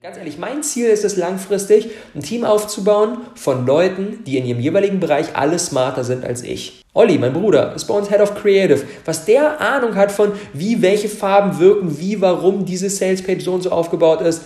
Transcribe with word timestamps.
Ganz 0.00 0.16
ehrlich, 0.16 0.38
mein 0.38 0.62
Ziel 0.62 0.86
ist 0.86 1.04
es 1.04 1.16
langfristig, 1.16 1.90
ein 2.14 2.22
Team 2.22 2.44
aufzubauen 2.44 3.18
von 3.34 3.66
Leuten, 3.66 4.22
die 4.22 4.38
in 4.38 4.46
ihrem 4.46 4.60
jeweiligen 4.60 5.00
Bereich 5.00 5.34
alle 5.34 5.58
smarter 5.58 6.04
sind 6.04 6.24
als 6.24 6.44
ich. 6.44 6.84
Olli, 6.94 7.18
mein 7.18 7.32
Bruder, 7.32 7.74
ist 7.74 7.86
bei 7.86 7.94
uns 7.94 8.08
Head 8.08 8.20
of 8.20 8.36
Creative. 8.36 8.84
Was 9.04 9.24
der 9.24 9.60
Ahnung 9.60 9.96
hat 9.96 10.12
von, 10.12 10.30
wie 10.52 10.82
welche 10.82 11.08
Farben 11.08 11.58
wirken, 11.58 11.98
wie, 11.98 12.20
warum 12.20 12.64
diese 12.64 12.88
Salespage 12.88 13.40
so 13.40 13.54
und 13.54 13.62
so 13.62 13.72
aufgebaut 13.72 14.20
ist, 14.20 14.42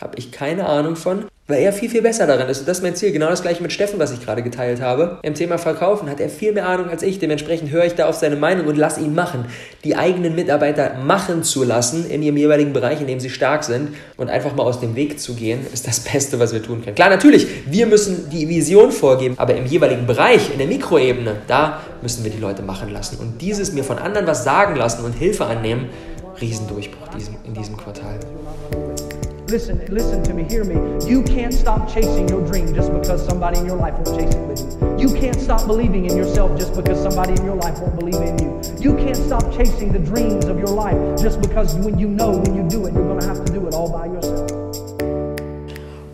habe 0.00 0.18
ich 0.18 0.32
keine 0.32 0.66
Ahnung 0.66 0.96
von 0.96 1.26
weil 1.50 1.62
er 1.62 1.72
viel, 1.72 1.90
viel 1.90 2.02
besser 2.02 2.26
darin 2.26 2.48
ist. 2.48 2.60
Und 2.60 2.68
das 2.68 2.78
ist 2.78 2.82
mein 2.82 2.94
Ziel. 2.94 3.12
Genau 3.12 3.28
das 3.28 3.42
gleiche 3.42 3.62
mit 3.62 3.72
Steffen, 3.72 3.98
was 3.98 4.12
ich 4.12 4.24
gerade 4.24 4.42
geteilt 4.42 4.80
habe. 4.80 5.18
Im 5.22 5.34
Thema 5.34 5.58
Verkaufen 5.58 6.08
hat 6.08 6.20
er 6.20 6.28
viel 6.28 6.52
mehr 6.52 6.66
Ahnung 6.66 6.88
als 6.88 7.02
ich. 7.02 7.18
Dementsprechend 7.18 7.70
höre 7.70 7.84
ich 7.84 7.94
da 7.94 8.08
auf 8.08 8.14
seine 8.14 8.36
Meinung 8.36 8.66
und 8.66 8.76
lass 8.76 8.98
ihn 8.98 9.14
machen. 9.14 9.46
Die 9.84 9.96
eigenen 9.96 10.34
Mitarbeiter 10.34 10.94
machen 11.04 11.42
zu 11.42 11.64
lassen 11.64 12.08
in 12.08 12.22
ihrem 12.22 12.36
jeweiligen 12.36 12.72
Bereich, 12.72 13.00
in 13.00 13.06
dem 13.06 13.20
sie 13.20 13.30
stark 13.30 13.64
sind 13.64 13.90
und 14.16 14.30
einfach 14.30 14.54
mal 14.54 14.62
aus 14.62 14.80
dem 14.80 14.96
Weg 14.96 15.20
zu 15.20 15.34
gehen, 15.34 15.66
ist 15.72 15.86
das 15.86 16.00
Beste, 16.12 16.38
was 16.38 16.52
wir 16.52 16.62
tun 16.62 16.82
können. 16.82 16.94
Klar, 16.94 17.10
natürlich, 17.10 17.46
wir 17.66 17.86
müssen 17.86 18.30
die 18.30 18.48
Vision 18.48 18.92
vorgeben, 18.92 19.34
aber 19.38 19.54
im 19.56 19.66
jeweiligen 19.66 20.06
Bereich, 20.06 20.50
in 20.52 20.58
der 20.58 20.66
Mikroebene, 20.66 21.36
da 21.46 21.80
müssen 22.02 22.24
wir 22.24 22.30
die 22.30 22.40
Leute 22.40 22.62
machen 22.62 22.90
lassen. 22.90 23.18
Und 23.18 23.40
dieses 23.40 23.72
mir 23.72 23.84
von 23.84 23.98
anderen 23.98 24.26
was 24.26 24.44
sagen 24.44 24.76
lassen 24.76 25.04
und 25.04 25.12
Hilfe 25.12 25.44
annehmen, 25.46 25.88
Riesendurchbruch 26.40 27.08
in 27.44 27.54
diesem 27.54 27.76
Quartal. 27.76 28.18
Listen, 29.50 29.84
listen 29.86 30.22
to 30.22 30.32
me, 30.32 30.44
hear 30.44 30.62
me. 30.62 30.76
You 31.10 31.24
can't 31.24 31.52
stop 31.52 31.92
chasing 31.92 32.28
your 32.28 32.46
dream 32.46 32.72
just 32.72 32.92
because 32.92 33.26
somebody 33.26 33.58
in 33.58 33.66
your 33.66 33.74
life 33.74 33.94
won't 33.94 34.16
chase 34.16 34.32
it 34.32 34.46
with 34.46 34.60
you. 34.60 35.08
You 35.08 35.20
can't 35.20 35.40
stop 35.40 35.66
believing 35.66 36.06
in 36.06 36.16
yourself 36.16 36.56
just 36.56 36.72
because 36.76 37.02
somebody 37.02 37.32
in 37.32 37.44
your 37.44 37.56
life 37.56 37.76
won't 37.80 37.98
believe 37.98 38.14
in 38.14 38.38
you. 38.38 38.62
You 38.78 38.96
can't 38.96 39.16
stop 39.16 39.42
chasing 39.52 39.90
the 39.90 39.98
dreams 39.98 40.44
of 40.44 40.56
your 40.56 40.68
life 40.68 40.96
just 41.20 41.42
because 41.42 41.74
when 41.74 41.98
you 41.98 42.06
know 42.06 42.30
when 42.30 42.54
you 42.54 42.62
do 42.68 42.86
it, 42.86 42.94
you're 42.94 43.02
going 43.02 43.18
to 43.18 43.26
have 43.26 43.44
to 43.44 43.52
do 43.52 43.66
it 43.66 43.74
all 43.74 43.90
by 43.90 44.06
yourself. 44.06 44.48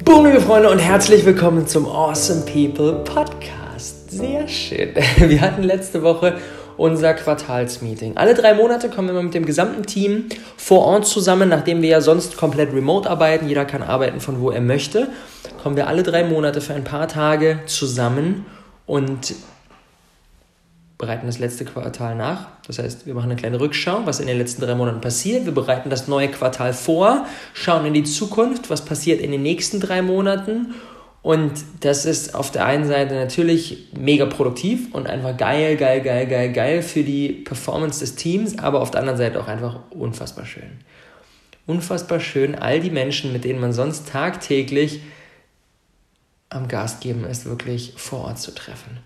Boom, 0.03 0.25
liebe 0.25 0.41
Freunde, 0.41 0.71
und 0.71 0.79
herzlich 0.79 1.27
willkommen 1.27 1.67
zum 1.67 1.85
Awesome 1.85 2.41
People 2.47 3.05
Podcast. 3.05 4.13
Sehr 4.13 4.49
schön. 4.49 4.95
Wir 5.19 5.43
hatten 5.43 5.63
letzte 5.63 6.03
Woche 6.03 6.39
unser 6.77 7.15
Quartalsmeeting. 7.15 8.17
Alle 8.17 8.35
drei 8.35 8.55
Monate 8.55 8.89
kommen 8.89 9.15
wir 9.15 9.23
mit 9.23 9.35
dem 9.35 9.47
gesamten 9.47 9.85
Team 9.85 10.27
vor 10.57 10.85
Ort 10.85 11.07
zusammen, 11.07 11.49
nachdem 11.49 11.83
wir 11.83 11.89
ja 11.89 12.01
sonst 12.01 12.37
komplett 12.37 12.73
remote 12.73 13.09
arbeiten. 13.09 13.49
Jeder 13.49 13.65
kann 13.65 13.83
arbeiten 13.83 14.21
von 14.21 14.41
wo 14.41 14.51
er 14.51 14.61
möchte. 14.61 15.09
Kommen 15.63 15.77
wir 15.77 15.87
alle 15.89 16.03
drei 16.03 16.25
Monate 16.25 16.61
für 16.61 16.75
ein 16.75 16.85
paar 16.85 17.09
Tage 17.09 17.61
zusammen 17.67 18.47
und 18.87 19.35
bereiten 20.99 21.27
das 21.27 21.39
letzte 21.39 21.65
Quartal 21.65 22.15
nach. 22.15 22.47
Das 22.67 22.79
heißt, 22.79 23.07
wir 23.07 23.15
machen 23.15 23.31
eine 23.31 23.37
kleine 23.37 23.61
Rückschau, 23.61 24.03
was 24.05 24.21
in 24.21 24.27
den 24.27 24.39
letzten 24.39 24.63
drei 24.63 24.75
Monaten 24.75 25.01
passiert. 25.01 25.45
Wir 25.45 25.53
bereiten 25.53 25.91
das 25.91 26.09
neue 26.09 26.29
Quartal 26.29 26.73
vor, 26.73 27.27
schauen 27.53 27.85
in 27.85 27.95
die 27.95 28.05
Zukunft, 28.05 28.71
was 28.71 28.85
passiert 28.85 29.21
in 29.21 29.31
den 29.31 29.43
nächsten 29.43 29.81
drei 29.81 30.01
Monaten 30.01 30.75
und 31.27 31.55
das 31.81 32.07
ist 32.07 32.37
auf 32.37 32.53
der 32.53 32.67
einen 32.67 32.87
Seite 32.87 33.17
natürlich 33.17 33.89
mega 33.99 34.27
produktiv 34.27 34.95
und 34.95 35.09
einfach 35.09 35.37
geil, 35.37 35.77
geil, 35.77 36.01
geil, 36.01 36.29
geil, 36.29 36.53
geil 36.53 36.83
für 36.83 37.03
die 37.03 37.31
Performance 37.31 37.99
des 37.99 38.15
Teams, 38.15 38.61
aber 38.61 38.81
auf 38.81 38.93
der 38.93 39.01
anderen 39.01 39.19
Seite 39.19 39.41
auch 39.41 39.49
einfach 39.49 39.81
unfassbar 39.91 40.47
schön. 40.47 40.71
Unfassbar 41.67 42.21
schön, 42.21 42.55
all 42.55 42.79
die 42.79 42.93
Menschen, 42.93 43.33
mit 43.33 43.43
denen 43.43 43.61
man 43.61 43.73
sonst 43.73 44.09
tagtäglich 44.09 45.01
am 46.49 46.69
Gas 46.69 47.01
geben 47.01 47.25
ist, 47.25 47.45
wirklich 47.45 47.95
vor 47.97 48.21
Ort 48.21 48.39
zu 48.39 48.55
treffen. 48.55 48.99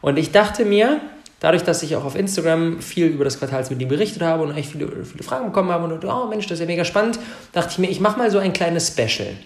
Und 0.00 0.18
ich 0.18 0.32
dachte 0.32 0.64
mir, 0.64 1.00
dadurch, 1.38 1.62
dass 1.62 1.84
ich 1.84 1.94
auch 1.94 2.04
auf 2.04 2.16
Instagram 2.16 2.80
viel 2.80 3.06
über 3.06 3.22
das 3.22 3.38
Quartalsmeeting 3.38 3.86
berichtet 3.86 4.22
habe 4.22 4.42
und 4.42 4.56
echt 4.56 4.72
viele, 4.72 5.04
viele 5.04 5.22
Fragen 5.22 5.46
bekommen 5.46 5.70
habe 5.70 5.84
und 5.84 6.04
oh 6.04 6.26
Mensch, 6.26 6.48
das 6.48 6.54
ist 6.54 6.62
ja 6.62 6.66
mega 6.66 6.84
spannend, 6.84 7.20
dachte 7.52 7.70
ich 7.70 7.78
mir, 7.78 7.90
ich 7.90 8.00
mache 8.00 8.18
mal 8.18 8.28
so 8.28 8.38
ein 8.38 8.52
kleines 8.52 8.88
Special. 8.88 9.36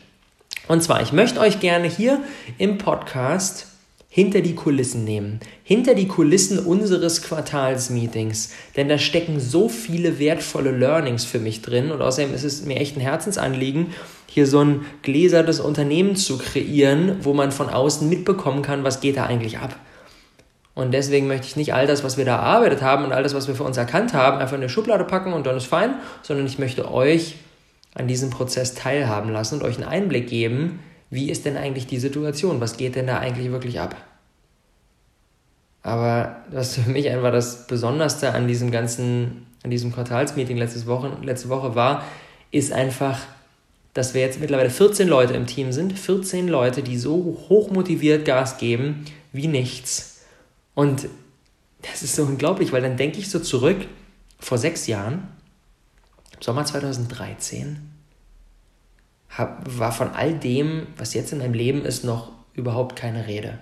Und 0.69 0.83
zwar, 0.83 1.03
ich 1.03 1.13
möchte 1.13 1.41
euch 1.41 1.61
gerne 1.61 1.89
hier 1.89 2.21
im 2.59 2.79
Podcast 2.79 3.67
hinter 4.09 4.43
die 4.43 4.55
Kulissen 4.55 5.05
nehmen. 5.05 5.41
Hinter 5.65 5.95
die 5.95 6.07
Kulissen 6.07 6.61
unseres 6.61 7.23
Quartalsmeetings. 7.23 8.51
Denn 8.77 8.89
da 8.89 8.97
stecken 8.97 9.41
so 9.41 9.69
viele 9.69 10.21
wertvolle 10.21 10.71
Learnings 10.71 11.25
für 11.25 11.41
mich 11.41 11.63
drin. 11.63 11.91
Und 11.91 12.01
außerdem 12.01 12.33
ist 12.33 12.45
es 12.45 12.65
mir 12.65 12.77
echt 12.77 12.97
ein 12.97 13.01
Herzensanliegen, 13.01 13.89
hier 14.27 14.47
so 14.47 14.61
ein 14.61 14.87
gläsernes 15.03 15.59
Unternehmen 15.59 16.15
zu 16.15 16.39
kreieren, 16.39 17.17
wo 17.23 17.35
man 17.35 17.51
von 17.51 17.69
außen 17.69 18.09
mitbekommen 18.09 18.63
kann, 18.63 18.85
was 18.85 19.01
geht 19.01 19.17
da 19.17 19.27
eigentlich 19.27 19.59
ab. 19.59 19.77
Und 20.75 20.93
deswegen 20.93 21.27
möchte 21.27 21.47
ich 21.47 21.57
nicht 21.57 21.75
all 21.75 21.87
das, 21.87 22.03
was 22.03 22.17
wir 22.17 22.25
da 22.25 22.37
erarbeitet 22.37 22.83
haben 22.83 23.05
und 23.05 23.13
all 23.13 23.23
das, 23.23 23.35
was 23.35 23.49
wir 23.49 23.55
für 23.55 23.65
uns 23.65 23.77
erkannt 23.77 24.13
haben, 24.13 24.39
einfach 24.39 24.55
in 24.55 24.63
eine 24.63 24.69
Schublade 24.69 25.05
packen 25.05 25.33
und 25.33 25.47
dann 25.47 25.57
ist 25.57 25.67
fein, 25.67 25.95
sondern 26.23 26.47
ich 26.47 26.59
möchte 26.59 26.91
euch 26.91 27.37
an 27.95 28.09
diesem 28.09 28.31
Prozess 28.31 28.75
teilhaben 28.75 29.31
lassen 29.31 29.57
und 29.57 29.63
euch 29.63 29.77
einen 29.77 29.89
Einblick 29.89 30.29
geben, 30.29 30.81
wie 31.11 31.31
ist 31.31 31.45
denn 31.45 31.57
eigentlich 31.57 31.87
die 31.87 31.99
Situation, 31.99 32.61
was 32.61 32.77
geht 32.77 32.97
denn 32.97 33.07
da 33.07 33.19
eigentlich 33.19 33.51
wirklich 33.51 33.81
ab. 33.81 33.97
Aber 35.83 36.37
was 36.51 36.77
für 36.77 36.91
mich 36.91 37.09
einfach 37.09 37.31
das 37.31 37.67
Besonderste 37.67 38.33
an 38.33 38.49
diesem 38.49 38.71
ganzen, 38.71 39.47
an 39.63 39.71
diesem 39.71 39.93
Quartalsmeeting 39.93 40.57
letztes 40.57 40.87
Woche, 40.87 41.13
letzte 41.23 41.51
Woche 41.51 41.75
war, 41.75 42.05
ist 42.51 42.73
einfach, 42.73 43.21
dass 43.93 44.15
wir 44.15 44.23
jetzt 44.23 44.41
mittlerweile 44.41 44.71
14 44.71 45.07
Leute 45.07 45.35
im 45.35 45.47
Team 45.47 45.73
sind. 45.73 45.97
14 45.97 46.49
Leute, 46.49 46.83
die 46.83 46.97
so 46.97 47.39
hoch 47.49 47.71
motiviert 47.71 48.25
Gas 48.25 48.59
geben 48.59 49.05
wie 49.33 49.47
nichts. 49.47 50.23
Und 50.75 51.07
das 51.83 52.03
ist 52.03 52.17
so 52.17 52.23
unglaublich, 52.23 52.73
weil 52.73 52.83
dann 52.83 52.97
denke 52.97 53.19
ich 53.19 53.31
so 53.31 53.39
zurück, 53.39 53.77
vor 54.39 54.59
sechs 54.59 54.87
Jahren, 54.87 55.29
Sommer 56.45 56.67
2013 56.67 57.79
hab, 59.31 59.63
war 59.79 59.93
von 59.93 60.11
all 60.11 60.35
dem, 60.35 60.89
was 60.99 61.15
jetzt 61.15 61.33
in 61.33 61.39
meinem 61.39 61.55
Leben 61.55 61.87
ist, 61.87 62.05
noch 62.05 62.33
überhaupt 62.53 62.97
keine 62.97 63.27
Rede. 63.27 63.61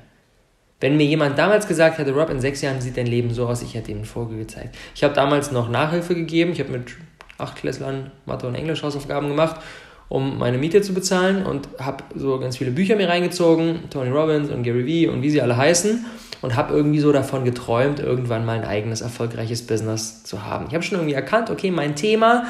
Wenn 0.80 0.96
mir 0.96 1.06
jemand 1.06 1.38
damals 1.38 1.68
gesagt 1.68 1.98
hätte, 1.98 2.12
Rob, 2.12 2.28
in 2.28 2.40
sechs 2.40 2.60
Jahren 2.60 2.80
sieht 2.80 2.96
dein 2.96 3.06
Leben 3.06 3.32
so 3.32 3.46
aus, 3.46 3.62
ich 3.62 3.74
hätte 3.74 3.92
ihm 3.92 3.98
ein 3.98 4.04
Vogel 4.04 4.36
gezeigt. 4.36 4.74
Ich 4.96 5.04
habe 5.04 5.14
damals 5.14 5.52
noch 5.52 5.68
Nachhilfe 5.68 6.16
gegeben. 6.16 6.50
Ich 6.50 6.58
habe 6.58 6.72
mit 6.72 6.96
acht 7.38 7.54
Klässlern 7.54 8.10
Mathe- 8.26 8.48
und 8.48 8.56
Englisch 8.56 8.82
Hausaufgaben 8.82 9.28
gemacht, 9.28 9.60
um 10.08 10.38
meine 10.38 10.58
Miete 10.58 10.82
zu 10.82 10.92
bezahlen 10.92 11.46
und 11.46 11.68
habe 11.78 12.02
so 12.16 12.40
ganz 12.40 12.56
viele 12.56 12.72
Bücher 12.72 12.96
mir 12.96 13.08
reingezogen, 13.08 13.90
Tony 13.90 14.10
Robbins 14.10 14.50
und 14.50 14.64
Gary 14.64 14.84
Vee 14.86 15.06
und 15.06 15.22
wie 15.22 15.30
sie 15.30 15.40
alle 15.40 15.56
heißen 15.56 16.04
und 16.40 16.56
habe 16.56 16.74
irgendwie 16.74 16.98
so 16.98 17.12
davon 17.12 17.44
geträumt, 17.44 18.00
irgendwann 18.00 18.44
mal 18.44 18.58
ein 18.58 18.64
eigenes 18.64 19.02
erfolgreiches 19.02 19.68
Business 19.68 20.24
zu 20.24 20.44
haben. 20.44 20.66
Ich 20.66 20.74
habe 20.74 20.82
schon 20.82 20.98
irgendwie 20.98 21.14
erkannt, 21.14 21.48
okay, 21.48 21.70
mein 21.70 21.94
Thema 21.94 22.46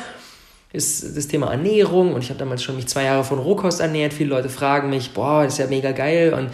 ist 0.73 1.17
das 1.17 1.29
Thema 1.29 1.51
Ernährung 1.51 2.15
und 2.15 2.23
ich 2.23 2.31
habe 2.31 2.39
damals 2.39 2.63
schon 2.63 2.77
mich 2.77 2.87
zwei 2.87 3.05
Jahre 3.05 3.25
von 3.25 3.39
Rohkost 3.39 3.81
ernährt. 3.81 4.15
Viele 4.15 4.31
Leute 4.31 4.49
fragen 4.49 4.89
mich, 4.89 5.13
boah, 5.13 5.45
das 5.45 5.55
ist 5.55 5.59
ja 5.59 5.67
mega 5.67 5.93
geil 5.93 6.33
und 6.33 6.51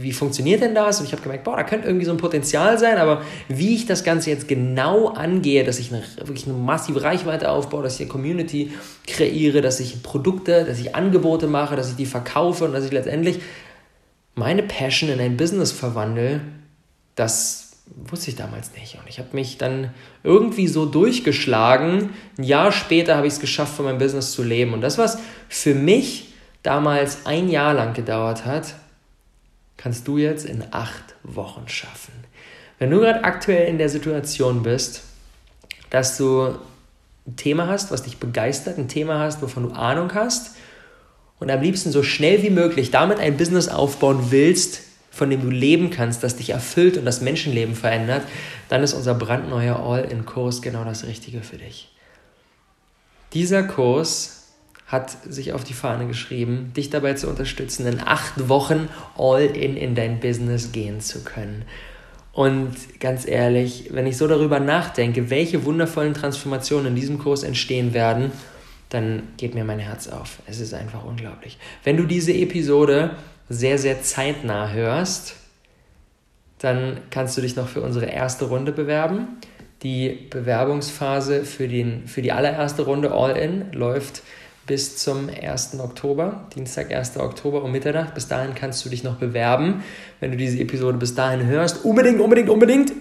wie 0.00 0.12
funktioniert 0.12 0.62
denn 0.62 0.74
das? 0.74 1.00
Und 1.00 1.06
ich 1.06 1.12
habe 1.12 1.22
gemerkt, 1.22 1.42
boah, 1.42 1.56
da 1.56 1.64
könnte 1.64 1.88
irgendwie 1.88 2.06
so 2.06 2.12
ein 2.12 2.16
Potenzial 2.16 2.78
sein, 2.78 2.96
aber 2.96 3.22
wie 3.48 3.74
ich 3.74 3.86
das 3.86 4.04
Ganze 4.04 4.30
jetzt 4.30 4.46
genau 4.46 5.08
angehe, 5.08 5.64
dass 5.64 5.80
ich 5.80 5.92
eine, 5.92 6.02
wirklich 6.18 6.46
eine 6.46 6.54
massive 6.56 7.02
Reichweite 7.02 7.50
aufbaue, 7.50 7.82
dass 7.82 7.94
ich 7.94 8.02
eine 8.02 8.10
Community 8.10 8.72
kreiere, 9.06 9.62
dass 9.62 9.80
ich 9.80 10.00
Produkte, 10.02 10.64
dass 10.64 10.78
ich 10.78 10.94
Angebote 10.94 11.48
mache, 11.48 11.74
dass 11.74 11.90
ich 11.90 11.96
die 11.96 12.06
verkaufe 12.06 12.64
und 12.64 12.72
dass 12.72 12.84
ich 12.84 12.92
letztendlich 12.92 13.40
meine 14.36 14.62
Passion 14.62 15.10
in 15.10 15.18
ein 15.18 15.36
Business 15.36 15.72
verwandle, 15.72 16.40
das 17.16 17.65
wusste 17.86 18.30
ich 18.30 18.36
damals 18.36 18.72
nicht. 18.74 18.94
Und 18.94 19.08
ich 19.08 19.18
habe 19.18 19.28
mich 19.32 19.58
dann 19.58 19.94
irgendwie 20.22 20.66
so 20.68 20.86
durchgeschlagen. 20.86 22.10
Ein 22.36 22.44
Jahr 22.44 22.72
später 22.72 23.16
habe 23.16 23.26
ich 23.26 23.34
es 23.34 23.40
geschafft, 23.40 23.74
von 23.74 23.84
meinem 23.84 23.98
Business 23.98 24.32
zu 24.32 24.42
leben. 24.42 24.72
Und 24.72 24.80
das, 24.80 24.98
was 24.98 25.18
für 25.48 25.74
mich 25.74 26.34
damals 26.62 27.26
ein 27.26 27.48
Jahr 27.48 27.74
lang 27.74 27.94
gedauert 27.94 28.44
hat, 28.44 28.74
kannst 29.76 30.08
du 30.08 30.18
jetzt 30.18 30.44
in 30.44 30.64
acht 30.72 31.14
Wochen 31.22 31.68
schaffen. 31.68 32.12
Wenn 32.78 32.90
du 32.90 33.00
gerade 33.00 33.24
aktuell 33.24 33.68
in 33.68 33.78
der 33.78 33.88
Situation 33.88 34.62
bist, 34.62 35.02
dass 35.90 36.16
du 36.16 36.56
ein 37.26 37.36
Thema 37.36 37.68
hast, 37.68 37.90
was 37.90 38.02
dich 38.02 38.18
begeistert, 38.18 38.78
ein 38.78 38.88
Thema 38.88 39.20
hast, 39.20 39.42
wovon 39.42 39.68
du 39.68 39.74
Ahnung 39.74 40.14
hast 40.14 40.56
und 41.38 41.50
am 41.50 41.60
liebsten 41.60 41.90
so 41.90 42.02
schnell 42.02 42.42
wie 42.42 42.50
möglich 42.50 42.90
damit 42.90 43.18
ein 43.18 43.36
Business 43.36 43.68
aufbauen 43.68 44.30
willst, 44.30 44.82
von 45.16 45.30
dem 45.30 45.40
du 45.40 45.48
leben 45.48 45.88
kannst, 45.88 46.22
das 46.22 46.36
dich 46.36 46.50
erfüllt 46.50 46.98
und 46.98 47.06
das 47.06 47.22
Menschenleben 47.22 47.74
verändert, 47.74 48.22
dann 48.68 48.82
ist 48.82 48.92
unser 48.92 49.14
brandneuer 49.14 49.80
All-in-Kurs 49.80 50.60
genau 50.60 50.84
das 50.84 51.06
Richtige 51.06 51.40
für 51.40 51.56
dich. 51.56 51.88
Dieser 53.32 53.62
Kurs 53.62 54.52
hat 54.86 55.16
sich 55.24 55.54
auf 55.54 55.64
die 55.64 55.72
Fahne 55.72 56.06
geschrieben, 56.06 56.72
dich 56.76 56.90
dabei 56.90 57.14
zu 57.14 57.28
unterstützen, 57.28 57.86
in 57.86 58.00
acht 58.00 58.50
Wochen 58.50 58.90
All-in 59.16 59.78
in 59.78 59.94
dein 59.94 60.20
Business 60.20 60.72
gehen 60.72 61.00
zu 61.00 61.24
können. 61.24 61.64
Und 62.32 63.00
ganz 63.00 63.26
ehrlich, 63.26 63.88
wenn 63.92 64.06
ich 64.06 64.18
so 64.18 64.28
darüber 64.28 64.60
nachdenke, 64.60 65.30
welche 65.30 65.64
wundervollen 65.64 66.12
Transformationen 66.12 66.88
in 66.88 66.94
diesem 66.94 67.18
Kurs 67.18 67.42
entstehen 67.42 67.94
werden, 67.94 68.32
dann 68.90 69.22
geht 69.38 69.54
mir 69.54 69.64
mein 69.64 69.78
Herz 69.78 70.08
auf. 70.08 70.40
Es 70.46 70.60
ist 70.60 70.74
einfach 70.74 71.04
unglaublich. 71.04 71.56
Wenn 71.84 71.96
du 71.96 72.04
diese 72.04 72.34
Episode 72.34 73.16
sehr, 73.48 73.78
sehr 73.78 74.02
zeitnah 74.02 74.72
hörst, 74.72 75.36
dann 76.58 76.98
kannst 77.10 77.36
du 77.36 77.42
dich 77.42 77.56
noch 77.56 77.68
für 77.68 77.82
unsere 77.82 78.06
erste 78.06 78.46
Runde 78.46 78.72
bewerben. 78.72 79.38
Die 79.82 80.26
Bewerbungsphase 80.30 81.44
für, 81.44 81.68
den, 81.68 82.06
für 82.06 82.22
die 82.22 82.32
allererste 82.32 82.82
Runde 82.82 83.12
All-In 83.12 83.72
läuft 83.72 84.22
bis 84.66 84.96
zum 84.96 85.28
1. 85.28 85.78
Oktober, 85.78 86.48
Dienstag, 86.56 86.92
1. 86.92 87.18
Oktober 87.18 87.62
um 87.62 87.70
Mitternacht. 87.70 88.14
Bis 88.14 88.26
dahin 88.26 88.54
kannst 88.54 88.84
du 88.84 88.88
dich 88.88 89.04
noch 89.04 89.16
bewerben, 89.16 89.84
wenn 90.18 90.32
du 90.32 90.36
diese 90.36 90.58
Episode 90.58 90.98
bis 90.98 91.14
dahin 91.14 91.46
hörst. 91.46 91.84
Unbedingt, 91.84 92.20
unbedingt, 92.20 92.48
unbedingt 92.48 92.92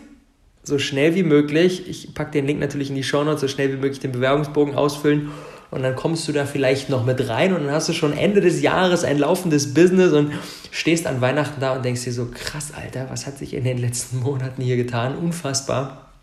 so 0.61 0.77
schnell 0.77 1.15
wie 1.15 1.23
möglich. 1.23 1.87
Ich 1.87 2.13
packe 2.13 2.31
den 2.31 2.45
Link 2.45 2.59
natürlich 2.59 2.89
in 2.89 2.95
die 2.95 3.03
Show 3.03 3.23
Notes, 3.23 3.41
so 3.41 3.47
schnell 3.47 3.71
wie 3.71 3.77
möglich 3.77 3.99
den 3.99 4.11
Bewerbungsbogen 4.11 4.75
ausfüllen 4.75 5.31
und 5.75 5.83
dann 5.83 5.93
kommst 5.93 6.25
du 6.25 6.31
da 6.31 6.45
vielleicht 6.45 6.89
noch 6.89 7.05
mit 7.05 7.27
rein 7.27 7.53
und 7.53 7.65
dann 7.65 7.73
hast 7.73 7.89
du 7.89 7.93
schon 7.93 8.13
Ende 8.13 8.39
des 8.39 8.61
Jahres 8.61 9.03
ein 9.03 9.17
laufendes 9.17 9.73
Business 9.73 10.13
und 10.13 10.31
stehst 10.71 11.05
an 11.05 11.19
Weihnachten 11.19 11.59
da 11.59 11.75
und 11.75 11.83
denkst 11.83 12.05
dir 12.05 12.13
so, 12.13 12.27
krass, 12.33 12.71
Alter, 12.73 13.07
was 13.09 13.27
hat 13.27 13.37
sich 13.37 13.53
in 13.53 13.65
den 13.65 13.77
letzten 13.77 14.19
Monaten 14.23 14.61
hier 14.61 14.77
getan? 14.77 15.17
Unfassbar. 15.17 16.13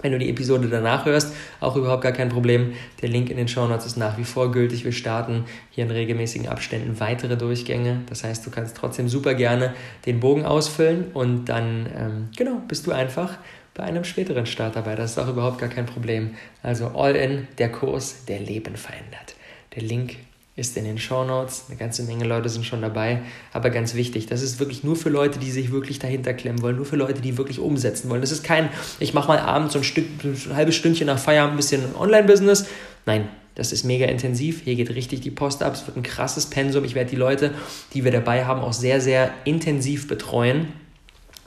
Wenn 0.00 0.12
du 0.12 0.18
die 0.20 0.30
Episode 0.30 0.68
danach 0.68 1.06
hörst, 1.06 1.34
auch 1.58 1.74
überhaupt 1.74 2.04
gar 2.04 2.12
kein 2.12 2.28
Problem. 2.28 2.74
Der 3.02 3.08
Link 3.08 3.30
in 3.30 3.36
den 3.36 3.48
Show 3.48 3.66
Notes 3.66 3.84
ist 3.84 3.96
nach 3.96 4.16
wie 4.16 4.24
vor 4.24 4.52
gültig. 4.52 4.84
Wir 4.84 4.92
starten 4.92 5.44
hier 5.70 5.84
in 5.84 5.90
regelmäßigen 5.90 6.48
Abständen 6.48 7.00
weitere 7.00 7.36
Durchgänge. 7.36 8.02
Das 8.08 8.22
heißt, 8.22 8.46
du 8.46 8.50
kannst 8.50 8.76
trotzdem 8.76 9.08
super 9.08 9.34
gerne 9.34 9.74
den 10.06 10.20
Bogen 10.20 10.46
ausfüllen 10.46 11.06
und 11.14 11.46
dann, 11.46 11.88
ähm, 11.98 12.28
genau, 12.36 12.62
bist 12.68 12.86
du 12.86 12.92
einfach 12.92 13.38
bei 13.80 13.86
einem 13.86 14.04
späteren 14.04 14.44
Start 14.44 14.76
dabei. 14.76 14.94
Das 14.94 15.12
ist 15.12 15.18
auch 15.18 15.28
überhaupt 15.28 15.58
gar 15.58 15.70
kein 15.70 15.86
Problem. 15.86 16.34
Also 16.62 16.88
all 16.88 17.16
in, 17.16 17.48
der 17.56 17.72
Kurs, 17.72 18.26
der 18.28 18.38
Leben 18.38 18.76
verändert. 18.76 19.36
Der 19.74 19.82
Link 19.82 20.16
ist 20.54 20.76
in 20.76 20.84
den 20.84 20.98
Show 20.98 21.24
Notes. 21.24 21.64
Eine 21.68 21.78
ganze 21.78 22.02
Menge 22.02 22.26
Leute 22.26 22.50
sind 22.50 22.66
schon 22.66 22.82
dabei. 22.82 23.22
Aber 23.54 23.70
ganz 23.70 23.94
wichtig, 23.94 24.26
das 24.26 24.42
ist 24.42 24.60
wirklich 24.60 24.84
nur 24.84 24.96
für 24.96 25.08
Leute, 25.08 25.38
die 25.38 25.50
sich 25.50 25.72
wirklich 25.72 25.98
dahinter 25.98 26.34
klemmen 26.34 26.60
wollen, 26.60 26.76
nur 26.76 26.84
für 26.84 26.96
Leute, 26.96 27.22
die 27.22 27.38
wirklich 27.38 27.58
umsetzen 27.58 28.10
wollen. 28.10 28.20
Das 28.20 28.32
ist 28.32 28.44
kein, 28.44 28.68
ich 28.98 29.14
mache 29.14 29.28
mal 29.28 29.38
abends 29.38 29.72
so 29.72 29.78
ein, 29.78 29.84
Stück, 29.84 30.04
ein 30.22 30.54
halbes 30.54 30.76
Stündchen 30.76 31.06
nach 31.06 31.18
Feierabend 31.18 31.54
ein 31.54 31.56
bisschen 31.56 31.94
Online-Business. 31.98 32.66
Nein, 33.06 33.30
das 33.54 33.72
ist 33.72 33.84
mega 33.84 34.04
intensiv. 34.04 34.60
Hier 34.62 34.74
geht 34.74 34.90
richtig 34.90 35.22
die 35.22 35.30
Post 35.30 35.62
ab. 35.62 35.72
Es 35.72 35.86
wird 35.86 35.96
ein 35.96 36.02
krasses 36.02 36.50
Pensum. 36.50 36.84
Ich 36.84 36.94
werde 36.94 37.08
die 37.08 37.16
Leute, 37.16 37.54
die 37.94 38.04
wir 38.04 38.12
dabei 38.12 38.44
haben, 38.44 38.60
auch 38.60 38.74
sehr, 38.74 39.00
sehr 39.00 39.32
intensiv 39.46 40.06
betreuen 40.06 40.68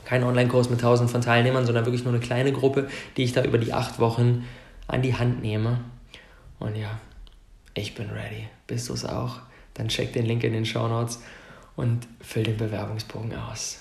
kein 0.06 0.24
Online-Kurs 0.24 0.70
mit 0.70 0.82
tausend 0.82 1.10
von 1.10 1.22
Teilnehmern, 1.22 1.66
sondern 1.66 1.86
wirklich 1.86 2.04
nur 2.04 2.14
eine 2.14 2.24
kleine 2.24 2.52
Gruppe, 2.52 2.88
die 3.18 3.24
ich 3.24 3.34
da 3.34 3.44
über 3.44 3.58
die 3.58 3.74
acht 3.74 4.00
Wochen 4.00 4.46
an 4.88 5.02
die 5.02 5.16
Hand 5.16 5.42
nehme. 5.42 5.80
Und 6.60 6.76
ja, 6.76 7.00
ich 7.74 7.96
bin 7.96 8.10
ready. 8.10 8.48
Bist 8.68 8.90
du 8.90 8.94
es 8.94 9.06
auch? 9.06 9.40
Dann 9.74 9.88
check 9.88 10.14
den 10.14 10.26
Link 10.26 10.44
in 10.44 10.54
den 10.54 10.66
Show 10.66 10.88
Notes 10.88 11.22
und 11.76 12.08
füll 12.22 12.44
den 12.44 12.58
Bewerbungsbogen 12.58 13.34
aus. 13.36 13.80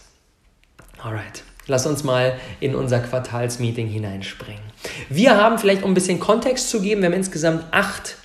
Alright. 1.03 1.45
Lass 1.67 1.87
uns 1.87 2.03
mal 2.03 2.39
in 2.59 2.75
unser 2.75 2.99
Quartalsmeeting 2.99 3.87
hineinspringen. 3.87 4.63
Wir 5.09 5.37
haben 5.37 5.59
vielleicht, 5.59 5.85
um 5.85 5.93
ein 5.93 5.95
bisschen 5.95 6.19
Kontext 6.19 6.71
zu 6.71 6.81
geben, 6.81 7.03
wir 7.03 7.09
haben 7.09 7.17
insgesamt 7.17 7.65
acht 7.71 8.17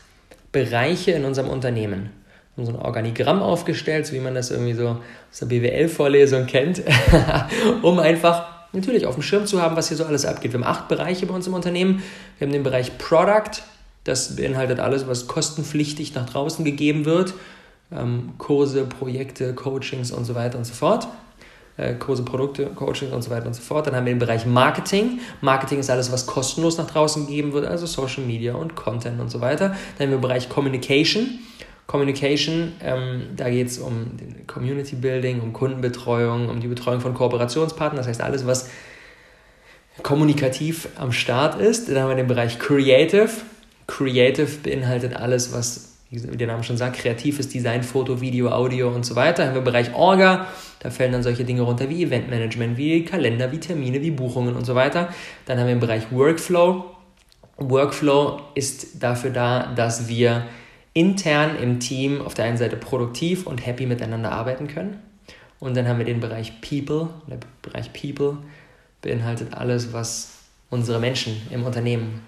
Bereiche 0.51 1.11
in 1.11 1.23
unserem 1.23 1.49
Unternehmen 1.49 2.11
so 2.65 2.71
ein 2.71 2.79
Organigramm 2.79 3.41
aufgestellt, 3.41 4.07
so 4.07 4.13
wie 4.13 4.19
man 4.19 4.33
das 4.33 4.51
irgendwie 4.51 4.73
so 4.73 4.97
aus 5.31 5.39
der 5.39 5.45
BWL-Vorlesung 5.45 6.47
kennt, 6.47 6.81
um 7.83 7.99
einfach 7.99 8.45
natürlich 8.73 9.05
auf 9.05 9.15
dem 9.15 9.23
Schirm 9.23 9.45
zu 9.45 9.61
haben, 9.61 9.75
was 9.75 9.89
hier 9.89 9.97
so 9.97 10.05
alles 10.05 10.25
abgeht. 10.25 10.53
Wir 10.53 10.59
haben 10.59 10.67
acht 10.67 10.87
Bereiche 10.87 11.25
bei 11.25 11.33
uns 11.33 11.47
im 11.47 11.53
Unternehmen. 11.53 12.01
Wir 12.37 12.47
haben 12.47 12.53
den 12.53 12.63
Bereich 12.63 12.97
Product, 12.97 13.61
das 14.03 14.35
beinhaltet 14.35 14.79
alles, 14.79 15.07
was 15.07 15.27
kostenpflichtig 15.27 16.15
nach 16.15 16.29
draußen 16.29 16.65
gegeben 16.65 17.05
wird. 17.05 17.33
Ähm, 17.91 18.33
Kurse, 18.37 18.85
Projekte, 18.85 19.53
Coachings 19.53 20.11
und 20.11 20.25
so 20.25 20.35
weiter 20.35 20.57
und 20.57 20.65
so 20.65 20.73
fort. 20.73 21.07
Äh, 21.77 21.93
Kurse, 21.93 22.23
Produkte, 22.23 22.65
Coachings 22.67 23.13
und 23.13 23.21
so 23.21 23.29
weiter 23.29 23.47
und 23.47 23.53
so 23.53 23.61
fort. 23.61 23.87
Dann 23.87 23.95
haben 23.95 24.05
wir 24.05 24.13
den 24.13 24.19
Bereich 24.19 24.45
Marketing. 24.45 25.19
Marketing 25.41 25.79
ist 25.79 25.89
alles, 25.89 26.11
was 26.11 26.25
kostenlos 26.25 26.77
nach 26.77 26.87
draußen 26.87 27.27
gegeben 27.27 27.53
wird, 27.53 27.65
also 27.65 27.85
Social 27.85 28.23
Media 28.23 28.55
und 28.55 28.75
Content 28.75 29.21
und 29.21 29.29
so 29.29 29.41
weiter. 29.41 29.69
Dann 29.97 30.07
haben 30.07 30.11
wir 30.11 30.17
den 30.17 30.21
Bereich 30.21 30.49
Communication. 30.49 31.39
Communication, 31.87 32.73
ähm, 32.83 33.29
da 33.35 33.49
geht 33.49 33.67
es 33.67 33.79
um 33.79 34.11
Community 34.45 34.95
Building, 34.95 35.39
um 35.39 35.53
Kundenbetreuung, 35.53 36.49
um 36.49 36.59
die 36.59 36.67
Betreuung 36.67 36.99
von 36.99 37.13
Kooperationspartnern, 37.13 37.97
das 37.97 38.07
heißt 38.07 38.21
alles, 38.21 38.45
was 38.45 38.69
kommunikativ 40.03 40.89
am 40.97 41.11
Start 41.11 41.59
ist. 41.59 41.89
Dann 41.89 41.99
haben 41.99 42.09
wir 42.09 42.15
den 42.15 42.27
Bereich 42.27 42.59
Creative. 42.59 43.29
Creative 43.87 44.49
beinhaltet 44.61 45.15
alles, 45.15 45.53
was, 45.53 45.97
wie 46.11 46.19
der 46.19 46.47
Name 46.47 46.63
schon 46.63 46.77
sagt, 46.77 46.97
kreatives 46.97 47.47
Design, 47.47 47.83
Foto, 47.83 48.19
Video, 48.19 48.49
Audio 48.49 48.89
und 48.89 49.05
so 49.05 49.15
weiter. 49.15 49.43
Dann 49.43 49.47
haben 49.47 49.55
wir 49.55 49.61
den 49.61 49.71
Bereich 49.71 49.95
Orga, 49.95 50.47
da 50.79 50.89
fällen 50.89 51.13
dann 51.13 51.23
solche 51.23 51.45
Dinge 51.45 51.61
runter 51.61 51.89
wie 51.89 52.03
Eventmanagement, 52.03 52.77
wie 52.77 53.05
Kalender, 53.05 53.51
wie 53.51 53.59
Termine, 53.59 54.01
wie 54.01 54.11
Buchungen 54.11 54.55
und 54.55 54.65
so 54.65 54.75
weiter. 54.75 55.07
Dann 55.45 55.57
haben 55.57 55.67
wir 55.67 55.75
den 55.75 55.79
Bereich 55.79 56.11
Workflow. 56.11 56.85
Workflow 57.57 58.41
ist 58.55 59.01
dafür 59.01 59.31
da, 59.31 59.73
dass 59.73 60.09
wir 60.09 60.43
intern 60.97 61.55
im 61.61 61.79
Team 61.79 62.21
auf 62.21 62.33
der 62.33 62.45
einen 62.45 62.57
Seite 62.57 62.75
produktiv 62.75 63.45
und 63.45 63.63
happy 63.63 63.85
miteinander 63.85 64.31
arbeiten 64.31 64.67
können. 64.67 64.99
Und 65.59 65.77
dann 65.77 65.87
haben 65.87 65.99
wir 65.99 66.05
den 66.05 66.19
Bereich 66.19 66.59
People. 66.61 67.09
Der 67.27 67.37
Bereich 67.61 67.93
People 67.93 68.37
beinhaltet 69.03 69.53
alles, 69.53 69.93
was 69.93 70.39
unsere 70.71 70.99
Menschen 70.99 71.39
im 71.51 71.65
Unternehmen 71.65 72.21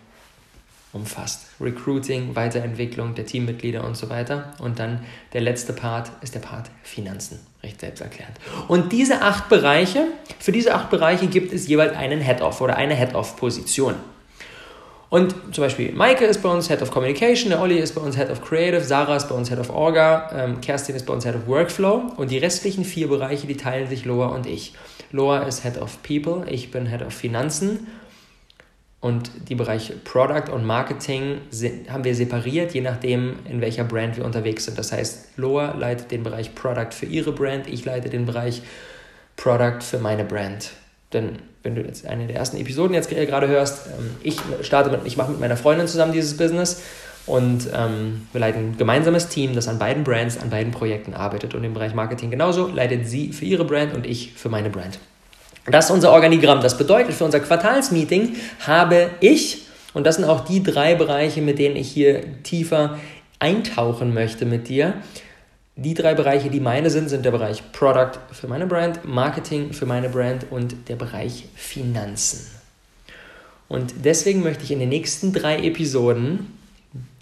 umfasst. 0.93 1.47
Recruiting, 1.59 2.35
Weiterentwicklung 2.35 3.15
der 3.15 3.25
Teammitglieder 3.25 3.83
und 3.83 3.97
so 3.97 4.07
weiter. 4.09 4.53
Und 4.59 4.77
dann 4.77 5.03
der 5.33 5.41
letzte 5.41 5.73
Part 5.73 6.11
ist 6.21 6.35
der 6.35 6.39
Part 6.39 6.69
Finanzen. 6.83 7.39
Recht 7.63 7.79
selbsterklärend. 7.79 8.37
Und 8.67 8.91
diese 8.91 9.23
acht 9.23 9.49
Bereiche, 9.49 10.05
für 10.39 10.51
diese 10.51 10.75
acht 10.75 10.91
Bereiche 10.91 11.25
gibt 11.25 11.53
es 11.53 11.67
jeweils 11.67 11.95
einen 11.95 12.21
Head-Off 12.21 12.61
oder 12.61 12.75
eine 12.77 12.93
Head-Off-Position. 12.93 13.95
Und 15.09 15.33
zum 15.55 15.63
Beispiel 15.63 15.91
Maike 15.91 16.25
ist 16.25 16.43
bei 16.43 16.49
uns 16.49 16.67
Head 16.67 16.83
of 16.83 16.91
Communication, 16.91 17.49
der 17.49 17.61
Olli 17.61 17.79
ist 17.79 17.95
bei 17.95 18.01
uns 18.01 18.15
Head 18.15 18.29
of 18.29 18.41
Creative, 18.41 18.81
Sarah 18.81 19.15
ist 19.15 19.27
bei 19.27 19.33
uns 19.33 19.49
Head 19.49 19.59
of 19.59 19.71
Orga, 19.71 20.29
ähm, 20.33 20.61
Kerstin 20.61 20.95
ist 20.95 21.07
bei 21.07 21.13
uns 21.13 21.25
Head 21.25 21.35
of 21.35 21.47
Workflow 21.47 22.13
und 22.17 22.29
die 22.29 22.37
restlichen 22.37 22.85
vier 22.85 23.07
Bereiche, 23.07 23.47
die 23.47 23.57
teilen 23.57 23.87
sich 23.87 24.05
Loa 24.05 24.27
und 24.27 24.45
ich. 24.45 24.75
Loa 25.11 25.39
ist 25.39 25.63
Head 25.63 25.81
of 25.81 26.03
People, 26.03 26.45
ich 26.47 26.69
bin 26.69 26.85
Head 26.85 27.01
of 27.01 27.11
Finanzen 27.11 27.87
und 29.01 29.31
die 29.49 29.55
Bereiche 29.55 29.93
Product 29.93 30.53
und 30.53 30.63
Marketing 30.63 31.39
sind, 31.49 31.91
haben 31.91 32.03
wir 32.03 32.13
separiert, 32.13 32.75
je 32.75 32.81
nachdem, 32.81 33.37
in 33.49 33.61
welcher 33.61 33.85
Brand 33.85 34.15
wir 34.15 34.25
unterwegs 34.25 34.65
sind. 34.65 34.77
Das 34.77 34.91
heißt, 34.91 35.37
Loa 35.37 35.71
leitet 35.71 36.11
den 36.11 36.21
Bereich 36.21 36.53
Product 36.53 36.91
für 36.91 37.07
ihre 37.07 37.31
Brand, 37.31 37.65
ich 37.67 37.83
leite 37.83 38.09
den 38.09 38.27
Bereich 38.27 38.61
Product 39.37 39.81
für 39.81 39.97
meine 39.97 40.23
Brand. 40.23 40.71
Denn 41.13 41.39
wenn 41.63 41.75
du 41.75 41.81
jetzt 41.81 42.05
eine 42.05 42.27
der 42.27 42.37
ersten 42.37 42.57
Episoden 42.57 42.93
jetzt 42.93 43.09
gerade 43.09 43.47
hörst, 43.47 43.87
ähm, 43.87 44.15
ich 44.23 44.37
starte 44.61 44.89
mit, 44.89 45.01
ich 45.05 45.17
mache 45.17 45.31
mit 45.31 45.39
meiner 45.39 45.57
Freundin 45.57 45.87
zusammen 45.87 46.13
dieses 46.13 46.37
Business 46.37 46.81
und 47.25 47.69
ähm, 47.75 48.27
wir 48.31 48.41
leiten 48.41 48.71
ein 48.71 48.77
gemeinsames 48.77 49.27
Team, 49.27 49.53
das 49.53 49.67
an 49.67 49.77
beiden 49.77 50.03
Brands, 50.03 50.37
an 50.37 50.49
beiden 50.49 50.71
Projekten 50.71 51.13
arbeitet 51.13 51.53
und 51.53 51.63
im 51.63 51.73
Bereich 51.73 51.93
Marketing 51.93 52.31
genauso 52.31 52.67
leitet 52.67 53.07
sie 53.07 53.33
für 53.33 53.45
ihre 53.45 53.65
Brand 53.65 53.93
und 53.93 54.05
ich 54.05 54.33
für 54.33 54.49
meine 54.49 54.69
Brand. 54.69 54.99
Das 55.65 55.85
ist 55.85 55.91
unser 55.91 56.11
Organigramm. 56.11 56.61
Das 56.61 56.77
bedeutet, 56.77 57.13
für 57.13 57.25
unser 57.25 57.39
Quartalsmeeting 57.39 58.35
habe 58.65 59.11
ich, 59.19 59.67
und 59.93 60.07
das 60.07 60.15
sind 60.15 60.25
auch 60.25 60.45
die 60.45 60.63
drei 60.63 60.95
Bereiche, 60.95 61.41
mit 61.41 61.59
denen 61.59 61.75
ich 61.75 61.91
hier 61.91 62.21
tiefer 62.43 62.97
eintauchen 63.39 64.13
möchte 64.13 64.45
mit 64.45 64.67
dir, 64.67 64.95
die 65.81 65.93
drei 65.93 66.13
Bereiche, 66.13 66.49
die 66.49 66.59
meine 66.59 66.89
sind, 66.89 67.09
sind 67.09 67.23
der 67.23 67.31
Bereich 67.31 67.71
Product 67.71 68.19
für 68.31 68.47
meine 68.47 68.67
Brand, 68.67 69.05
Marketing 69.05 69.73
für 69.73 69.85
meine 69.85 70.09
Brand 70.09 70.45
und 70.51 70.89
der 70.89 70.95
Bereich 70.95 71.45
Finanzen. 71.55 72.47
Und 73.67 73.93
deswegen 74.03 74.43
möchte 74.43 74.63
ich 74.63 74.71
in 74.71 74.79
den 74.79 74.89
nächsten 74.89 75.31
drei 75.31 75.59
Episoden, 75.59 76.47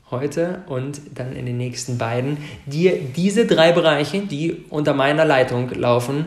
heute 0.10 0.62
und 0.68 1.02
dann 1.16 1.36
in 1.36 1.46
den 1.46 1.58
nächsten 1.58 1.98
beiden, 1.98 2.38
dir 2.66 2.98
diese 3.16 3.46
drei 3.46 3.74
Bereiche, 3.74 4.22
die 4.22 4.66
unter 4.70 4.94
meiner 4.94 5.26
Leitung 5.26 5.70
laufen, 5.72 6.26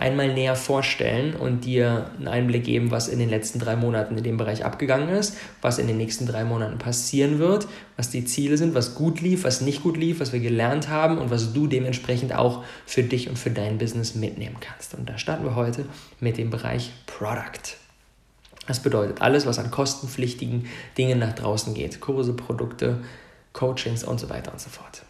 einmal 0.00 0.32
näher 0.32 0.56
vorstellen 0.56 1.36
und 1.36 1.66
dir 1.66 2.10
einen 2.18 2.26
Einblick 2.26 2.64
geben, 2.64 2.90
was 2.90 3.06
in 3.06 3.18
den 3.18 3.28
letzten 3.28 3.58
drei 3.58 3.76
Monaten 3.76 4.16
in 4.16 4.24
dem 4.24 4.38
Bereich 4.38 4.64
abgegangen 4.64 5.10
ist, 5.10 5.36
was 5.60 5.78
in 5.78 5.86
den 5.86 5.98
nächsten 5.98 6.26
drei 6.26 6.42
Monaten 6.44 6.78
passieren 6.78 7.38
wird, 7.38 7.68
was 7.98 8.08
die 8.08 8.24
Ziele 8.24 8.56
sind, 8.56 8.74
was 8.74 8.94
gut 8.94 9.20
lief, 9.20 9.44
was 9.44 9.60
nicht 9.60 9.82
gut 9.82 9.98
lief, 9.98 10.20
was 10.20 10.32
wir 10.32 10.40
gelernt 10.40 10.88
haben 10.88 11.18
und 11.18 11.30
was 11.30 11.52
du 11.52 11.66
dementsprechend 11.66 12.34
auch 12.34 12.64
für 12.86 13.02
dich 13.02 13.28
und 13.28 13.38
für 13.38 13.50
dein 13.50 13.76
Business 13.76 14.14
mitnehmen 14.14 14.56
kannst. 14.60 14.94
Und 14.94 15.06
da 15.06 15.18
starten 15.18 15.44
wir 15.44 15.54
heute 15.54 15.84
mit 16.18 16.38
dem 16.38 16.48
Bereich 16.48 16.92
Product. 17.04 17.76
Das 18.66 18.80
bedeutet 18.80 19.20
alles, 19.20 19.44
was 19.44 19.58
an 19.58 19.70
kostenpflichtigen 19.70 20.66
Dingen 20.96 21.18
nach 21.18 21.34
draußen 21.34 21.74
geht. 21.74 22.00
Kurse, 22.00 22.32
Produkte, 22.32 23.00
Coachings 23.52 24.02
und 24.02 24.18
so 24.18 24.30
weiter 24.30 24.50
und 24.52 24.60
so 24.60 24.70
fort. 24.70 25.02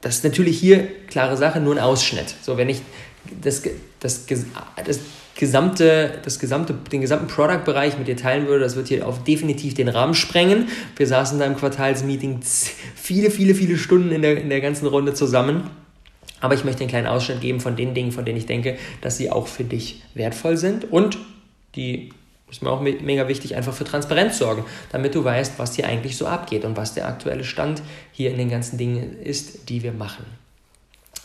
Das 0.00 0.16
ist 0.16 0.24
natürlich 0.24 0.58
hier, 0.60 0.88
klare 1.06 1.36
Sache, 1.36 1.60
nur 1.60 1.74
ein 1.74 1.80
Ausschnitt. 1.80 2.34
So, 2.42 2.56
wenn 2.56 2.68
ich 2.68 2.82
das, 3.40 3.62
das, 4.00 4.26
das 4.26 5.00
gesamte, 5.34 6.20
das 6.24 6.38
gesamte, 6.38 6.74
den 6.90 7.00
gesamten 7.00 7.26
Product-Bereich 7.26 7.98
mit 7.98 8.08
dir 8.08 8.16
teilen 8.16 8.46
würde, 8.46 8.64
das 8.64 8.76
wird 8.76 8.88
hier 8.88 9.06
auf 9.06 9.24
definitiv 9.24 9.74
den 9.74 9.88
Rahmen 9.88 10.14
sprengen. 10.14 10.68
Wir 10.96 11.06
saßen 11.06 11.38
da 11.38 11.46
im 11.46 11.56
Quartalsmeeting 11.56 12.40
viele, 12.94 13.30
viele, 13.30 13.54
viele 13.54 13.76
Stunden 13.78 14.12
in 14.12 14.22
der, 14.22 14.40
in 14.40 14.50
der 14.50 14.60
ganzen 14.60 14.86
Runde 14.86 15.14
zusammen. 15.14 15.70
Aber 16.40 16.54
ich 16.54 16.64
möchte 16.64 16.80
einen 16.80 16.90
kleinen 16.90 17.06
Ausschnitt 17.06 17.40
geben 17.40 17.60
von 17.60 17.76
den 17.76 17.94
Dingen, 17.94 18.10
von 18.10 18.24
denen 18.24 18.36
ich 18.36 18.46
denke, 18.46 18.76
dass 19.00 19.16
sie 19.16 19.30
auch 19.30 19.46
für 19.46 19.64
dich 19.64 20.02
wertvoll 20.14 20.56
sind 20.56 20.90
und 20.90 21.18
die 21.76 22.10
ist 22.50 22.62
mir 22.62 22.70
auch 22.70 22.82
mega 22.82 23.28
wichtig, 23.28 23.56
einfach 23.56 23.72
für 23.72 23.84
Transparenz 23.84 24.36
sorgen, 24.36 24.64
damit 24.90 25.14
du 25.14 25.24
weißt, 25.24 25.54
was 25.58 25.74
hier 25.74 25.86
eigentlich 25.86 26.18
so 26.18 26.26
abgeht 26.26 26.66
und 26.66 26.76
was 26.76 26.92
der 26.92 27.08
aktuelle 27.08 27.44
Stand 27.44 27.82
hier 28.12 28.30
in 28.30 28.36
den 28.36 28.50
ganzen 28.50 28.76
Dingen 28.76 29.18
ist, 29.22 29.70
die 29.70 29.82
wir 29.82 29.92
machen. 29.92 30.26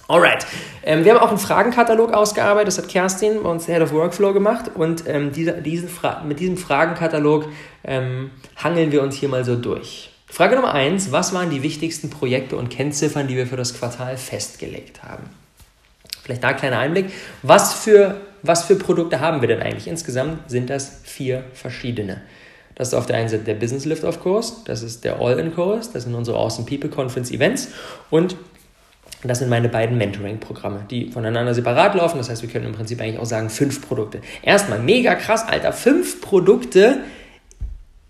Alright. 0.07 0.45
Ähm, 0.83 1.03
wir 1.03 1.13
haben 1.13 1.19
auch 1.19 1.29
einen 1.29 1.37
Fragenkatalog 1.37 2.13
ausgearbeitet. 2.13 2.69
Das 2.69 2.77
hat 2.77 2.87
Kerstin 2.87 3.43
bei 3.43 3.49
uns 3.49 3.65
Head 3.65 3.81
of 3.81 3.91
Workflow 3.91 4.33
gemacht. 4.33 4.71
Und 4.73 5.03
ähm, 5.07 5.33
diese, 5.33 5.53
diesen 5.53 5.89
mit 6.25 6.39
diesem 6.39 6.57
Fragenkatalog 6.57 7.49
ähm, 7.83 8.31
hangeln 8.55 8.91
wir 8.91 9.01
uns 9.01 9.15
hier 9.15 9.27
mal 9.27 9.43
so 9.43 9.55
durch. 9.55 10.11
Frage 10.27 10.55
Nummer 10.55 10.73
eins: 10.73 11.11
Was 11.11 11.33
waren 11.33 11.49
die 11.49 11.61
wichtigsten 11.61 12.09
Projekte 12.09 12.55
und 12.55 12.69
Kennziffern, 12.69 13.27
die 13.27 13.35
wir 13.35 13.47
für 13.47 13.57
das 13.57 13.77
Quartal 13.77 14.15
festgelegt 14.17 15.03
haben? 15.03 15.23
Vielleicht 16.23 16.43
da 16.43 16.49
ein 16.49 16.57
kleiner 16.57 16.79
Einblick. 16.79 17.11
Was 17.41 17.73
für, 17.73 18.21
was 18.43 18.63
für 18.63 18.75
Produkte 18.75 19.19
haben 19.19 19.41
wir 19.41 19.47
denn 19.47 19.61
eigentlich? 19.61 19.87
Insgesamt 19.87 20.49
sind 20.49 20.69
das 20.69 21.01
vier 21.03 21.43
verschiedene. 21.53 22.21
Das 22.75 22.89
ist 22.89 22.93
auf 22.93 23.07
der 23.07 23.17
einen 23.17 23.27
Seite 23.27 23.43
der 23.43 23.55
Business 23.55 23.85
Lift-Off-Kurs, 23.85 24.63
das 24.65 24.83
ist 24.83 25.03
der 25.03 25.19
All-In-Kurs, 25.19 25.93
das 25.93 26.03
sind 26.03 26.13
unsere 26.13 26.37
Awesome 26.37 26.67
People 26.67 26.91
Conference 26.91 27.31
Events 27.31 27.69
und 28.11 28.35
das 29.23 29.39
sind 29.39 29.49
meine 29.49 29.69
beiden 29.69 29.97
Mentoring-Programme, 29.97 30.85
die 30.89 31.09
voneinander 31.09 31.53
separat 31.53 31.95
laufen. 31.95 32.17
Das 32.17 32.29
heißt, 32.29 32.43
wir 32.43 32.49
können 32.49 32.65
im 32.65 32.73
Prinzip 32.73 33.01
eigentlich 33.01 33.19
auch 33.19 33.25
sagen, 33.25 33.49
fünf 33.49 33.81
Produkte. 33.81 34.21
Erstmal 34.43 34.79
mega 34.79 35.15
krass, 35.15 35.47
Alter. 35.47 35.73
Fünf 35.73 36.21
Produkte 36.21 36.99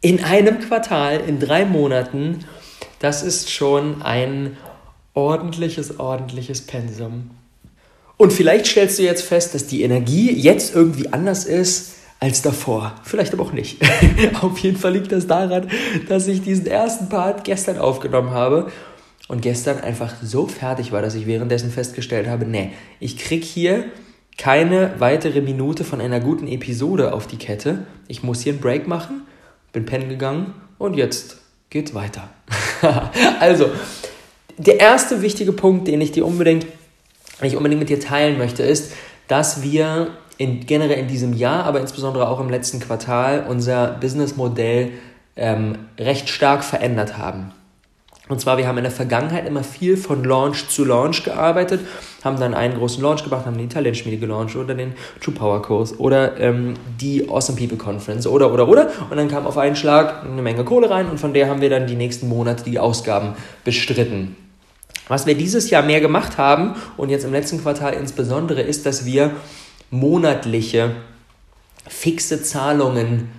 in 0.02 0.24
einem 0.24 0.60
Quartal, 0.60 1.22
in 1.26 1.40
drei 1.40 1.66
Monaten. 1.66 2.40
Das 3.00 3.24
ist 3.24 3.50
schon 3.50 4.02
ein 4.02 4.58
ordentliches, 5.14 6.00
ordentliches 6.00 6.62
Pensum. 6.62 7.32
Und 8.18 8.34
vielleicht 8.34 8.66
stellst 8.66 9.00
du 9.00 9.04
jetzt 9.04 9.24
fest, 9.24 9.54
dass 9.54 9.68
die 9.68 9.84
Energie 9.84 10.32
jetzt 10.32 10.76
irgendwie 10.76 11.14
anders 11.14 11.46
ist 11.46 11.96
als 12.20 12.42
davor. 12.42 12.96
Vielleicht 13.04 13.34
aber 13.34 13.44
auch 13.44 13.54
nicht. 13.54 13.78
Auf 14.42 14.58
jeden 14.60 14.78
Fall 14.78 14.94
liegt 14.94 15.12
das 15.12 15.28
daran, 15.28 15.70
dass 16.10 16.28
ich 16.28 16.42
diesen 16.42 16.66
ersten 16.66 17.10
Part 17.10 17.44
gestern 17.44 17.78
aufgenommen 17.78 18.32
habe 18.32 18.72
und 19.28 19.42
gestern 19.42 19.80
einfach 19.80 20.14
so 20.22 20.48
fertig 20.48 20.92
war, 20.92 21.02
dass 21.02 21.16
ich 21.16 21.28
währenddessen 21.28 21.72
festgestellt 21.72 22.28
habe, 22.28 22.46
nee, 22.46 22.72
ich 23.00 23.18
krieg 23.18 23.44
hier 23.44 23.86
keine 24.38 24.92
weitere 25.00 25.42
Minute 25.42 25.84
von 25.84 26.00
einer 26.00 26.20
guten 26.20 26.48
Episode 26.48 27.14
auf 27.14 27.28
die 27.28 27.38
Kette. 27.38 27.86
Ich 28.08 28.24
muss 28.24 28.42
hier 28.42 28.54
einen 28.54 28.62
Break 28.62 28.88
machen, 28.88 29.22
bin 29.74 29.86
pennen 29.86 30.10
gegangen 30.10 30.54
und 30.78 30.96
jetzt 30.96 31.38
geht's 31.70 31.94
weiter. 31.94 32.30
also, 33.40 33.70
der 34.58 34.80
erste 34.80 35.22
wichtige 35.22 35.54
Punkt, 35.54 35.88
den 35.88 36.02
ich 36.02 36.12
dir 36.12 36.26
unbedingt, 36.26 36.66
den 37.42 37.48
ich 37.48 37.58
unbedingt 37.58 37.80
mit 37.80 37.90
dir 37.90 38.00
teilen 38.00 38.38
möchte, 38.38 38.64
ist, 38.64 38.94
dass 39.28 39.64
wir 39.64 40.12
in, 40.38 40.66
generell 40.66 41.00
in 41.00 41.08
diesem 41.08 41.34
Jahr, 41.34 41.66
aber 41.66 41.82
insbesondere 41.82 42.30
auch 42.30 42.40
im 42.40 42.50
letzten 42.50 42.80
Quartal 42.80 43.46
unser 43.50 43.88
Businessmodell 44.00 44.92
ähm, 45.36 45.78
recht 46.00 46.30
stark 46.30 46.64
verändert 46.64 47.18
haben. 47.18 47.52
Und 48.30 48.42
zwar, 48.42 48.58
wir 48.58 48.68
haben 48.68 48.78
in 48.78 48.84
der 48.84 48.92
Vergangenheit 48.92 49.48
immer 49.48 49.64
viel 49.64 49.96
von 49.96 50.24
Launch 50.24 50.68
zu 50.68 50.84
Launch 50.84 51.24
gearbeitet, 51.24 51.82
haben 52.24 52.40
dann 52.40 52.54
einen 52.54 52.78
großen 52.78 53.02
Launch 53.02 53.24
gemacht, 53.24 53.46
haben 53.46 53.58
den 53.58 53.70
Talentschmiede 53.70 54.18
gelauncht 54.18 54.56
oder 54.56 54.76
den 54.76 54.94
True 55.22 55.34
Power 55.34 55.62
Kurs 55.62 55.98
oder 55.98 56.38
ähm, 56.40 56.74
die 57.00 57.30
Awesome 57.30 57.58
People 57.58 57.78
Conference 57.78 58.28
oder, 58.28 58.52
oder, 58.52 58.68
oder. 58.68 58.90
Und 59.10 59.16
dann 59.18 59.30
kam 59.30 59.48
auf 59.48 59.58
einen 59.58 59.76
Schlag 59.76 60.24
eine 60.24 60.42
Menge 60.42 60.66
Kohle 60.66 60.90
rein 60.90 61.10
und 61.10 61.20
von 61.20 61.34
der 61.34 61.50
haben 61.50 61.62
wir 61.62 61.70
dann 61.70 61.88
die 61.88 61.96
nächsten 61.96 62.28
Monate 62.28 62.64
die 62.66 62.80
Ausgaben 62.80 63.34
bestritten. 63.64 64.36
Was 65.08 65.26
wir 65.26 65.36
dieses 65.36 65.70
Jahr 65.70 65.84
mehr 65.84 66.02
gemacht 66.02 66.38
haben 66.38 66.76
und 66.98 67.10
jetzt 67.10 67.24
im 67.24 67.32
letzten 67.32 67.62
Quartal 67.62 67.94
insbesondere 67.94 68.62
ist, 68.62 68.86
dass 68.86 69.06
wir 69.06 69.32
monatliche 69.90 70.92
fixe 71.88 72.44
Zahlungen 72.44 73.30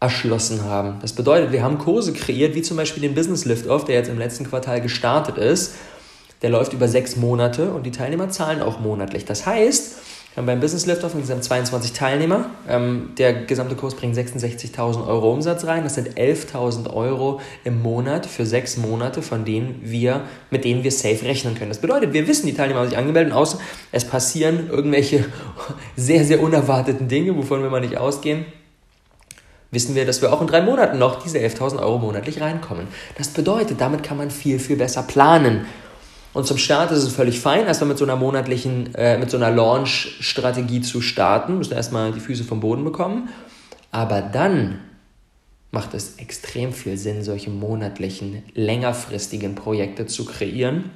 erschlossen 0.00 0.64
haben. 0.64 0.98
Das 1.00 1.12
bedeutet, 1.12 1.52
wir 1.52 1.62
haben 1.62 1.78
Kurse 1.78 2.12
kreiert, 2.12 2.54
wie 2.54 2.62
zum 2.62 2.76
Beispiel 2.76 3.02
den 3.02 3.14
Business 3.14 3.44
Lift-Off, 3.44 3.84
der 3.84 3.96
jetzt 3.96 4.08
im 4.08 4.18
letzten 4.18 4.48
Quartal 4.48 4.80
gestartet 4.80 5.38
ist. 5.38 5.74
Der 6.42 6.50
läuft 6.50 6.72
über 6.72 6.86
sechs 6.86 7.16
Monate 7.16 7.72
und 7.72 7.84
die 7.84 7.90
Teilnehmer 7.90 8.28
zahlen 8.28 8.62
auch 8.62 8.78
monatlich. 8.78 9.24
Das 9.24 9.44
heißt, 9.44 9.96
wir 10.34 10.42
haben 10.42 10.46
beim 10.46 10.60
Business 10.60 10.86
Lift-Off 10.86 11.14
insgesamt 11.14 11.42
22 11.42 11.94
Teilnehmer. 11.94 12.48
Ähm, 12.68 13.10
der 13.18 13.32
gesamte 13.32 13.74
Kurs 13.74 13.96
bringt 13.96 14.16
66.000 14.16 15.04
Euro 15.04 15.32
Umsatz 15.32 15.64
rein. 15.64 15.82
Das 15.82 15.96
sind 15.96 16.16
11.000 16.16 16.94
Euro 16.94 17.40
im 17.64 17.82
Monat 17.82 18.24
für 18.24 18.46
sechs 18.46 18.76
Monate, 18.76 19.20
von 19.20 19.44
denen 19.44 19.80
wir, 19.82 20.20
mit 20.52 20.64
denen 20.64 20.84
wir 20.84 20.92
safe 20.92 21.24
rechnen 21.24 21.56
können. 21.56 21.70
Das 21.70 21.80
bedeutet, 21.80 22.12
wir 22.12 22.28
wissen, 22.28 22.46
die 22.46 22.54
Teilnehmer 22.54 22.80
haben 22.80 22.88
sich 22.88 22.98
angemeldet, 22.98 23.32
außer 23.32 23.58
es 23.90 24.04
passieren 24.04 24.70
irgendwelche 24.70 25.24
sehr, 25.96 26.24
sehr 26.24 26.40
unerwarteten 26.40 27.08
Dinge, 27.08 27.36
wovon 27.36 27.64
wir 27.64 27.70
mal 27.70 27.80
nicht 27.80 27.96
ausgehen 27.96 28.44
wissen 29.70 29.94
wir, 29.94 30.06
dass 30.06 30.22
wir 30.22 30.32
auch 30.32 30.40
in 30.40 30.46
drei 30.46 30.62
Monaten 30.62 30.98
noch 30.98 31.22
diese 31.22 31.38
11.000 31.38 31.78
Euro 31.80 31.98
monatlich 31.98 32.40
reinkommen. 32.40 32.88
Das 33.16 33.28
bedeutet, 33.28 33.80
damit 33.80 34.02
kann 34.02 34.16
man 34.16 34.30
viel, 34.30 34.58
viel 34.58 34.76
besser 34.76 35.02
planen. 35.02 35.66
Und 36.32 36.46
zum 36.46 36.58
Start 36.58 36.90
ist 36.92 37.02
es 37.02 37.12
völlig 37.12 37.40
fein, 37.40 37.66
erstmal 37.66 37.88
mit 37.88 37.98
so 37.98 38.04
einer 38.04 38.16
monatlichen, 38.16 38.94
äh, 38.94 39.18
mit 39.18 39.30
so 39.30 39.36
einer 39.36 39.50
Launch-Strategie 39.50 40.80
zu 40.80 41.00
starten. 41.00 41.58
Müssen 41.58 41.74
erstmal 41.74 42.12
die 42.12 42.20
Füße 42.20 42.44
vom 42.44 42.60
Boden 42.60 42.84
bekommen. 42.84 43.28
Aber 43.90 44.20
dann 44.20 44.80
macht 45.70 45.94
es 45.94 46.16
extrem 46.16 46.72
viel 46.72 46.96
Sinn, 46.96 47.22
solche 47.22 47.50
monatlichen, 47.50 48.42
längerfristigen 48.54 49.54
Projekte 49.54 50.06
zu 50.06 50.24
kreieren, 50.24 50.90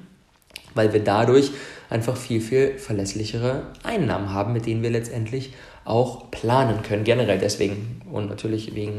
weil 0.74 0.92
wir 0.92 1.04
dadurch 1.04 1.50
einfach 1.90 2.16
viel, 2.16 2.40
viel 2.40 2.78
verlässlichere 2.78 3.64
Einnahmen 3.82 4.32
haben, 4.32 4.52
mit 4.52 4.66
denen 4.66 4.82
wir 4.82 4.90
letztendlich 4.90 5.52
auch 5.84 6.30
planen 6.30 6.82
können, 6.82 7.04
generell 7.04 7.38
deswegen 7.38 8.00
und 8.12 8.28
natürlich 8.28 8.74
wegen 8.74 8.98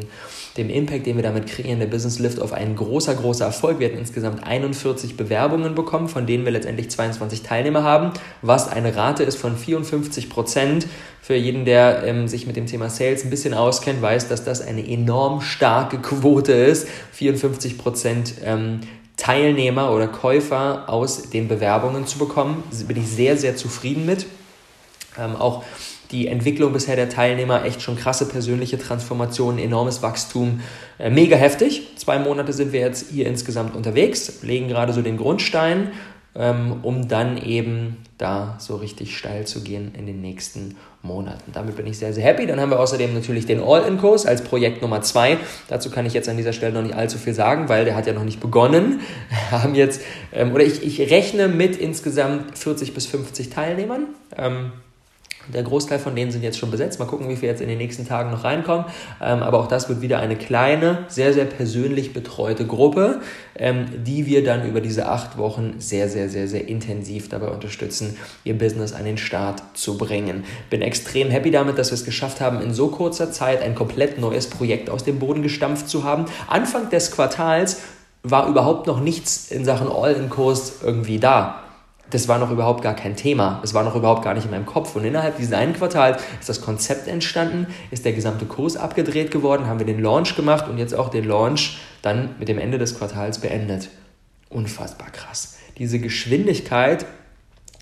dem 0.57 0.69
Impact, 0.69 1.05
den 1.05 1.15
wir 1.15 1.23
damit 1.23 1.47
kreieren, 1.47 1.79
der 1.79 1.87
Business 1.87 2.19
Lift 2.19 2.41
auf 2.41 2.51
ein 2.51 2.75
großer, 2.75 3.15
großer 3.15 3.45
Erfolg. 3.45 3.79
Wir 3.79 3.87
hatten 3.87 3.97
insgesamt 3.97 4.45
41 4.45 5.15
Bewerbungen 5.15 5.75
bekommen, 5.75 6.09
von 6.09 6.25
denen 6.25 6.45
wir 6.45 6.51
letztendlich 6.51 6.89
22 6.89 7.43
Teilnehmer 7.43 7.83
haben, 7.83 8.11
was 8.41 8.67
eine 8.67 8.95
Rate 8.95 9.23
ist 9.23 9.37
von 9.37 9.55
54 9.55 10.29
Prozent. 10.29 10.87
Für 11.21 11.35
jeden, 11.35 11.63
der 11.63 12.03
ähm, 12.03 12.27
sich 12.27 12.47
mit 12.47 12.57
dem 12.57 12.65
Thema 12.65 12.89
Sales 12.89 13.23
ein 13.23 13.29
bisschen 13.29 13.53
auskennt, 13.53 14.01
weiß, 14.01 14.27
dass 14.27 14.43
das 14.43 14.61
eine 14.61 14.85
enorm 14.85 15.41
starke 15.41 15.99
Quote 15.99 16.51
ist. 16.51 16.87
54 17.13 17.77
Prozent 17.77 18.33
ähm, 18.43 18.81
Teilnehmer 19.15 19.91
oder 19.91 20.07
Käufer 20.07 20.89
aus 20.89 21.29
den 21.29 21.47
Bewerbungen 21.47 22.05
zu 22.07 22.17
bekommen. 22.17 22.63
Bin 22.87 22.97
ich 22.97 23.07
sehr, 23.07 23.37
sehr 23.37 23.55
zufrieden 23.55 24.05
mit. 24.05 24.25
Ähm, 25.17 25.35
auch 25.35 25.63
die 26.11 26.27
Entwicklung 26.27 26.73
bisher 26.73 26.95
der 26.95 27.09
Teilnehmer 27.09 27.65
echt 27.65 27.81
schon 27.81 27.95
krasse 27.95 28.27
persönliche 28.27 28.77
Transformationen, 28.77 29.59
enormes 29.59 30.01
Wachstum, 30.01 30.61
äh, 30.99 31.09
mega 31.09 31.35
heftig. 31.35 31.87
Zwei 31.95 32.19
Monate 32.19 32.53
sind 32.53 32.71
wir 32.71 32.81
jetzt 32.81 33.11
hier 33.11 33.27
insgesamt 33.27 33.75
unterwegs, 33.75 34.43
legen 34.43 34.67
gerade 34.67 34.93
so 34.93 35.01
den 35.01 35.17
Grundstein, 35.17 35.91
ähm, 36.35 36.79
um 36.83 37.07
dann 37.07 37.37
eben 37.37 37.97
da 38.17 38.55
so 38.59 38.75
richtig 38.75 39.17
steil 39.17 39.45
zu 39.45 39.61
gehen 39.61 39.93
in 39.97 40.05
den 40.05 40.21
nächsten 40.21 40.75
Monaten. 41.01 41.51
Damit 41.51 41.75
bin 41.75 41.85
ich 41.85 41.97
sehr, 41.97 42.13
sehr 42.13 42.23
happy. 42.23 42.47
Dann 42.47 42.59
haben 42.59 42.69
wir 42.69 42.79
außerdem 42.79 43.13
natürlich 43.13 43.45
den 43.45 43.61
All-In-Kurs 43.61 44.25
als 44.25 44.43
Projekt 44.43 44.81
Nummer 44.81 45.01
zwei. 45.01 45.37
Dazu 45.67 45.89
kann 45.89 46.05
ich 46.05 46.13
jetzt 46.13 46.29
an 46.29 46.37
dieser 46.37 46.53
Stelle 46.53 46.73
noch 46.73 46.81
nicht 46.81 46.95
allzu 46.95 47.17
viel 47.17 47.33
sagen, 47.33 47.69
weil 47.69 47.85
der 47.85 47.95
hat 47.95 48.07
ja 48.07 48.13
noch 48.13 48.23
nicht 48.23 48.39
begonnen. 48.39 49.01
Wir 49.49 49.63
haben 49.63 49.75
jetzt, 49.75 50.01
ähm, 50.31 50.53
oder 50.53 50.63
ich, 50.63 50.83
ich 50.83 51.11
rechne 51.11 51.47
mit 51.47 51.75
insgesamt 51.75 52.57
40 52.57 52.93
bis 52.93 53.05
50 53.07 53.49
Teilnehmern. 53.49 54.07
Ähm, 54.37 54.71
der 55.51 55.63
Großteil 55.63 55.99
von 55.99 56.15
denen 56.15 56.31
sind 56.31 56.43
jetzt 56.43 56.57
schon 56.57 56.71
besetzt. 56.71 56.99
Mal 56.99 57.05
gucken, 57.05 57.27
wie 57.29 57.35
viel 57.35 57.49
jetzt 57.49 57.61
in 57.61 57.67
den 57.67 57.77
nächsten 57.77 58.07
Tagen 58.07 58.31
noch 58.31 58.43
reinkommen. 58.43 58.85
Ähm, 59.21 59.43
aber 59.43 59.59
auch 59.59 59.67
das 59.67 59.89
wird 59.89 60.01
wieder 60.01 60.19
eine 60.19 60.35
kleine, 60.35 60.99
sehr, 61.07 61.33
sehr 61.33 61.45
persönlich 61.45 62.13
betreute 62.13 62.65
Gruppe, 62.65 63.21
ähm, 63.55 63.85
die 64.05 64.25
wir 64.25 64.43
dann 64.43 64.67
über 64.67 64.79
diese 64.79 65.07
acht 65.07 65.37
Wochen 65.37 65.75
sehr, 65.79 66.07
sehr, 66.07 66.29
sehr, 66.29 66.47
sehr 66.47 66.67
intensiv 66.67 67.29
dabei 67.29 67.49
unterstützen, 67.49 68.17
ihr 68.43 68.57
Business 68.57 68.93
an 68.93 69.05
den 69.05 69.17
Start 69.17 69.61
zu 69.73 69.97
bringen. 69.97 70.45
Bin 70.69 70.81
extrem 70.81 71.29
happy 71.29 71.51
damit, 71.51 71.77
dass 71.77 71.91
wir 71.91 71.95
es 71.95 72.05
geschafft 72.05 72.39
haben, 72.39 72.61
in 72.61 72.73
so 72.73 72.87
kurzer 72.87 73.31
Zeit 73.31 73.61
ein 73.61 73.75
komplett 73.75 74.19
neues 74.19 74.49
Projekt 74.49 74.89
aus 74.89 75.03
dem 75.03 75.19
Boden 75.19 75.43
gestampft 75.43 75.89
zu 75.89 76.03
haben. 76.03 76.25
Anfang 76.47 76.89
des 76.89 77.11
Quartals 77.11 77.81
war 78.23 78.47
überhaupt 78.47 78.87
noch 78.87 79.01
nichts 79.01 79.51
in 79.51 79.65
Sachen 79.65 79.91
All-in-Kurs 79.91 80.75
irgendwie 80.83 81.19
da 81.19 81.62
das 82.09 82.27
war 82.27 82.37
noch 82.37 82.51
überhaupt 82.51 82.83
gar 82.83 82.95
kein 82.95 83.15
Thema. 83.15 83.59
Es 83.63 83.73
war 83.73 83.83
noch 83.83 83.95
überhaupt 83.95 84.23
gar 84.23 84.33
nicht 84.33 84.45
in 84.45 84.51
meinem 84.51 84.65
Kopf. 84.65 84.95
Und 84.95 85.03
innerhalb 85.03 85.37
dieses 85.37 85.53
einen 85.53 85.73
Quartals 85.73 86.21
ist 86.39 86.49
das 86.49 86.61
Konzept 86.61 87.07
entstanden, 87.07 87.67
ist 87.91 88.05
der 88.05 88.13
gesamte 88.13 88.45
Kurs 88.45 88.77
abgedreht 88.77 89.31
geworden, 89.31 89.67
haben 89.67 89.79
wir 89.79 89.85
den 89.85 90.01
Launch 90.01 90.35
gemacht 90.35 90.67
und 90.67 90.77
jetzt 90.77 90.93
auch 90.93 91.09
den 91.09 91.25
Launch 91.25 91.79
dann 92.01 92.35
mit 92.39 92.49
dem 92.49 92.59
Ende 92.59 92.77
des 92.77 92.97
Quartals 92.97 93.39
beendet. 93.39 93.89
Unfassbar 94.49 95.09
krass. 95.11 95.57
Diese 95.77 95.99
Geschwindigkeit, 95.99 97.05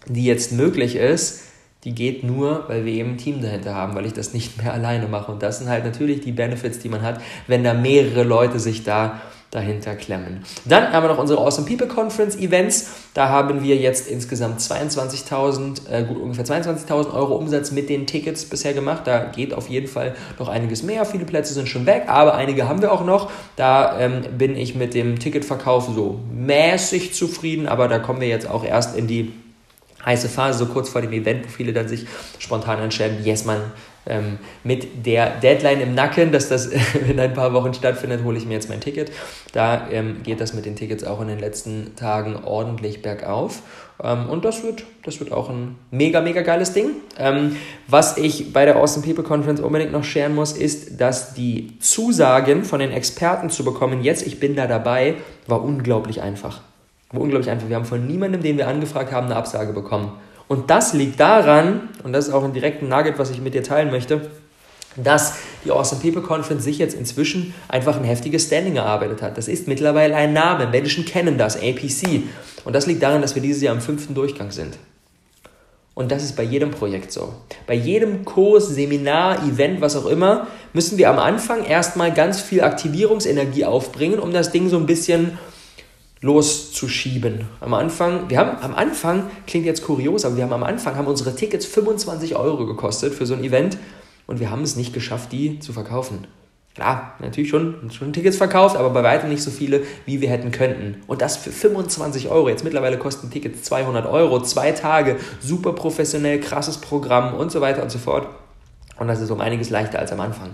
die 0.07 0.25
jetzt 0.25 0.53
möglich 0.53 0.95
ist, 0.95 1.41
die 1.83 1.95
geht 1.95 2.23
nur, 2.23 2.69
weil 2.69 2.85
wir 2.85 2.93
eben 2.93 3.11
ein 3.11 3.17
Team 3.17 3.41
dahinter 3.41 3.73
haben, 3.73 3.95
weil 3.95 4.05
ich 4.05 4.13
das 4.13 4.33
nicht 4.33 4.61
mehr 4.61 4.73
alleine 4.73 5.07
mache. 5.07 5.31
Und 5.31 5.43
das 5.43 5.59
sind 5.59 5.69
halt 5.69 5.83
natürlich 5.83 6.21
die 6.21 6.31
Benefits, 6.31 6.79
die 6.79 6.89
man 6.89 7.01
hat, 7.01 7.21
wenn 7.47 7.63
da 7.63 7.73
mehrere 7.73 8.23
Leute 8.23 8.59
sich 8.59 8.83
da 8.83 9.19
dahinter 9.51 9.95
klemmen. 9.95 10.43
Dann 10.63 10.93
haben 10.93 11.03
wir 11.03 11.09
noch 11.09 11.19
unsere 11.19 11.41
Awesome 11.41 11.67
People 11.67 11.87
Conference 11.87 12.37
Events. 12.37 12.89
Da 13.13 13.27
haben 13.27 13.61
wir 13.61 13.75
jetzt 13.75 14.07
insgesamt 14.07 14.61
22.000, 14.61 15.89
äh, 15.89 16.03
gut 16.03 16.17
ungefähr 16.17 16.45
22.000 16.45 17.13
Euro 17.13 17.35
Umsatz 17.35 17.71
mit 17.71 17.89
den 17.89 18.07
Tickets 18.07 18.45
bisher 18.45 18.73
gemacht. 18.73 19.01
Da 19.05 19.25
geht 19.25 19.53
auf 19.53 19.69
jeden 19.69 19.87
Fall 19.87 20.15
noch 20.39 20.47
einiges 20.47 20.83
mehr. 20.83 21.05
Viele 21.05 21.25
Plätze 21.25 21.53
sind 21.53 21.67
schon 21.67 21.85
weg, 21.85 22.05
aber 22.07 22.35
einige 22.35 22.69
haben 22.69 22.81
wir 22.81 22.93
auch 22.93 23.03
noch. 23.03 23.29
Da 23.57 23.99
ähm, 23.99 24.21
bin 24.37 24.55
ich 24.55 24.75
mit 24.75 24.93
dem 24.93 25.19
Ticketverkauf 25.19 25.89
so 25.93 26.19
mäßig 26.33 27.13
zufrieden, 27.13 27.67
aber 27.67 27.89
da 27.89 27.99
kommen 27.99 28.21
wir 28.21 28.29
jetzt 28.29 28.49
auch 28.49 28.63
erst 28.63 28.97
in 28.97 29.07
die 29.07 29.33
heiße 30.05 30.29
Phase, 30.29 30.59
so 30.59 30.65
kurz 30.67 30.89
vor 30.89 31.01
dem 31.01 31.11
Event, 31.11 31.45
wo 31.45 31.49
viele 31.49 31.73
dann 31.73 31.87
sich 31.87 32.05
spontan 32.39 32.79
entscheiden, 32.79 33.17
yes, 33.23 33.45
man, 33.45 33.61
ähm, 34.05 34.39
mit 34.63 35.05
der 35.05 35.29
Deadline 35.39 35.81
im 35.81 35.93
Nacken, 35.93 36.31
dass 36.31 36.49
das 36.49 36.67
in 37.07 37.19
ein 37.19 37.33
paar 37.33 37.53
Wochen 37.53 37.73
stattfindet, 37.73 38.23
hole 38.23 38.37
ich 38.37 38.45
mir 38.45 38.53
jetzt 38.53 38.69
mein 38.69 38.81
Ticket. 38.81 39.11
Da 39.53 39.87
ähm, 39.91 40.23
geht 40.23 40.41
das 40.41 40.53
mit 40.53 40.65
den 40.65 40.75
Tickets 40.75 41.03
auch 41.03 41.21
in 41.21 41.27
den 41.27 41.39
letzten 41.39 41.95
Tagen 41.95 42.43
ordentlich 42.43 43.01
bergauf. 43.01 43.61
Ähm, 44.03 44.29
und 44.29 44.45
das 44.45 44.63
wird, 44.63 44.83
das 45.03 45.19
wird 45.19 45.31
auch 45.31 45.49
ein 45.49 45.77
mega, 45.91 46.21
mega 46.21 46.41
geiles 46.41 46.73
Ding. 46.73 46.91
Ähm, 47.17 47.55
was 47.87 48.17
ich 48.17 48.53
bei 48.53 48.65
der 48.65 48.77
Awesome 48.77 49.05
People 49.05 49.23
Conference 49.23 49.59
unbedingt 49.59 49.91
noch 49.91 50.03
scheren 50.03 50.33
muss, 50.33 50.53
ist, 50.53 50.99
dass 50.99 51.33
die 51.33 51.77
Zusagen 51.79 52.63
von 52.63 52.79
den 52.79 52.91
Experten 52.91 53.49
zu 53.49 53.63
bekommen, 53.63 54.03
jetzt 54.03 54.25
ich 54.25 54.39
bin 54.39 54.55
da 54.55 54.67
dabei, 54.67 55.15
war 55.47 55.63
unglaublich 55.63 56.21
einfach. 56.21 56.61
War 57.11 57.21
unglaublich 57.21 57.51
einfach. 57.51 57.69
Wir 57.69 57.75
haben 57.75 57.85
von 57.85 58.07
niemandem, 58.07 58.41
den 58.41 58.57
wir 58.57 58.67
angefragt 58.67 59.11
haben, 59.11 59.27
eine 59.27 59.35
Absage 59.35 59.73
bekommen. 59.73 60.13
Und 60.51 60.69
das 60.69 60.91
liegt 60.91 61.17
daran, 61.17 61.87
und 62.03 62.11
das 62.11 62.27
ist 62.27 62.33
auch 62.33 62.43
ein 62.43 62.51
direkten 62.51 62.89
Nugget, 62.89 63.17
was 63.17 63.29
ich 63.29 63.39
mit 63.39 63.53
dir 63.53 63.63
teilen 63.63 63.89
möchte, 63.89 64.29
dass 64.97 65.35
die 65.63 65.71
Awesome 65.71 66.01
People 66.01 66.21
Conference 66.21 66.65
sich 66.65 66.77
jetzt 66.77 66.93
inzwischen 66.93 67.53
einfach 67.69 67.95
ein 67.95 68.03
heftiges 68.03 68.47
Standing 68.47 68.75
erarbeitet 68.75 69.21
hat. 69.21 69.37
Das 69.37 69.47
ist 69.47 69.69
mittlerweile 69.69 70.13
ein 70.13 70.33
Name. 70.33 70.67
Menschen 70.67 71.05
kennen 71.05 71.37
das, 71.37 71.55
APC. 71.55 72.23
Und 72.65 72.75
das 72.75 72.85
liegt 72.85 73.01
daran, 73.01 73.21
dass 73.21 73.33
wir 73.33 73.41
dieses 73.41 73.61
Jahr 73.61 73.73
im 73.73 73.79
fünften 73.79 74.13
Durchgang 74.13 74.51
sind. 74.51 74.77
Und 75.93 76.11
das 76.11 76.21
ist 76.21 76.35
bei 76.35 76.43
jedem 76.43 76.71
Projekt 76.71 77.13
so. 77.13 77.33
Bei 77.65 77.73
jedem 77.73 78.25
Kurs, 78.25 78.67
Seminar, 78.67 79.47
Event, 79.47 79.79
was 79.79 79.95
auch 79.95 80.05
immer, 80.05 80.47
müssen 80.73 80.97
wir 80.97 81.09
am 81.09 81.19
Anfang 81.19 81.63
erstmal 81.63 82.13
ganz 82.13 82.41
viel 82.41 82.61
Aktivierungsenergie 82.61 83.63
aufbringen, 83.63 84.19
um 84.19 84.33
das 84.33 84.51
Ding 84.51 84.67
so 84.67 84.75
ein 84.75 84.85
bisschen 84.85 85.37
loszuschieben. 86.21 87.45
Am 87.59 87.73
Anfang, 87.73 88.29
wir 88.29 88.37
haben 88.37 88.57
am 88.61 88.75
Anfang, 88.75 89.23
klingt 89.47 89.65
jetzt 89.65 89.83
kurios, 89.83 90.23
aber 90.23 90.37
wir 90.37 90.43
haben 90.43 90.53
am 90.53 90.63
Anfang, 90.63 90.95
haben 90.95 91.07
unsere 91.07 91.35
Tickets 91.35 91.65
25 91.65 92.35
Euro 92.35 92.65
gekostet 92.67 93.13
für 93.13 93.25
so 93.25 93.33
ein 93.33 93.43
Event 93.43 93.77
und 94.27 94.39
wir 94.39 94.51
haben 94.51 94.61
es 94.61 94.75
nicht 94.75 94.93
geschafft, 94.93 95.31
die 95.31 95.59
zu 95.59 95.73
verkaufen. 95.73 96.27
Klar, 96.75 97.15
natürlich 97.19 97.49
schon, 97.49 97.91
schon 97.91 98.13
Tickets 98.13 98.37
verkauft, 98.37 98.77
aber 98.77 98.91
bei 98.91 99.03
weitem 99.03 99.29
nicht 99.29 99.43
so 99.43 99.51
viele, 99.51 99.81
wie 100.05 100.21
wir 100.21 100.29
hätten 100.29 100.51
könnten. 100.51 101.01
Und 101.05 101.21
das 101.21 101.35
für 101.35 101.51
25 101.51 102.29
Euro. 102.29 102.47
Jetzt 102.47 102.63
mittlerweile 102.63 102.97
kosten 102.97 103.29
Tickets 103.29 103.63
200 103.63 104.05
Euro, 104.05 104.41
zwei 104.41 104.71
Tage, 104.71 105.17
super 105.41 105.73
professionell, 105.73 106.39
krasses 106.39 106.77
Programm 106.77 107.33
und 107.33 107.51
so 107.51 107.59
weiter 107.59 107.83
und 107.83 107.91
so 107.91 107.99
fort. 107.99 108.29
Und 108.97 109.07
das 109.07 109.19
ist 109.19 109.31
um 109.31 109.41
einiges 109.41 109.69
leichter 109.69 109.99
als 109.99 110.13
am 110.13 110.21
Anfang 110.21 110.51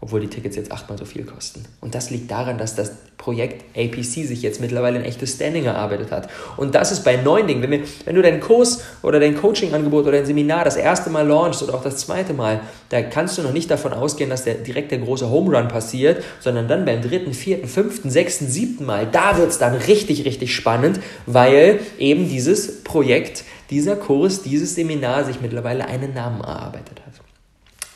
obwohl 0.00 0.20
die 0.20 0.28
Tickets 0.28 0.56
jetzt 0.56 0.72
achtmal 0.72 0.98
so 0.98 1.04
viel 1.04 1.24
kosten. 1.24 1.64
Und 1.80 1.94
das 1.94 2.10
liegt 2.10 2.30
daran, 2.30 2.58
dass 2.58 2.74
das 2.74 2.92
Projekt 3.16 3.64
APC 3.76 4.26
sich 4.26 4.42
jetzt 4.42 4.60
mittlerweile 4.60 4.98
ein 4.98 5.04
echtes 5.04 5.34
Standing 5.34 5.64
erarbeitet 5.64 6.12
hat. 6.12 6.28
Und 6.56 6.74
das 6.74 6.92
ist 6.92 7.02
bei 7.02 7.16
neuen 7.16 7.46
Dingen, 7.46 7.62
wenn, 7.62 7.70
wir, 7.70 7.80
wenn 8.04 8.14
du 8.14 8.22
deinen 8.22 8.40
Kurs 8.40 8.82
oder 9.02 9.18
dein 9.18 9.36
Coaching-Angebot 9.36 10.02
oder 10.02 10.18
dein 10.18 10.26
Seminar 10.26 10.64
das 10.64 10.76
erste 10.76 11.10
Mal 11.10 11.26
launchst 11.26 11.62
oder 11.62 11.74
auch 11.74 11.82
das 11.82 11.96
zweite 11.96 12.34
Mal, 12.34 12.60
da 12.90 13.02
kannst 13.02 13.38
du 13.38 13.42
noch 13.42 13.52
nicht 13.52 13.70
davon 13.70 13.92
ausgehen, 13.92 14.28
dass 14.28 14.44
der, 14.44 14.54
direkt 14.54 14.90
der 14.90 14.98
große 14.98 15.30
Home 15.30 15.56
Run 15.56 15.68
passiert, 15.68 16.22
sondern 16.40 16.68
dann 16.68 16.84
beim 16.84 17.00
dritten, 17.00 17.32
vierten, 17.32 17.66
fünften, 17.66 18.10
sechsten, 18.10 18.48
siebten 18.48 18.84
Mal, 18.84 19.08
da 19.10 19.38
wird 19.38 19.50
es 19.50 19.58
dann 19.58 19.74
richtig, 19.74 20.24
richtig 20.24 20.54
spannend, 20.54 21.00
weil 21.24 21.80
eben 21.98 22.28
dieses 22.28 22.84
Projekt, 22.84 23.44
dieser 23.70 23.96
Kurs, 23.96 24.42
dieses 24.42 24.74
Seminar 24.74 25.24
sich 25.24 25.40
mittlerweile 25.40 25.86
einen 25.86 26.14
Namen 26.14 26.42
erarbeitet 26.42 27.00
hat. 27.04 27.05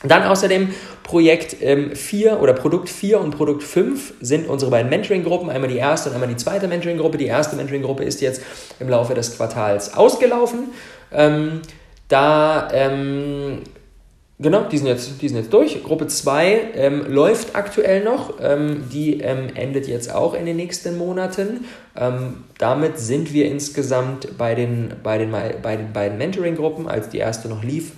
Dann 0.03 0.23
außerdem 0.23 0.69
Projekt 1.03 1.57
4 1.57 2.31
ähm, 2.31 2.37
oder 2.39 2.53
Produkt 2.53 2.89
4 2.89 3.19
und 3.19 3.31
Produkt 3.31 3.63
5 3.63 4.13
sind 4.21 4.47
unsere 4.47 4.71
beiden 4.71 4.89
Mentoring-Gruppen, 4.89 5.49
einmal 5.49 5.69
die 5.69 5.77
erste 5.77 6.09
und 6.09 6.15
einmal 6.15 6.29
die 6.29 6.37
zweite 6.37 6.67
Mentoring-Gruppe. 6.67 7.17
Die 7.17 7.27
erste 7.27 7.55
Mentoring-Gruppe 7.55 8.03
ist 8.03 8.21
jetzt 8.21 8.41
im 8.79 8.89
Laufe 8.89 9.13
des 9.13 9.35
Quartals 9.35 9.93
ausgelaufen. 9.93 10.69
Ähm, 11.11 11.61
da, 12.07 12.69
ähm, 12.73 13.59
genau, 14.39 14.63
die 14.63 14.77
sind, 14.79 14.87
jetzt, 14.87 15.21
die 15.21 15.29
sind 15.29 15.37
jetzt 15.37 15.53
durch. 15.53 15.83
Gruppe 15.83 16.07
2 16.07 16.71
ähm, 16.75 17.05
läuft 17.07 17.55
aktuell 17.55 18.03
noch. 18.03 18.35
Ähm, 18.41 18.85
die 18.91 19.19
ähm, 19.21 19.49
endet 19.53 19.87
jetzt 19.87 20.13
auch 20.13 20.33
in 20.33 20.45
den 20.45 20.55
nächsten 20.57 20.97
Monaten. 20.97 21.65
damit 22.57 22.97
sind 22.97 23.33
wir 23.33 23.45
insgesamt 23.45 24.37
bei 24.37 24.55
den, 24.55 24.93
bei 25.03 25.17
den, 25.17 25.29
bei 25.29 25.75
den 25.75 25.91
beiden 25.91 26.17
Mentoring-Gruppen, 26.17 26.87
als 26.87 27.09
die 27.09 27.17
erste 27.17 27.49
noch 27.49 27.63
lief, 27.63 27.91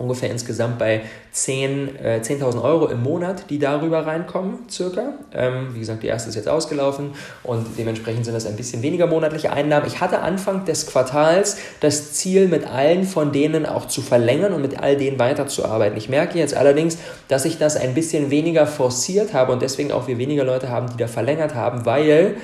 ungefähr 0.00 0.30
insgesamt 0.30 0.78
bei 0.78 1.02
10, 1.32 1.96
äh, 1.96 2.20
10.000 2.22 2.62
Euro 2.62 2.88
im 2.88 3.02
Monat, 3.02 3.50
die 3.50 3.58
darüber 3.58 4.06
reinkommen, 4.06 4.60
circa. 4.70 5.12
Ähm, 5.32 5.74
wie 5.74 5.78
gesagt, 5.78 6.02
die 6.02 6.06
erste 6.06 6.30
ist 6.30 6.34
jetzt 6.34 6.48
ausgelaufen 6.48 7.10
und 7.42 7.66
dementsprechend 7.78 8.24
sind 8.24 8.34
das 8.34 8.46
ein 8.46 8.56
bisschen 8.56 8.82
weniger 8.82 9.06
monatliche 9.06 9.52
Einnahmen. 9.52 9.86
Ich 9.86 10.00
hatte 10.00 10.20
Anfang 10.20 10.64
des 10.64 10.86
Quartals 10.86 11.58
das 11.80 12.14
Ziel, 12.14 12.48
mit 12.48 12.66
allen 12.66 13.04
von 13.04 13.30
denen 13.30 13.66
auch 13.66 13.86
zu 13.86 14.00
verlängern 14.00 14.54
und 14.54 14.62
mit 14.62 14.80
all 14.80 14.96
denen 14.96 15.18
weiterzuarbeiten. 15.18 15.98
Ich 15.98 16.08
merke 16.08 16.38
jetzt 16.38 16.56
allerdings, 16.56 16.98
dass 17.28 17.44
ich 17.44 17.58
das 17.58 17.76
ein 17.76 17.94
bisschen 17.94 18.30
weniger 18.30 18.66
forciert 18.66 19.34
habe 19.34 19.52
und 19.52 19.60
deswegen 19.60 19.92
auch 19.92 20.08
wir 20.08 20.18
weniger 20.18 20.44
Leute 20.44 20.70
haben, 20.70 20.88
die 20.90 20.96
da 20.96 21.06
verlängert 21.06 21.54
haben, 21.54 21.84
weil 21.84 22.36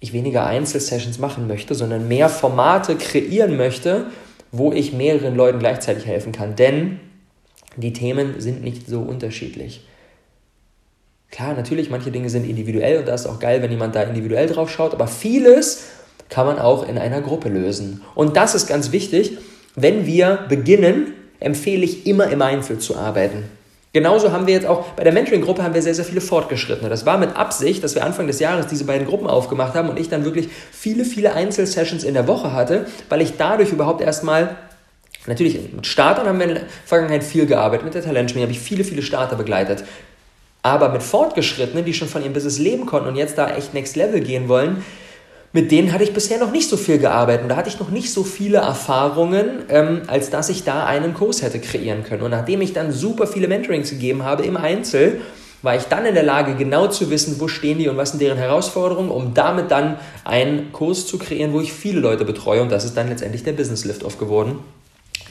ich 0.00 0.12
weniger 0.12 0.46
Einzelsessions 0.46 1.18
machen 1.18 1.46
möchte, 1.48 1.74
sondern 1.74 2.08
mehr 2.08 2.28
Formate 2.28 2.96
kreieren 2.96 3.56
möchte, 3.56 4.06
wo 4.52 4.72
ich 4.72 4.92
mehreren 4.92 5.36
Leuten 5.36 5.58
gleichzeitig 5.58 6.06
helfen 6.06 6.32
kann. 6.32 6.56
Denn 6.56 7.00
die 7.76 7.92
Themen 7.92 8.40
sind 8.40 8.62
nicht 8.62 8.86
so 8.86 9.00
unterschiedlich. 9.00 9.86
Klar, 11.30 11.54
natürlich, 11.54 11.90
manche 11.90 12.10
Dinge 12.10 12.30
sind 12.30 12.48
individuell 12.48 12.98
und 12.98 13.08
da 13.08 13.14
ist 13.14 13.26
auch 13.26 13.38
geil, 13.38 13.62
wenn 13.62 13.70
jemand 13.70 13.94
da 13.94 14.02
individuell 14.02 14.46
drauf 14.46 14.70
schaut, 14.70 14.94
aber 14.94 15.06
vieles 15.06 15.84
kann 16.30 16.46
man 16.46 16.58
auch 16.58 16.88
in 16.88 16.98
einer 16.98 17.20
Gruppe 17.20 17.48
lösen. 17.48 18.02
Und 18.14 18.36
das 18.36 18.54
ist 18.54 18.66
ganz 18.66 18.92
wichtig. 18.92 19.38
Wenn 19.74 20.06
wir 20.06 20.46
beginnen, 20.48 21.12
empfehle 21.40 21.84
ich 21.84 22.06
immer 22.06 22.30
im 22.30 22.42
Einzel 22.42 22.78
zu 22.78 22.96
arbeiten. 22.96 23.44
Genauso 23.92 24.32
haben 24.32 24.46
wir 24.46 24.54
jetzt 24.54 24.66
auch 24.66 24.84
bei 24.90 25.04
der 25.04 25.12
Mentoring-Gruppe 25.12 25.62
haben 25.62 25.72
wir 25.72 25.80
sehr, 25.80 25.94
sehr 25.94 26.04
viele 26.04 26.20
Fortgeschrittene. 26.20 26.90
Das 26.90 27.06
war 27.06 27.16
mit 27.16 27.36
Absicht, 27.36 27.82
dass 27.82 27.94
wir 27.94 28.04
Anfang 28.04 28.26
des 28.26 28.38
Jahres 28.38 28.66
diese 28.66 28.84
beiden 28.84 29.06
Gruppen 29.06 29.26
aufgemacht 29.26 29.74
haben 29.74 29.88
und 29.88 29.98
ich 29.98 30.10
dann 30.10 30.24
wirklich 30.24 30.48
viele, 30.70 31.04
viele 31.04 31.32
Einzelsessions 31.32 32.04
in 32.04 32.14
der 32.14 32.28
Woche 32.28 32.52
hatte, 32.52 32.86
weil 33.08 33.22
ich 33.22 33.36
dadurch 33.38 33.72
überhaupt 33.72 34.00
erstmal 34.00 34.56
Natürlich, 35.26 35.58
mit 35.74 35.86
Startern 35.86 36.26
haben 36.26 36.38
wir 36.38 36.46
in 36.46 36.54
der 36.54 36.62
Vergangenheit 36.86 37.22
viel 37.22 37.44
gearbeitet. 37.44 37.84
Mit 37.84 37.94
der 37.94 38.02
Talentschmiede 38.02 38.44
habe 38.44 38.52
ich 38.52 38.60
viele, 38.60 38.82
viele 38.82 39.02
Starter 39.02 39.36
begleitet. 39.36 39.84
Aber 40.62 40.88
mit 40.88 41.02
Fortgeschrittenen, 41.02 41.84
die 41.84 41.92
schon 41.92 42.08
von 42.08 42.22
ihrem 42.22 42.32
Business 42.32 42.58
leben 42.58 42.86
konnten 42.86 43.08
und 43.08 43.16
jetzt 43.16 43.36
da 43.36 43.54
echt 43.54 43.74
Next 43.74 43.94
Level 43.94 44.20
gehen 44.20 44.48
wollen, 44.48 44.84
mit 45.52 45.70
denen 45.70 45.92
hatte 45.92 46.04
ich 46.04 46.12
bisher 46.12 46.38
noch 46.38 46.52
nicht 46.52 46.68
so 46.68 46.76
viel 46.76 46.98
gearbeitet. 46.98 47.42
Und 47.42 47.48
da 47.48 47.56
hatte 47.56 47.68
ich 47.68 47.80
noch 47.80 47.90
nicht 47.90 48.12
so 48.12 48.22
viele 48.22 48.58
Erfahrungen, 48.58 49.62
ähm, 49.70 50.02
als 50.06 50.30
dass 50.30 50.50
ich 50.50 50.64
da 50.64 50.84
einen 50.84 51.14
Kurs 51.14 51.42
hätte 51.42 51.58
kreieren 51.58 52.04
können. 52.04 52.22
Und 52.22 52.30
nachdem 52.30 52.60
ich 52.60 52.74
dann 52.74 52.92
super 52.92 53.26
viele 53.26 53.48
Mentorings 53.48 53.90
gegeben 53.90 54.24
habe 54.24 54.44
im 54.44 54.56
Einzel, 54.56 55.20
war 55.62 55.74
ich 55.74 55.84
dann 55.84 56.06
in 56.06 56.14
der 56.14 56.22
Lage, 56.22 56.54
genau 56.54 56.86
zu 56.86 57.10
wissen, 57.10 57.40
wo 57.40 57.48
stehen 57.48 57.78
die 57.78 57.88
und 57.88 57.96
was 57.96 58.10
sind 58.10 58.22
deren 58.22 58.38
Herausforderungen, 58.38 59.10
um 59.10 59.34
damit 59.34 59.70
dann 59.70 59.98
einen 60.24 60.72
Kurs 60.72 61.06
zu 61.06 61.18
kreieren, 61.18 61.52
wo 61.52 61.60
ich 61.60 61.72
viele 61.72 62.00
Leute 62.00 62.24
betreue. 62.24 62.62
Und 62.62 62.70
das 62.70 62.84
ist 62.84 62.96
dann 62.96 63.08
letztendlich 63.08 63.42
der 63.42 63.52
Business 63.52 63.84
Lift-Off 63.84 64.18
geworden. 64.18 64.58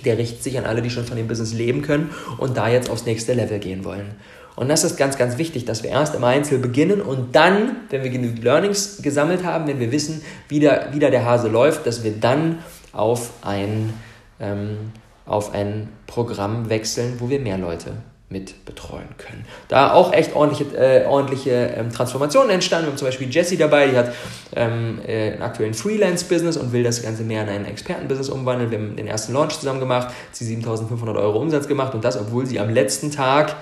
Der 0.04 0.18
richtet 0.18 0.44
sich 0.44 0.58
an 0.58 0.66
alle, 0.66 0.82
die 0.82 0.90
schon 0.90 1.06
von 1.06 1.16
dem 1.16 1.28
Business 1.28 1.54
leben 1.54 1.82
können 1.82 2.10
und 2.40 2.58
da 2.58 2.68
jetzt 2.68 2.90
aufs 2.90 3.06
nächste 3.06 3.34
Level 3.34 3.60
gehen 3.60 3.86
wollen. 3.86 4.16
Und 4.58 4.70
das 4.70 4.84
ist 4.84 4.98
ganz, 4.98 5.20
ganz 5.20 5.38
wichtig, 5.38 5.66
dass 5.66 5.84
wir 5.84 5.92
erst 5.92 6.16
im 6.16 6.24
Einzel 6.24 6.58
beginnen 6.58 7.00
und 7.00 7.36
dann, 7.36 7.76
wenn 7.92 8.04
wir 8.04 8.10
genügend 8.10 8.44
Learnings 8.44 9.04
gesammelt 9.04 9.46
haben, 9.46 9.68
wenn 9.68 9.80
wir 9.80 9.92
wissen, 9.92 10.24
wie 10.50 10.60
der, 10.60 10.88
wie 10.94 11.00
der, 11.00 11.24
Hase 11.24 11.48
läuft, 11.48 11.86
dass 11.86 12.04
wir 12.04 12.14
dann 12.14 12.58
auf 12.92 13.30
ein, 13.44 13.94
ähm, 14.40 14.92
auf 15.28 15.54
ein 15.54 15.90
Programm 16.08 16.70
wechseln, 16.70 17.18
wo 17.20 17.30
wir 17.30 17.40
mehr 17.40 17.60
Leute 17.60 17.92
mit 18.30 18.66
betreuen 18.66 19.08
können. 19.20 19.46
Da 19.68 19.94
auch 19.94 20.12
echt 20.12 20.36
ordentliche, 20.36 20.76
äh, 20.76 21.06
ordentliche 21.06 21.52
ähm, 21.78 21.92
Transformationen 21.92 22.50
entstanden. 22.50 22.88
Wir 22.88 22.92
haben 22.92 22.98
zum 22.98 23.08
Beispiel 23.08 23.30
Jessie 23.30 23.58
dabei, 23.58 23.88
die 23.88 23.96
hat 23.96 24.12
ähm, 24.56 25.00
äh, 25.06 25.34
einen 25.34 25.44
aktuellen 25.44 25.76
Freelance-Business 25.76 26.58
und 26.58 26.74
will 26.74 26.84
das 26.84 27.04
Ganze 27.04 27.24
mehr 27.24 27.44
in 27.44 27.50
ein 27.50 27.66
Experten-Business 27.66 28.30
umwandeln. 28.30 28.72
Wir 28.72 28.80
haben 28.80 28.96
den 28.96 29.08
ersten 29.08 29.34
Launch 29.34 29.60
zusammen 29.60 29.80
gemacht, 29.80 30.14
sie 30.32 30.46
7500 30.46 31.16
Euro 31.16 31.40
Umsatz 31.40 31.68
gemacht 31.68 31.94
und 31.94 32.04
das, 32.04 32.20
obwohl 32.20 32.48
sie 32.48 32.60
am 32.60 32.72
letzten 32.72 33.12
Tag 33.12 33.56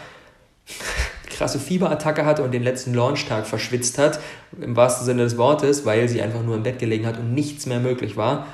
krasse 1.30 1.60
Fieberattacke 1.60 2.26
hatte 2.26 2.44
und 2.44 2.54
den 2.54 2.64
letzten 2.64 2.94
Launchtag 2.94 3.46
verschwitzt 3.46 3.98
hat, 3.98 4.20
im 4.60 4.76
wahrsten 4.76 5.06
Sinne 5.06 5.24
des 5.24 5.38
Wortes, 5.38 5.86
weil 5.86 6.08
sie 6.08 6.22
einfach 6.22 6.44
nur 6.44 6.56
im 6.56 6.64
Bett 6.64 6.80
gelegen 6.80 7.06
hat 7.06 7.20
und 7.20 7.34
nichts 7.34 7.66
mehr 7.66 7.80
möglich 7.80 8.16
war. 8.16 8.48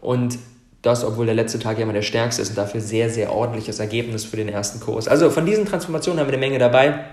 Und 0.00 0.38
das, 0.82 1.04
obwohl 1.04 1.26
der 1.26 1.34
letzte 1.34 1.58
Tag 1.58 1.78
ja 1.78 1.84
immer 1.84 1.92
der 1.92 2.02
stärkste 2.02 2.42
ist 2.42 2.50
und 2.50 2.58
dafür 2.58 2.80
sehr, 2.80 3.10
sehr 3.10 3.32
ordentliches 3.32 3.78
Ergebnis 3.78 4.24
für 4.24 4.36
den 4.36 4.48
ersten 4.48 4.80
Kurs. 4.80 5.08
Also 5.08 5.30
von 5.30 5.44
diesen 5.46 5.66
Transformationen 5.66 6.20
haben 6.20 6.28
wir 6.28 6.34
eine 6.34 6.40
Menge 6.40 6.58
dabei. 6.58 7.04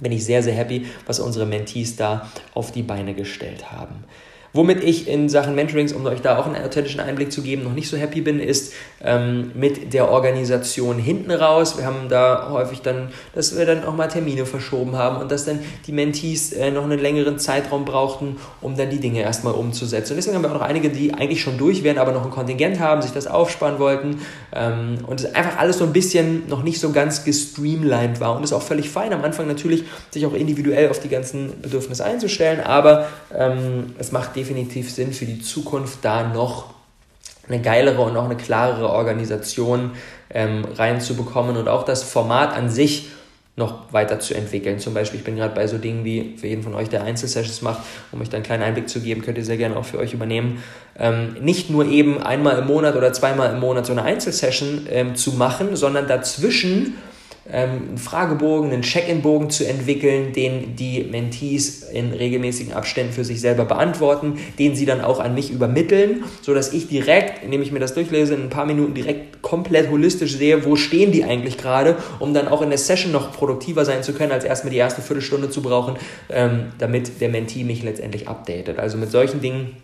bin 0.00 0.12
ich 0.12 0.24
sehr, 0.24 0.42
sehr 0.42 0.54
happy, 0.54 0.86
was 1.06 1.18
unsere 1.18 1.46
Mentees 1.46 1.96
da 1.96 2.28
auf 2.54 2.70
die 2.70 2.82
Beine 2.82 3.14
gestellt 3.14 3.72
haben. 3.72 4.04
Womit 4.58 4.82
ich 4.82 5.06
in 5.06 5.28
Sachen 5.28 5.54
Mentorings, 5.54 5.92
um 5.92 6.04
euch 6.06 6.20
da 6.20 6.36
auch 6.36 6.46
einen 6.46 6.56
authentischen 6.56 6.98
Einblick 6.98 7.30
zu 7.30 7.42
geben, 7.42 7.62
noch 7.62 7.74
nicht 7.74 7.88
so 7.88 7.96
happy 7.96 8.22
bin, 8.22 8.40
ist 8.40 8.72
ähm, 9.04 9.52
mit 9.54 9.94
der 9.94 10.10
Organisation 10.10 10.98
hinten 10.98 11.30
raus. 11.30 11.78
Wir 11.78 11.86
haben 11.86 12.08
da 12.08 12.48
häufig 12.50 12.80
dann, 12.82 13.10
dass 13.36 13.56
wir 13.56 13.66
dann 13.66 13.84
auch 13.84 13.94
mal 13.94 14.08
Termine 14.08 14.46
verschoben 14.46 14.96
haben 14.96 15.18
und 15.18 15.30
dass 15.30 15.44
dann 15.44 15.60
die 15.86 15.92
Mentees 15.92 16.52
äh, 16.52 16.72
noch 16.72 16.82
einen 16.82 16.98
längeren 16.98 17.38
Zeitraum 17.38 17.84
brauchten, 17.84 18.38
um 18.60 18.76
dann 18.76 18.90
die 18.90 18.98
Dinge 18.98 19.20
erstmal 19.20 19.54
umzusetzen. 19.54 20.14
Und 20.14 20.16
deswegen 20.16 20.34
haben 20.34 20.42
wir 20.42 20.50
auch 20.50 20.54
noch 20.54 20.68
einige, 20.68 20.90
die 20.90 21.14
eigentlich 21.14 21.40
schon 21.40 21.56
durch 21.56 21.84
wären, 21.84 21.98
aber 21.98 22.10
noch 22.10 22.24
ein 22.24 22.30
Kontingent 22.32 22.80
haben, 22.80 23.00
sich 23.00 23.12
das 23.12 23.28
aufsparen 23.28 23.78
wollten. 23.78 24.22
Ähm, 24.52 24.98
und 25.06 25.20
es 25.20 25.36
einfach 25.36 25.56
alles 25.58 25.78
so 25.78 25.84
ein 25.84 25.92
bisschen 25.92 26.48
noch 26.48 26.64
nicht 26.64 26.80
so 26.80 26.90
ganz 26.90 27.22
gestreamlined 27.22 28.18
war. 28.18 28.34
Und 28.34 28.42
das 28.42 28.50
ist 28.50 28.56
auch 28.56 28.62
völlig 28.62 28.90
fein. 28.90 29.12
Am 29.12 29.22
Anfang 29.22 29.46
natürlich 29.46 29.84
sich 30.10 30.26
auch 30.26 30.34
individuell 30.34 30.90
auf 30.90 30.98
die 30.98 31.08
ganzen 31.08 31.62
Bedürfnisse 31.62 32.04
einzustellen, 32.04 32.58
aber 32.58 33.06
ähm, 33.32 33.94
es 33.98 34.10
macht 34.10 34.34
definitiv 34.34 34.47
Sinn 34.56 35.12
für 35.12 35.26
die 35.26 35.40
Zukunft, 35.40 35.98
da 36.02 36.28
noch 36.28 36.74
eine 37.48 37.60
geilere 37.60 38.02
und 38.02 38.16
auch 38.16 38.24
eine 38.24 38.36
klarere 38.36 38.90
Organisation 38.90 39.92
ähm, 40.30 40.64
reinzubekommen 40.76 41.56
und 41.56 41.68
auch 41.68 41.84
das 41.84 42.02
Format 42.02 42.54
an 42.54 42.68
sich 42.68 43.08
noch 43.58 43.92
weiterzuentwickeln. 43.92 44.78
Zum 44.78 44.94
Beispiel, 44.94 45.18
ich 45.18 45.24
bin 45.24 45.36
gerade 45.36 45.54
bei 45.54 45.66
so 45.66 45.78
Dingen 45.78 46.04
wie 46.04 46.36
für 46.38 46.46
jeden 46.46 46.62
von 46.62 46.74
euch, 46.74 46.88
der 46.88 47.02
Einzelsessions 47.02 47.60
macht, 47.60 47.82
um 48.12 48.20
euch 48.20 48.28
dann 48.28 48.36
einen 48.36 48.44
kleinen 48.44 48.62
Einblick 48.62 48.88
zu 48.88 49.00
geben, 49.00 49.22
könnt 49.22 49.36
ihr 49.36 49.44
sehr 49.44 49.56
gerne 49.56 49.76
auch 49.76 49.84
für 49.84 49.98
euch 49.98 50.14
übernehmen. 50.14 50.62
Ähm, 50.96 51.36
nicht 51.40 51.68
nur 51.68 51.86
eben 51.86 52.22
einmal 52.22 52.58
im 52.58 52.66
Monat 52.66 52.94
oder 52.96 53.12
zweimal 53.12 53.52
im 53.52 53.60
Monat 53.60 53.86
so 53.86 53.92
eine 53.92 54.02
Einzelsession 54.02 54.86
ähm, 54.90 55.16
zu 55.16 55.32
machen, 55.32 55.74
sondern 55.74 56.06
dazwischen 56.06 56.94
ähm, 57.52 57.70
einen 57.88 57.98
Fragebogen, 57.98 58.72
einen 58.72 58.82
Check-in-Bogen 58.82 59.50
zu 59.50 59.66
entwickeln, 59.66 60.32
den 60.32 60.76
die 60.76 61.04
Mentees 61.04 61.82
in 61.82 62.12
regelmäßigen 62.12 62.72
Abständen 62.72 63.12
für 63.12 63.24
sich 63.24 63.40
selber 63.40 63.64
beantworten, 63.64 64.38
den 64.58 64.74
sie 64.74 64.86
dann 64.86 65.00
auch 65.00 65.20
an 65.20 65.34
mich 65.34 65.50
übermitteln, 65.50 66.24
sodass 66.42 66.72
ich 66.72 66.88
direkt, 66.88 67.44
indem 67.44 67.62
ich 67.62 67.72
mir 67.72 67.80
das 67.80 67.94
durchlese, 67.94 68.34
in 68.34 68.42
ein 68.42 68.50
paar 68.50 68.66
Minuten 68.66 68.94
direkt 68.94 69.42
komplett 69.42 69.90
holistisch 69.90 70.36
sehe, 70.36 70.64
wo 70.64 70.76
stehen 70.76 71.12
die 71.12 71.24
eigentlich 71.24 71.56
gerade, 71.56 71.96
um 72.18 72.34
dann 72.34 72.48
auch 72.48 72.62
in 72.62 72.68
der 72.68 72.78
Session 72.78 73.12
noch 73.12 73.32
produktiver 73.32 73.84
sein 73.84 74.02
zu 74.02 74.12
können, 74.12 74.32
als 74.32 74.44
erstmal 74.44 74.72
die 74.72 74.78
erste 74.78 75.02
Viertelstunde 75.02 75.50
zu 75.50 75.62
brauchen, 75.62 75.96
ähm, 76.28 76.66
damit 76.78 77.20
der 77.20 77.28
Mentee 77.28 77.64
mich 77.64 77.82
letztendlich 77.82 78.28
updatet. 78.28 78.78
Also 78.78 78.98
mit 78.98 79.10
solchen 79.10 79.40
Dingen 79.40 79.76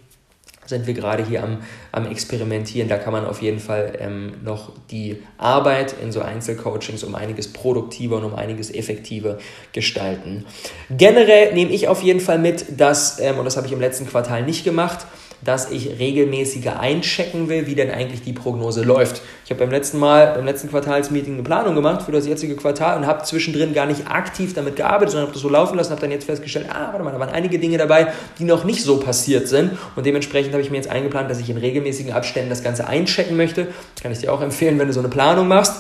sind 0.67 0.87
wir 0.87 0.95
gerade 0.95 1.25
hier 1.25 1.43
am, 1.43 1.59
am 1.93 2.11
Experimentieren. 2.11 2.89
Da 2.89 2.99
kann 2.99 3.13
man 3.13 3.27
auf 3.27 3.43
jeden 3.43 3.59
Fall 3.59 3.97
ähm, 3.99 4.35
noch 4.43 4.73
die 4.91 5.23
Arbeit 5.39 5.95
in 6.03 6.13
so 6.13 6.21
Einzelcoachings 6.21 7.05
um 7.05 7.15
einiges 7.15 7.53
produktiver 7.53 8.17
und 8.17 8.25
um 8.25 8.35
einiges 8.35 8.73
effektiver 8.73 9.39
gestalten. 9.73 10.45
Generell 10.91 11.55
nehme 11.55 11.73
ich 11.73 11.89
auf 11.89 12.03
jeden 12.03 12.21
Fall 12.21 12.39
mit, 12.39 12.81
dass, 12.81 13.21
ähm, 13.21 13.39
und 13.39 13.45
das 13.45 13.57
habe 13.57 13.67
ich 13.67 13.73
im 13.73 13.81
letzten 13.81 14.07
Quartal 14.07 14.43
nicht 14.43 14.65
gemacht, 14.65 15.07
dass 15.45 15.71
ich 15.71 15.99
regelmäßiger 15.99 16.81
einchecken 16.81 17.49
will, 17.49 17.67
wie 17.67 17.75
denn 17.75 17.91
eigentlich 17.91 18.23
die 18.23 18.33
Prognose 18.33 18.83
läuft. 18.83 19.21
Ich 19.45 19.51
habe 19.51 19.61
beim 19.61 19.71
letzten 19.71 19.99
Mal, 19.99 20.33
beim 20.35 20.47
letzten 20.47 20.71
Quartalsmeeting 20.71 21.35
eine 21.35 21.43
Planung 21.43 21.75
gemacht 21.75 22.03
für 22.03 22.13
das 22.13 22.27
jetzige 22.27 22.57
Quartal 22.57 22.97
und 22.97 23.07
habe 23.07 23.25
zwischendrin 23.25 23.75
gar 23.75 23.87
nicht 23.87 24.07
aktiv 24.09 24.55
damit 24.55 24.77
gearbeitet, 24.77 25.11
sondern 25.11 25.27
habe 25.27 25.35
das 25.35 25.43
so 25.43 25.49
laufen 25.49 25.77
lassen, 25.77 25.91
habe 25.91 26.01
dann 26.01 26.11
jetzt 26.11 26.25
festgestellt, 26.25 26.67
ah, 26.71 26.89
warte 26.91 27.05
mal, 27.05 27.13
da 27.13 27.21
waren 27.21 27.29
einige 27.29 27.59
Dinge 27.59 27.77
dabei, 27.77 28.09
die 28.39 28.45
noch 28.45 28.65
nicht 28.65 28.83
so 28.83 28.99
passiert 28.99 29.49
sind 29.49 29.73
und 29.97 30.07
dementsprechend 30.07 30.53
habe 30.53 30.63
ich 30.63 30.71
mir 30.71 30.79
jetzt 30.79 30.91
eingeplant, 30.91 31.31
dass 31.31 31.41
ich 31.41 31.51
in 31.51 31.59
regelmäßigen 31.59 32.13
Abständen 32.13 32.49
das 32.49 32.63
Ganze 32.63 32.87
einchecken 32.87 33.37
möchte. 33.37 33.67
Das 33.95 34.03
kann 34.03 34.13
ich 34.13 34.19
dir 34.19 34.33
auch 34.33 34.41
empfehlen, 34.41 34.79
wenn 34.79 34.89
du 34.89 34.95
so 34.95 35.01
eine 35.01 35.09
Planung 35.09 35.47
machst. 35.49 35.75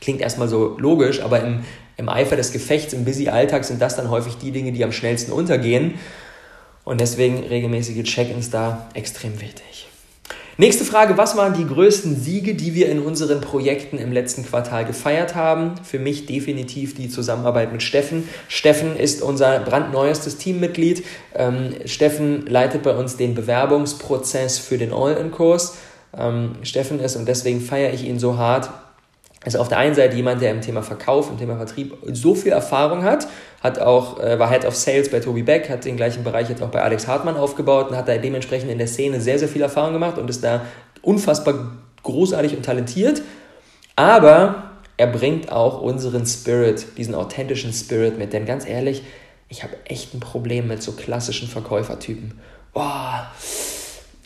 Klingt 0.00 0.20
erstmal 0.20 0.48
so 0.48 0.76
logisch, 0.78 1.22
aber 1.22 1.40
im, 1.40 1.60
im 1.96 2.08
Eifer 2.08 2.36
des 2.36 2.52
Gefechts, 2.52 2.92
im 2.92 3.04
busy 3.04 3.28
Alltag 3.28 3.64
sind 3.64 3.80
das 3.80 3.96
dann 3.96 4.10
häufig 4.10 4.36
die 4.38 4.50
Dinge, 4.50 4.72
die 4.72 4.84
am 4.84 4.92
schnellsten 4.92 5.32
untergehen. 5.32 5.94
Und 6.86 7.00
deswegen 7.00 7.42
regelmäßige 7.42 8.04
Check-ins 8.04 8.48
da 8.48 8.88
extrem 8.94 9.40
wichtig. 9.40 9.88
Nächste 10.56 10.84
Frage, 10.84 11.18
was 11.18 11.36
waren 11.36 11.52
die 11.52 11.66
größten 11.66 12.14
Siege, 12.14 12.54
die 12.54 12.74
wir 12.74 12.88
in 12.88 13.00
unseren 13.00 13.40
Projekten 13.40 13.98
im 13.98 14.12
letzten 14.12 14.46
Quartal 14.46 14.84
gefeiert 14.84 15.34
haben? 15.34 15.74
Für 15.82 15.98
mich 15.98 16.26
definitiv 16.26 16.94
die 16.94 17.10
Zusammenarbeit 17.10 17.72
mit 17.72 17.82
Steffen. 17.82 18.28
Steffen 18.46 18.96
ist 18.96 19.20
unser 19.20 19.58
brandneuestes 19.58 20.38
Teammitglied. 20.38 21.04
Ähm, 21.34 21.74
Steffen 21.86 22.46
leitet 22.46 22.84
bei 22.84 22.94
uns 22.94 23.16
den 23.16 23.34
Bewerbungsprozess 23.34 24.60
für 24.60 24.78
den 24.78 24.92
All-In-Kurs. 24.92 25.76
Ähm, 26.16 26.52
Steffen 26.62 27.00
ist, 27.00 27.16
und 27.16 27.26
deswegen 27.26 27.60
feiere 27.60 27.92
ich 27.92 28.04
ihn 28.04 28.20
so 28.20 28.38
hart, 28.38 28.70
ist 29.54 29.60
auf 29.60 29.68
der 29.68 29.78
einen 29.78 29.94
Seite 29.94 30.16
jemand, 30.16 30.42
der 30.42 30.50
im 30.50 30.60
Thema 30.60 30.82
Verkauf, 30.82 31.30
im 31.30 31.38
Thema 31.38 31.56
Vertrieb 31.56 31.96
so 32.12 32.34
viel 32.34 32.52
Erfahrung 32.52 33.04
hat, 33.04 33.28
hat 33.62 33.78
auch, 33.78 34.20
äh, 34.20 34.38
war 34.38 34.50
Head 34.50 34.64
of 34.64 34.74
Sales 34.74 35.10
bei 35.10 35.20
Tobi 35.20 35.42
Beck, 35.42 35.70
hat 35.70 35.84
den 35.84 35.96
gleichen 35.96 36.24
Bereich 36.24 36.48
jetzt 36.48 36.62
auch 36.62 36.70
bei 36.70 36.82
Alex 36.82 37.06
Hartmann 37.06 37.36
aufgebaut 37.36 37.90
und 37.90 37.96
hat 37.96 38.08
da 38.08 38.16
dementsprechend 38.16 38.70
in 38.70 38.78
der 38.78 38.88
Szene 38.88 39.20
sehr, 39.20 39.38
sehr 39.38 39.48
viel 39.48 39.62
Erfahrung 39.62 39.92
gemacht 39.92 40.18
und 40.18 40.28
ist 40.28 40.42
da 40.42 40.62
unfassbar 41.02 41.76
großartig 42.02 42.56
und 42.56 42.64
talentiert. 42.64 43.22
Aber 43.94 44.72
er 44.96 45.06
bringt 45.06 45.52
auch 45.52 45.80
unseren 45.80 46.26
Spirit, 46.26 46.98
diesen 46.98 47.14
authentischen 47.14 47.72
Spirit 47.72 48.18
mit. 48.18 48.32
Denn 48.32 48.46
ganz 48.46 48.66
ehrlich, 48.66 49.02
ich 49.48 49.62
habe 49.62 49.74
echt 49.84 50.14
ein 50.14 50.20
Problem 50.20 50.68
mit 50.68 50.82
so 50.82 50.92
klassischen 50.92 51.48
Verkäufertypen. 51.48 52.38
Boah, 52.72 53.30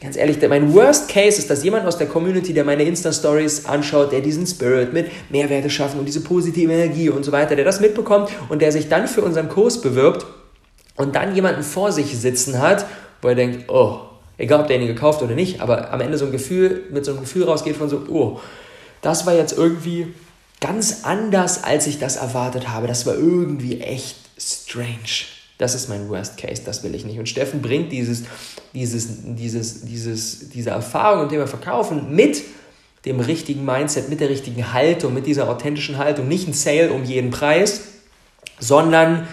Ganz 0.00 0.16
ehrlich, 0.16 0.38
mein 0.48 0.72
Worst 0.72 1.10
Case 1.10 1.38
ist, 1.38 1.50
dass 1.50 1.62
jemand 1.62 1.86
aus 1.86 1.98
der 1.98 2.06
Community, 2.06 2.54
der 2.54 2.64
meine 2.64 2.84
Insta-Stories 2.84 3.66
anschaut, 3.66 4.12
der 4.12 4.22
diesen 4.22 4.46
Spirit 4.46 4.94
mit 4.94 5.10
Mehrwerte 5.30 5.68
schaffen 5.68 6.00
und 6.00 6.06
diese 6.06 6.22
positive 6.22 6.72
Energie 6.72 7.10
und 7.10 7.22
so 7.22 7.32
weiter, 7.32 7.54
der 7.54 7.66
das 7.66 7.80
mitbekommt 7.80 8.30
und 8.48 8.62
der 8.62 8.72
sich 8.72 8.88
dann 8.88 9.06
für 9.06 9.20
unseren 9.20 9.50
Kurs 9.50 9.82
bewirbt 9.82 10.24
und 10.96 11.14
dann 11.16 11.34
jemanden 11.34 11.62
vor 11.62 11.92
sich 11.92 12.18
sitzen 12.18 12.60
hat, 12.60 12.86
wo 13.20 13.28
er 13.28 13.34
denkt, 13.34 13.68
oh, 13.68 14.00
egal 14.38 14.60
ob 14.60 14.68
der 14.68 14.80
ihn 14.80 14.86
gekauft 14.86 15.20
oder 15.20 15.34
nicht, 15.34 15.60
aber 15.60 15.92
am 15.92 16.00
Ende 16.00 16.16
so 16.16 16.24
ein 16.24 16.32
Gefühl, 16.32 16.84
mit 16.90 17.04
so 17.04 17.10
einem 17.10 17.20
Gefühl 17.20 17.44
rausgeht 17.44 17.76
von 17.76 17.90
so, 17.90 18.02
oh, 18.08 18.40
das 19.02 19.26
war 19.26 19.34
jetzt 19.34 19.56
irgendwie 19.56 20.14
ganz 20.60 21.00
anders, 21.02 21.62
als 21.62 21.86
ich 21.86 21.98
das 21.98 22.16
erwartet 22.16 22.68
habe. 22.68 22.86
Das 22.86 23.04
war 23.04 23.14
irgendwie 23.14 23.80
echt 23.80 24.16
strange. 24.38 25.26
Das 25.58 25.74
ist 25.74 25.90
mein 25.90 26.08
Worst 26.08 26.38
Case, 26.38 26.62
das 26.64 26.82
will 26.84 26.94
ich 26.94 27.04
nicht. 27.04 27.18
Und 27.18 27.28
Steffen 27.28 27.60
bringt 27.60 27.92
dieses, 27.92 28.24
dieses, 28.74 29.08
dieses, 29.24 29.82
dieses, 29.82 30.50
diese 30.50 30.70
Erfahrung 30.70 31.22
und 31.22 31.28
Thema 31.30 31.46
Verkaufen 31.46 32.14
mit 32.14 32.42
dem 33.04 33.20
richtigen 33.20 33.64
Mindset, 33.64 34.08
mit 34.08 34.20
der 34.20 34.28
richtigen 34.28 34.72
Haltung, 34.72 35.14
mit 35.14 35.26
dieser 35.26 35.48
authentischen 35.48 35.98
Haltung. 35.98 36.28
Nicht 36.28 36.46
ein 36.46 36.52
Sale 36.52 36.92
um 36.92 37.04
jeden 37.04 37.30
Preis, 37.30 37.82
sondern 38.58 39.26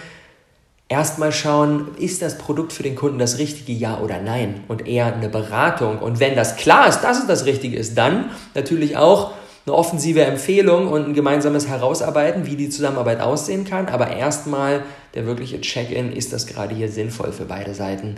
erstmal 0.88 1.32
schauen, 1.32 1.88
ist 1.98 2.22
das 2.22 2.38
Produkt 2.38 2.72
für 2.72 2.82
den 2.82 2.96
Kunden 2.96 3.18
das 3.18 3.38
Richtige, 3.38 3.72
ja 3.72 4.00
oder 4.00 4.20
nein? 4.20 4.64
Und 4.68 4.86
eher 4.86 5.14
eine 5.14 5.28
Beratung. 5.28 5.98
Und 5.98 6.18
wenn 6.18 6.34
das 6.34 6.56
klar 6.56 6.88
ist, 6.88 7.00
dass 7.00 7.18
es 7.18 7.26
das 7.26 7.44
Richtige 7.44 7.76
ist, 7.76 7.96
dann 7.96 8.30
natürlich 8.54 8.96
auch 8.96 9.32
eine 9.66 9.76
offensive 9.76 10.22
Empfehlung 10.22 10.88
und 10.88 11.08
ein 11.08 11.14
gemeinsames 11.14 11.68
Herausarbeiten, 11.68 12.46
wie 12.46 12.56
die 12.56 12.70
Zusammenarbeit 12.70 13.20
aussehen 13.20 13.64
kann. 13.66 13.88
Aber 13.88 14.10
erstmal 14.10 14.82
der 15.14 15.26
wirkliche 15.26 15.60
Check-in, 15.60 16.10
ist 16.10 16.32
das 16.32 16.46
gerade 16.46 16.74
hier 16.74 16.90
sinnvoll 16.90 17.32
für 17.32 17.44
beide 17.44 17.74
Seiten? 17.74 18.16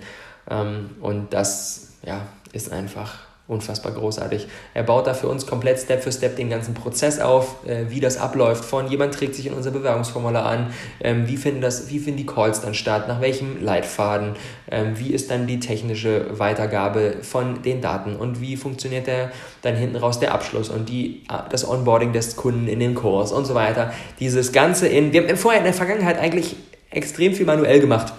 Ähm, 0.48 0.90
und 1.00 1.33
das 1.33 1.94
ja, 2.05 2.20
ist 2.53 2.72
einfach 2.72 3.31
unfassbar 3.50 3.92
großartig. 3.92 4.46
Er 4.74 4.85
baut 4.85 5.09
da 5.09 5.12
für 5.12 5.26
uns 5.26 5.44
komplett 5.44 5.81
Step 5.81 6.05
für 6.05 6.12
Step 6.12 6.37
den 6.37 6.48
ganzen 6.48 6.72
Prozess 6.72 7.18
auf, 7.18 7.66
äh, 7.66 7.87
wie 7.88 7.98
das 7.98 8.16
abläuft. 8.16 8.64
Von 8.64 8.88
jemand 8.88 9.12
trägt 9.14 9.35
sich 9.35 9.46
in 9.46 9.55
unser 9.55 9.72
Bewerbungsformular 9.72 10.46
an, 10.46 10.72
ähm, 11.03 11.26
wie, 11.26 11.37
finden 11.37 11.61
das, 11.61 11.90
wie 11.90 11.98
finden 11.98 12.18
die 12.18 12.26
Calls 12.26 12.61
dann 12.61 12.74
statt, 12.74 13.09
nach 13.09 13.20
welchem 13.20 13.61
Leitfaden, 13.61 14.37
ähm, 14.70 14.92
wie 14.96 15.12
ist 15.12 15.33
dann 15.33 15.48
die 15.48 15.59
technische 15.59 16.38
Weitergabe 16.38 17.16
von 17.22 17.62
den 17.62 17.81
Daten 17.81 18.14
und 18.14 18.40
wie 18.40 18.57
funktioniert 18.57 19.09
der 19.09 19.33
dann 19.62 19.74
hinten 19.74 19.96
raus 19.96 20.20
der 20.20 20.33
Abschluss 20.33 20.68
und 20.68 20.88
die, 20.88 21.24
das 21.50 21.68
Onboarding 21.68 22.12
des 22.12 22.37
Kunden 22.37 22.68
in 22.68 22.79
den 22.79 22.94
Kurs 22.94 23.33
und 23.33 23.46
so 23.46 23.55
weiter. 23.55 23.92
Dieses 24.20 24.53
Ganze 24.53 24.87
in, 24.87 25.12
wir 25.12 25.26
haben 25.26 25.37
vorher 25.37 25.59
in 25.59 25.64
der 25.64 25.74
Vergangenheit 25.74 26.18
eigentlich 26.18 26.55
extrem 26.90 27.35
viel 27.35 27.46
manuell 27.46 27.81
gemacht. 27.81 28.12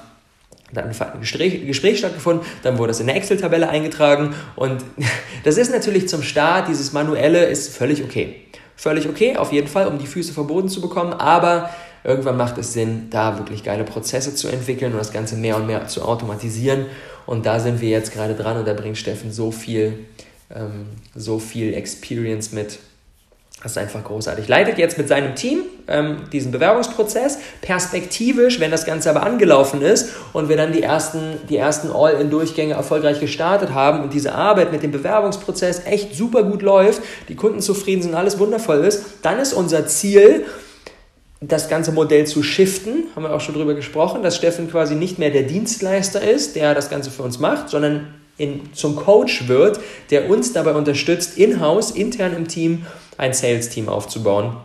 Dann 0.73 0.89
hat 0.99 1.15
ein 1.15 1.19
Gespräch, 1.19 1.97
stattgefunden, 1.97 2.45
dann 2.63 2.77
wurde 2.77 2.91
es 2.91 2.99
in 2.99 3.07
der 3.07 3.15
Excel-Tabelle 3.15 3.69
eingetragen 3.69 4.33
und 4.55 4.83
das 5.43 5.57
ist 5.57 5.71
natürlich 5.71 6.07
zum 6.07 6.23
Start, 6.23 6.67
dieses 6.67 6.93
Manuelle 6.93 7.45
ist 7.45 7.75
völlig 7.75 8.03
okay. 8.03 8.35
Völlig 8.75 9.07
okay, 9.07 9.37
auf 9.37 9.51
jeden 9.51 9.67
Fall, 9.67 9.87
um 9.87 9.99
die 9.99 10.07
Füße 10.07 10.33
verboten 10.33 10.69
zu 10.69 10.81
bekommen, 10.81 11.13
aber 11.13 11.69
irgendwann 12.03 12.37
macht 12.37 12.57
es 12.57 12.73
Sinn, 12.73 13.07
da 13.11 13.37
wirklich 13.37 13.63
geile 13.63 13.83
Prozesse 13.83 14.33
zu 14.33 14.47
entwickeln 14.47 14.93
und 14.93 14.97
das 14.97 15.13
Ganze 15.13 15.35
mehr 15.35 15.57
und 15.57 15.67
mehr 15.67 15.87
zu 15.87 16.03
automatisieren 16.03 16.87
und 17.25 17.45
da 17.45 17.59
sind 17.59 17.81
wir 17.81 17.89
jetzt 17.89 18.13
gerade 18.13 18.33
dran 18.33 18.57
und 18.57 18.67
da 18.67 18.73
bringt 18.73 18.97
Steffen 18.97 19.31
so 19.31 19.51
viel, 19.51 20.05
ähm, 20.53 20.87
so 21.15 21.39
viel 21.39 21.73
Experience 21.73 22.51
mit, 22.51 22.79
das 23.61 23.73
ist 23.73 23.77
einfach 23.77 24.03
großartig. 24.03 24.47
Leitet 24.47 24.79
jetzt 24.79 24.97
mit 24.97 25.07
seinem 25.07 25.35
Team 25.35 25.59
ähm, 25.87 26.23
diesen 26.31 26.51
Bewerbungsprozess. 26.51 27.37
Perspektivisch, 27.61 28.59
wenn 28.59 28.71
das 28.71 28.85
Ganze 28.85 29.11
aber 29.11 29.23
angelaufen 29.23 29.83
ist 29.83 30.09
und 30.33 30.49
wir 30.49 30.57
dann 30.57 30.71
die 30.71 30.81
ersten, 30.81 31.37
die 31.47 31.57
ersten 31.57 31.91
All-in-Durchgänge 31.91 32.73
erfolgreich 32.73 33.19
gestartet 33.19 33.73
haben 33.73 34.01
und 34.01 34.13
diese 34.13 34.33
Arbeit 34.33 34.71
mit 34.71 34.81
dem 34.81 34.91
Bewerbungsprozess 34.91 35.83
echt 35.85 36.15
super 36.15 36.43
gut 36.43 36.63
läuft, 36.63 37.03
die 37.29 37.35
Kunden 37.35 37.61
zufrieden 37.61 38.01
sind, 38.01 38.15
alles 38.15 38.39
wundervoll 38.39 38.79
ist, 38.79 39.03
dann 39.21 39.37
ist 39.37 39.53
unser 39.53 39.85
Ziel, 39.85 40.45
das 41.39 41.69
ganze 41.69 41.91
Modell 41.91 42.27
zu 42.27 42.43
shiften, 42.43 43.05
haben 43.15 43.23
wir 43.23 43.33
auch 43.33 43.41
schon 43.41 43.55
drüber 43.55 43.73
gesprochen, 43.73 44.21
dass 44.21 44.35
Steffen 44.35 44.69
quasi 44.69 44.93
nicht 44.95 45.17
mehr 45.17 45.31
der 45.31 45.43
Dienstleister 45.43 46.21
ist, 46.21 46.55
der 46.55 46.75
das 46.75 46.89
Ganze 46.89 47.09
für 47.09 47.23
uns 47.23 47.39
macht, 47.39 47.69
sondern 47.69 48.20
in, 48.41 48.73
zum 48.73 48.95
Coach 48.95 49.47
wird, 49.47 49.79
der 50.09 50.29
uns 50.29 50.53
dabei 50.53 50.73
unterstützt, 50.73 51.37
in-house, 51.37 51.91
intern 51.91 52.35
im 52.35 52.47
Team, 52.47 52.85
ein 53.17 53.33
Sales-Team 53.33 53.87
aufzubauen 53.87 54.57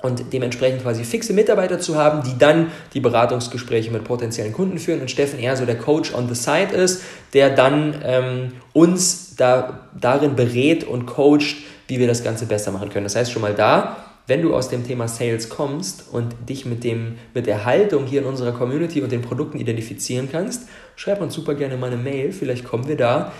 und 0.00 0.32
dementsprechend 0.32 0.82
quasi 0.82 1.04
fixe 1.04 1.32
Mitarbeiter 1.32 1.80
zu 1.80 1.96
haben, 1.96 2.22
die 2.22 2.38
dann 2.38 2.70
die 2.94 3.00
Beratungsgespräche 3.00 3.90
mit 3.90 4.04
potenziellen 4.04 4.52
Kunden 4.52 4.78
führen 4.78 5.00
und 5.00 5.10
Steffen 5.10 5.40
eher 5.40 5.56
so 5.56 5.66
der 5.66 5.76
Coach 5.78 6.14
on 6.14 6.28
the 6.32 6.34
side 6.34 6.72
ist, 6.72 7.02
der 7.32 7.50
dann 7.50 8.00
ähm, 8.04 8.52
uns 8.72 9.34
da, 9.36 9.88
darin 10.00 10.36
berät 10.36 10.84
und 10.84 11.06
coacht, 11.06 11.56
wie 11.88 11.98
wir 11.98 12.06
das 12.06 12.22
Ganze 12.22 12.46
besser 12.46 12.70
machen 12.70 12.90
können. 12.90 13.04
Das 13.04 13.16
heißt 13.16 13.32
schon 13.32 13.42
mal 13.42 13.54
da, 13.54 13.96
wenn 14.28 14.42
du 14.42 14.54
aus 14.54 14.68
dem 14.68 14.86
Thema 14.86 15.08
Sales 15.08 15.48
kommst 15.48 16.04
und 16.12 16.34
dich 16.48 16.66
mit, 16.66 16.84
dem, 16.84 17.16
mit 17.34 17.46
der 17.46 17.64
Haltung 17.64 18.06
hier 18.06 18.20
in 18.20 18.26
unserer 18.26 18.52
Community 18.52 19.00
und 19.00 19.10
den 19.10 19.22
Produkten 19.22 19.58
identifizieren 19.58 20.28
kannst, 20.30 20.68
schreib 20.96 21.20
uns 21.22 21.34
super 21.34 21.54
gerne 21.54 21.78
mal 21.78 21.86
eine 21.86 21.96
Mail, 21.96 22.30
vielleicht 22.32 22.64
kommen 22.64 22.86
wir 22.86 22.96
da 22.96 23.32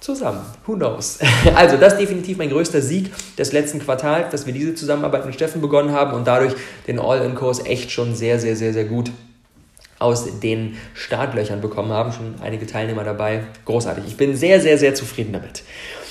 zusammen. 0.00 0.40
Who 0.66 0.74
knows? 0.74 1.18
Also, 1.54 1.76
das 1.76 1.94
ist 1.94 1.98
definitiv 1.98 2.38
mein 2.38 2.48
größter 2.48 2.80
Sieg 2.80 3.10
des 3.36 3.52
letzten 3.52 3.80
Quartals, 3.80 4.30
dass 4.30 4.46
wir 4.46 4.52
diese 4.52 4.74
Zusammenarbeit 4.76 5.26
mit 5.26 5.34
Steffen 5.34 5.60
begonnen 5.60 5.90
haben 5.90 6.12
und 6.12 6.26
dadurch 6.26 6.54
den 6.86 7.00
All-In-Kurs 7.00 7.66
echt 7.66 7.90
schon 7.90 8.14
sehr, 8.14 8.38
sehr, 8.38 8.54
sehr, 8.54 8.72
sehr 8.72 8.84
gut 8.84 9.10
aus 9.98 10.40
den 10.40 10.76
Startlöchern 10.94 11.60
bekommen 11.60 11.90
haben. 11.90 12.12
Schon 12.12 12.34
einige 12.40 12.66
Teilnehmer 12.66 13.02
dabei. 13.02 13.44
Großartig. 13.64 14.04
Ich 14.06 14.16
bin 14.16 14.36
sehr, 14.36 14.60
sehr, 14.60 14.78
sehr 14.78 14.94
zufrieden 14.94 15.32
damit. 15.32 15.64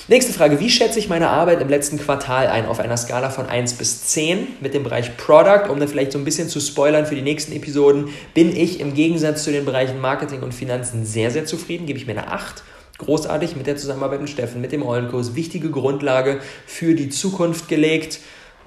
Nächste 0.10 0.34
Frage, 0.34 0.60
wie 0.60 0.70
schätze 0.70 1.00
ich 1.00 1.08
meine 1.08 1.30
Arbeit 1.30 1.62
im 1.62 1.70
letzten 1.70 1.98
Quartal 1.98 2.48
ein 2.48 2.66
auf 2.66 2.82
einer 2.82 2.98
Skala 2.98 3.30
von 3.30 3.46
1 3.46 3.76
bis 3.76 4.04
10 4.08 4.48
mit 4.60 4.74
dem 4.74 4.84
Bereich 4.84 5.16
Product, 5.16 5.70
um 5.70 5.80
dann 5.80 5.88
vielleicht 5.88 6.12
so 6.12 6.18
ein 6.18 6.26
bisschen 6.26 6.50
zu 6.50 6.60
spoilern 6.60 7.06
für 7.06 7.16
die 7.16 7.22
nächsten 7.22 7.54
Episoden, 7.54 8.10
bin 8.34 8.54
ich 8.54 8.82
im 8.82 8.96
Gegensatz 8.96 9.46
zu 9.46 9.54
den 9.54 9.63
Bereichen 9.63 10.02
Marketing 10.02 10.42
und 10.42 10.54
Finanzen 10.54 11.06
sehr, 11.06 11.32
sehr 11.32 11.46
zufrieden, 11.46 11.86
gebe 11.86 11.98
ich 11.98 12.06
mir 12.06 12.18
eine 12.18 12.28
8. 12.28 12.63
Großartig 12.98 13.56
mit 13.56 13.66
der 13.66 13.78
Zusammenarbeit 13.78 14.20
mit 14.20 14.30
Steffen, 14.30 14.60
mit 14.60 14.74
dem 14.74 14.86
Eulenkurs, 14.86 15.36
wichtige 15.36 15.72
Grundlage 15.72 16.42
für 16.66 16.96
die 16.96 17.08
Zukunft 17.08 17.70
gelegt. 17.70 18.20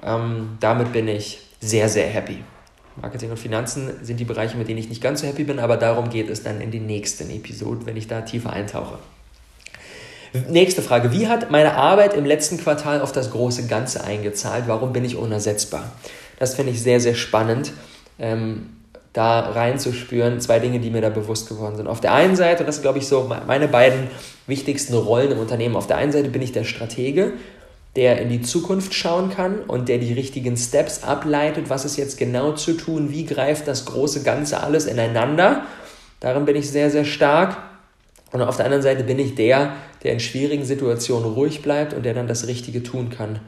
Ähm, 0.02 0.56
damit 0.60 0.94
bin 0.94 1.06
ich 1.06 1.40
sehr, 1.60 1.90
sehr 1.90 2.06
happy. 2.06 2.38
Marketing 2.96 3.30
und 3.30 3.38
Finanzen 3.38 3.90
sind 4.00 4.18
die 4.18 4.24
Bereiche, 4.24 4.56
mit 4.56 4.68
denen 4.68 4.78
ich 4.78 4.88
nicht 4.88 5.02
ganz 5.02 5.20
so 5.20 5.26
happy 5.26 5.44
bin, 5.44 5.58
aber 5.58 5.76
darum 5.76 6.08
geht 6.08 6.30
es 6.30 6.42
dann 6.42 6.62
in 6.62 6.70
den 6.70 6.86
nächsten 6.86 7.28
Episoden, 7.28 7.84
wenn 7.84 7.98
ich 7.98 8.08
da 8.08 8.22
tiefer 8.22 8.54
eintauche. 8.54 8.98
Nächste 10.48 10.82
Frage. 10.82 11.12
Wie 11.12 11.28
hat 11.28 11.50
meine 11.50 11.74
Arbeit 11.74 12.14
im 12.14 12.24
letzten 12.24 12.58
Quartal 12.58 13.00
auf 13.00 13.12
das 13.12 13.30
große 13.30 13.66
Ganze 13.66 14.04
eingezahlt? 14.04 14.64
Warum 14.66 14.92
bin 14.92 15.04
ich 15.04 15.16
unersetzbar? 15.16 15.92
Das 16.38 16.54
finde 16.54 16.72
ich 16.72 16.82
sehr, 16.82 17.00
sehr 17.00 17.14
spannend, 17.14 17.72
ähm, 18.18 18.70
da 19.12 19.40
reinzuspüren. 19.40 20.40
Zwei 20.40 20.58
Dinge, 20.58 20.80
die 20.80 20.90
mir 20.90 21.00
da 21.00 21.08
bewusst 21.08 21.48
geworden 21.48 21.76
sind. 21.76 21.86
Auf 21.86 22.00
der 22.00 22.12
einen 22.12 22.36
Seite, 22.36 22.60
und 22.60 22.66
das 22.66 22.76
sind, 22.76 22.82
glaube 22.82 22.98
ich, 22.98 23.06
so 23.06 23.30
meine 23.46 23.68
beiden 23.68 24.08
wichtigsten 24.46 24.94
Rollen 24.94 25.32
im 25.32 25.38
Unternehmen. 25.38 25.76
Auf 25.76 25.86
der 25.86 25.96
einen 25.96 26.12
Seite 26.12 26.28
bin 26.28 26.42
ich 26.42 26.52
der 26.52 26.64
Stratege, 26.64 27.32
der 27.94 28.20
in 28.20 28.28
die 28.28 28.42
Zukunft 28.42 28.94
schauen 28.94 29.30
kann 29.30 29.60
und 29.60 29.88
der 29.88 29.98
die 29.98 30.12
richtigen 30.12 30.56
Steps 30.56 31.02
ableitet, 31.02 31.70
was 31.70 31.84
ist 31.86 31.96
jetzt 31.96 32.18
genau 32.18 32.52
zu 32.52 32.74
tun, 32.74 33.10
wie 33.10 33.24
greift 33.24 33.66
das 33.66 33.86
große 33.86 34.22
Ganze 34.22 34.62
alles 34.62 34.84
ineinander. 34.84 35.62
Darin 36.20 36.44
bin 36.44 36.56
ich 36.56 36.70
sehr, 36.70 36.90
sehr 36.90 37.06
stark. 37.06 37.56
Und 38.32 38.42
auf 38.42 38.56
der 38.56 38.64
anderen 38.64 38.82
Seite 38.82 39.04
bin 39.04 39.18
ich 39.18 39.34
der, 39.34 39.74
der 40.02 40.12
in 40.12 40.20
schwierigen 40.20 40.64
Situationen 40.64 41.32
ruhig 41.32 41.62
bleibt 41.62 41.94
und 41.94 42.04
der 42.04 42.14
dann 42.14 42.26
das 42.26 42.46
Richtige 42.46 42.82
tun 42.82 43.10
kann. 43.10 43.40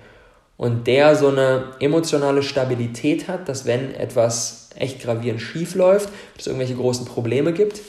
Und 0.57 0.87
der 0.87 1.15
so 1.15 1.29
eine 1.29 1.73
emotionale 1.81 2.43
Stabilität 2.43 3.29
hat, 3.29 3.49
dass 3.49 3.65
wenn 3.65 3.95
etwas 3.95 4.71
echt 4.77 5.01
gravierend 5.01 5.41
schief 5.41 5.75
läuft, 5.75 6.09
es 6.37 6.47
irgendwelche 6.47 6.75
großen 6.75 7.07
Probleme 7.07 7.53
gibt, 7.53 7.81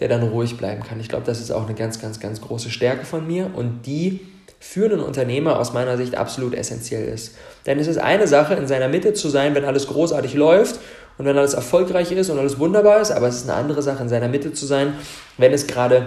der 0.00 0.08
dann 0.08 0.22
ruhig 0.22 0.56
bleiben 0.56 0.82
kann. 0.82 0.98
Ich 0.98 1.08
glaube, 1.08 1.26
das 1.26 1.40
ist 1.40 1.50
auch 1.50 1.66
eine 1.66 1.74
ganz, 1.74 2.00
ganz, 2.00 2.18
ganz 2.20 2.40
große 2.40 2.70
Stärke 2.70 3.04
von 3.04 3.26
mir 3.26 3.50
und 3.54 3.86
die 3.86 4.20
für 4.58 4.86
einen 4.86 5.00
Unternehmer 5.00 5.58
aus 5.58 5.72
meiner 5.72 5.96
Sicht 5.96 6.16
absolut 6.16 6.54
essentiell 6.54 7.06
ist. 7.08 7.36
Denn 7.66 7.78
es 7.78 7.86
ist 7.86 7.98
eine 7.98 8.26
Sache, 8.26 8.54
in 8.54 8.66
seiner 8.66 8.88
Mitte 8.88 9.14
zu 9.14 9.28
sein, 9.28 9.54
wenn 9.54 9.64
alles 9.64 9.86
großartig 9.86 10.34
läuft 10.34 10.80
und 11.20 11.26
wenn 11.26 11.36
alles 11.36 11.52
erfolgreich 11.52 12.10
ist 12.12 12.30
und 12.30 12.38
alles 12.38 12.58
wunderbar 12.58 12.98
ist, 12.98 13.10
aber 13.10 13.28
es 13.28 13.36
ist 13.36 13.42
eine 13.42 13.58
andere 13.58 13.82
Sache, 13.82 14.02
in 14.02 14.08
seiner 14.08 14.28
Mitte 14.28 14.54
zu 14.54 14.64
sein, 14.64 14.94
wenn 15.36 15.52
es 15.52 15.66
gerade 15.66 16.06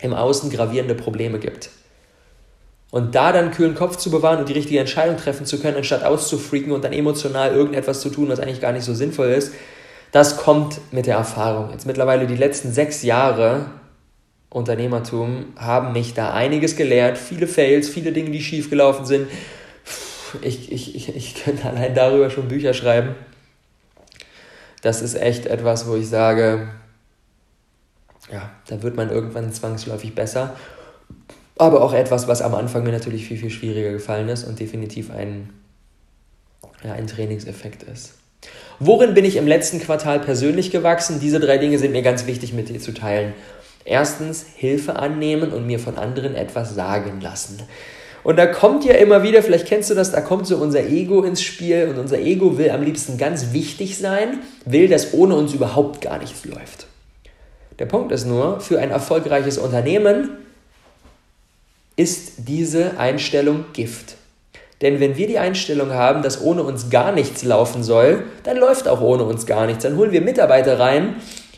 im 0.00 0.14
Außen 0.14 0.48
gravierende 0.48 0.94
Probleme 0.94 1.38
gibt. 1.38 1.68
Und 2.90 3.14
da 3.14 3.32
dann 3.32 3.50
kühlen 3.50 3.74
Kopf 3.74 3.96
zu 3.96 4.10
bewahren 4.10 4.38
und 4.38 4.48
die 4.48 4.54
richtige 4.54 4.80
Entscheidung 4.80 5.18
treffen 5.18 5.44
zu 5.44 5.60
können, 5.60 5.76
anstatt 5.76 6.04
auszufreaken 6.04 6.72
und 6.72 6.82
dann 6.84 6.94
emotional 6.94 7.54
irgendetwas 7.54 8.00
zu 8.00 8.08
tun, 8.08 8.30
was 8.30 8.40
eigentlich 8.40 8.62
gar 8.62 8.72
nicht 8.72 8.84
so 8.84 8.94
sinnvoll 8.94 9.28
ist, 9.28 9.52
das 10.10 10.38
kommt 10.38 10.80
mit 10.90 11.04
der 11.04 11.16
Erfahrung. 11.16 11.70
Jetzt 11.72 11.84
mittlerweile 11.84 12.26
die 12.26 12.36
letzten 12.36 12.72
sechs 12.72 13.02
Jahre 13.02 13.66
Unternehmertum 14.48 15.52
haben 15.56 15.92
mich 15.92 16.14
da 16.14 16.32
einiges 16.32 16.76
gelehrt. 16.76 17.18
Viele 17.18 17.46
Fails, 17.46 17.90
viele 17.90 18.12
Dinge, 18.12 18.30
die 18.30 18.40
schiefgelaufen 18.40 19.04
sind. 19.04 19.28
Ich, 20.40 20.72
ich, 20.72 20.94
ich, 20.94 21.14
ich 21.14 21.34
könnte 21.34 21.68
allein 21.68 21.94
darüber 21.94 22.30
schon 22.30 22.48
Bücher 22.48 22.72
schreiben. 22.72 23.16
Das 24.82 25.02
ist 25.02 25.14
echt 25.14 25.46
etwas, 25.46 25.86
wo 25.86 25.96
ich 25.96 26.08
sage, 26.08 26.68
ja, 28.32 28.50
da 28.68 28.82
wird 28.82 28.96
man 28.96 29.10
irgendwann 29.10 29.52
zwangsläufig 29.52 30.14
besser. 30.14 30.56
Aber 31.58 31.82
auch 31.82 31.92
etwas, 31.92 32.28
was 32.28 32.40
am 32.40 32.54
Anfang 32.54 32.84
mir 32.84 32.92
natürlich 32.92 33.26
viel, 33.26 33.36
viel 33.36 33.50
schwieriger 33.50 33.92
gefallen 33.92 34.28
ist 34.28 34.44
und 34.44 34.58
definitiv 34.58 35.10
ein, 35.10 35.50
ja, 36.82 36.92
ein 36.92 37.06
Trainingseffekt 37.06 37.82
ist. 37.82 38.14
Worin 38.78 39.12
bin 39.12 39.26
ich 39.26 39.36
im 39.36 39.46
letzten 39.46 39.80
Quartal 39.80 40.20
persönlich 40.20 40.70
gewachsen? 40.70 41.20
Diese 41.20 41.38
drei 41.38 41.58
Dinge 41.58 41.78
sind 41.78 41.92
mir 41.92 42.00
ganz 42.00 42.26
wichtig 42.26 42.54
mit 42.54 42.70
dir 42.70 42.80
zu 42.80 42.94
teilen. 42.94 43.34
Erstens, 43.84 44.46
Hilfe 44.56 44.96
annehmen 44.96 45.52
und 45.52 45.66
mir 45.66 45.78
von 45.78 45.98
anderen 45.98 46.34
etwas 46.34 46.74
sagen 46.74 47.20
lassen. 47.20 47.60
Und 48.22 48.36
da 48.36 48.46
kommt 48.46 48.84
ja 48.84 48.94
immer 48.94 49.22
wieder, 49.22 49.42
vielleicht 49.42 49.66
kennst 49.66 49.90
du 49.90 49.94
das, 49.94 50.12
da 50.12 50.20
kommt 50.20 50.46
so 50.46 50.56
unser 50.56 50.86
Ego 50.86 51.22
ins 51.22 51.42
Spiel 51.42 51.88
und 51.88 51.98
unser 51.98 52.18
Ego 52.18 52.58
will 52.58 52.70
am 52.70 52.82
liebsten 52.82 53.16
ganz 53.16 53.52
wichtig 53.52 53.98
sein, 53.98 54.40
will, 54.64 54.88
dass 54.88 55.14
ohne 55.14 55.36
uns 55.36 55.54
überhaupt 55.54 56.00
gar 56.00 56.18
nichts 56.18 56.44
läuft. 56.44 56.86
Der 57.78 57.86
Punkt 57.86 58.12
ist 58.12 58.26
nur, 58.26 58.60
für 58.60 58.78
ein 58.78 58.90
erfolgreiches 58.90 59.56
Unternehmen 59.56 60.30
ist 61.96 62.32
diese 62.48 62.98
Einstellung 62.98 63.64
Gift. 63.72 64.16
Denn 64.82 65.00
wenn 65.00 65.16
wir 65.16 65.26
die 65.26 65.38
Einstellung 65.38 65.92
haben, 65.92 66.22
dass 66.22 66.42
ohne 66.42 66.62
uns 66.62 66.88
gar 66.88 67.12
nichts 67.12 67.42
laufen 67.42 67.82
soll, 67.82 68.24
dann 68.44 68.56
läuft 68.56 68.88
auch 68.88 69.00
ohne 69.00 69.24
uns 69.24 69.46
gar 69.46 69.66
nichts. 69.66 69.82
Dann 69.82 69.96
holen 69.96 70.12
wir 70.12 70.22
Mitarbeiter 70.22 70.78
rein, 70.78 71.16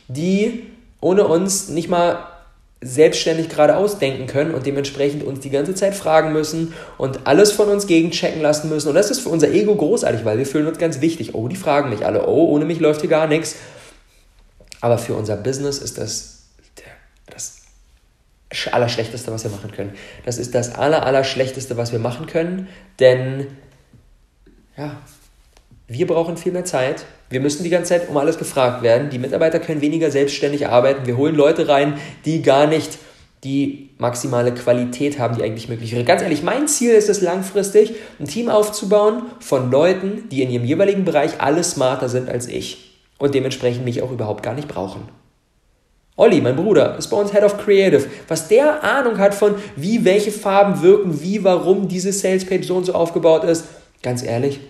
die 0.08 0.66
ohne 1.00 1.26
uns 1.26 1.68
nicht 1.68 1.88
mal 1.88 2.31
selbstständig 2.82 3.48
gerade 3.48 3.76
ausdenken 3.76 4.26
können 4.26 4.52
und 4.52 4.66
dementsprechend 4.66 5.22
uns 5.22 5.40
die 5.40 5.50
ganze 5.50 5.74
Zeit 5.74 5.94
fragen 5.94 6.32
müssen 6.32 6.74
und 6.98 7.26
alles 7.26 7.52
von 7.52 7.68
uns 7.68 7.86
gegenchecken 7.86 8.42
lassen 8.42 8.68
müssen. 8.68 8.88
Und 8.88 8.94
das 8.94 9.10
ist 9.10 9.20
für 9.20 9.28
unser 9.28 9.50
Ego 9.50 9.74
großartig, 9.74 10.24
weil 10.24 10.38
wir 10.38 10.46
fühlen 10.46 10.66
uns 10.66 10.78
ganz 10.78 11.00
wichtig. 11.00 11.34
Oh, 11.34 11.48
die 11.48 11.56
fragen 11.56 11.90
mich 11.90 12.04
alle. 12.04 12.26
Oh, 12.26 12.48
ohne 12.48 12.64
mich 12.64 12.80
läuft 12.80 13.00
hier 13.02 13.10
gar 13.10 13.28
nichts. 13.28 13.56
Aber 14.80 14.98
für 14.98 15.14
unser 15.14 15.36
Business 15.36 15.78
ist 15.78 15.96
das 15.96 16.32
das 17.32 17.62
Allerschlechteste, 18.70 19.32
was 19.32 19.44
wir 19.44 19.50
machen 19.50 19.72
können. 19.72 19.94
Das 20.24 20.38
ist 20.38 20.54
das 20.54 20.74
Aller, 20.74 21.04
Allerschlechteste, 21.06 21.76
was 21.76 21.92
wir 21.92 21.98
machen 21.98 22.26
können, 22.26 22.68
denn 22.98 23.46
ja, 24.76 24.96
wir 25.86 26.06
brauchen 26.06 26.36
viel 26.36 26.52
mehr 26.52 26.64
Zeit. 26.64 27.04
Wir 27.32 27.40
müssen 27.40 27.64
die 27.64 27.70
ganze 27.70 27.88
Zeit 27.88 28.10
um 28.10 28.16
alles 28.18 28.36
gefragt 28.36 28.82
werden. 28.82 29.08
Die 29.08 29.18
Mitarbeiter 29.18 29.58
können 29.58 29.80
weniger 29.80 30.10
selbstständig 30.10 30.68
arbeiten. 30.68 31.06
Wir 31.06 31.16
holen 31.16 31.34
Leute 31.34 31.66
rein, 31.66 31.94
die 32.26 32.42
gar 32.42 32.66
nicht 32.66 32.98
die 33.42 33.88
maximale 33.96 34.52
Qualität 34.52 35.18
haben, 35.18 35.36
die 35.36 35.42
eigentlich 35.42 35.68
möglich 35.68 35.92
wäre. 35.92 36.04
Ganz 36.04 36.20
ehrlich, 36.20 36.42
mein 36.42 36.68
Ziel 36.68 36.92
ist 36.92 37.08
es 37.08 37.22
langfristig, 37.22 37.94
ein 38.20 38.26
Team 38.26 38.50
aufzubauen 38.50 39.22
von 39.40 39.70
Leuten, 39.70 40.28
die 40.30 40.42
in 40.42 40.50
ihrem 40.50 40.64
jeweiligen 40.64 41.04
Bereich 41.04 41.40
alle 41.40 41.64
smarter 41.64 42.10
sind 42.10 42.28
als 42.28 42.46
ich 42.46 42.98
und 43.18 43.34
dementsprechend 43.34 43.84
mich 43.84 44.02
auch 44.02 44.12
überhaupt 44.12 44.42
gar 44.42 44.54
nicht 44.54 44.68
brauchen. 44.68 45.08
Olli, 46.16 46.42
mein 46.42 46.56
Bruder, 46.56 46.98
ist 46.98 47.08
bei 47.08 47.16
uns 47.16 47.32
Head 47.32 47.42
of 47.42 47.56
Creative. 47.56 48.04
Was 48.28 48.46
der 48.46 48.84
Ahnung 48.84 49.16
hat 49.16 49.34
von, 49.34 49.54
wie 49.74 50.04
welche 50.04 50.30
Farben 50.30 50.82
wirken, 50.82 51.22
wie, 51.22 51.42
warum 51.42 51.88
diese 51.88 52.12
Salespage 52.12 52.64
so 52.64 52.76
und 52.76 52.84
so 52.84 52.92
aufgebaut 52.92 53.44
ist, 53.44 53.64
ganz 54.02 54.22
ehrlich, 54.22 54.60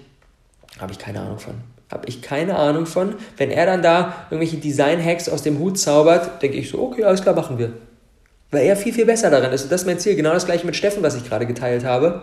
habe 0.79 0.92
ich 0.92 0.98
keine 0.98 1.20
Ahnung 1.20 1.40
von. 1.40 1.55
Habe 1.92 2.09
ich 2.09 2.22
keine 2.22 2.57
Ahnung 2.57 2.87
von. 2.87 3.14
Wenn 3.37 3.50
er 3.50 3.66
dann 3.66 3.83
da 3.83 4.26
irgendwelche 4.31 4.57
Design-Hacks 4.57 5.28
aus 5.28 5.42
dem 5.42 5.59
Hut 5.59 5.78
zaubert, 5.78 6.42
denke 6.42 6.57
ich 6.57 6.70
so, 6.70 6.81
okay, 6.81 7.05
alles 7.05 7.22
klar, 7.22 7.35
machen 7.35 7.59
wir. 7.59 7.72
Weil 8.50 8.64
er 8.66 8.76
viel, 8.76 8.92
viel 8.92 9.07
besser 9.07 9.31
darin 9.31 9.52
ist. 9.52 9.64
Und 9.64 9.72
das 9.72 9.83
ist 9.83 9.87
mein 9.87 9.98
Ziel. 9.98 10.16
Genau 10.16 10.33
das 10.33 10.46
gleiche 10.46 10.66
mit 10.66 10.74
Steffen, 10.74 11.02
was 11.02 11.14
ich 11.14 11.28
gerade 11.28 11.46
geteilt 11.46 11.85
habe 11.85 12.22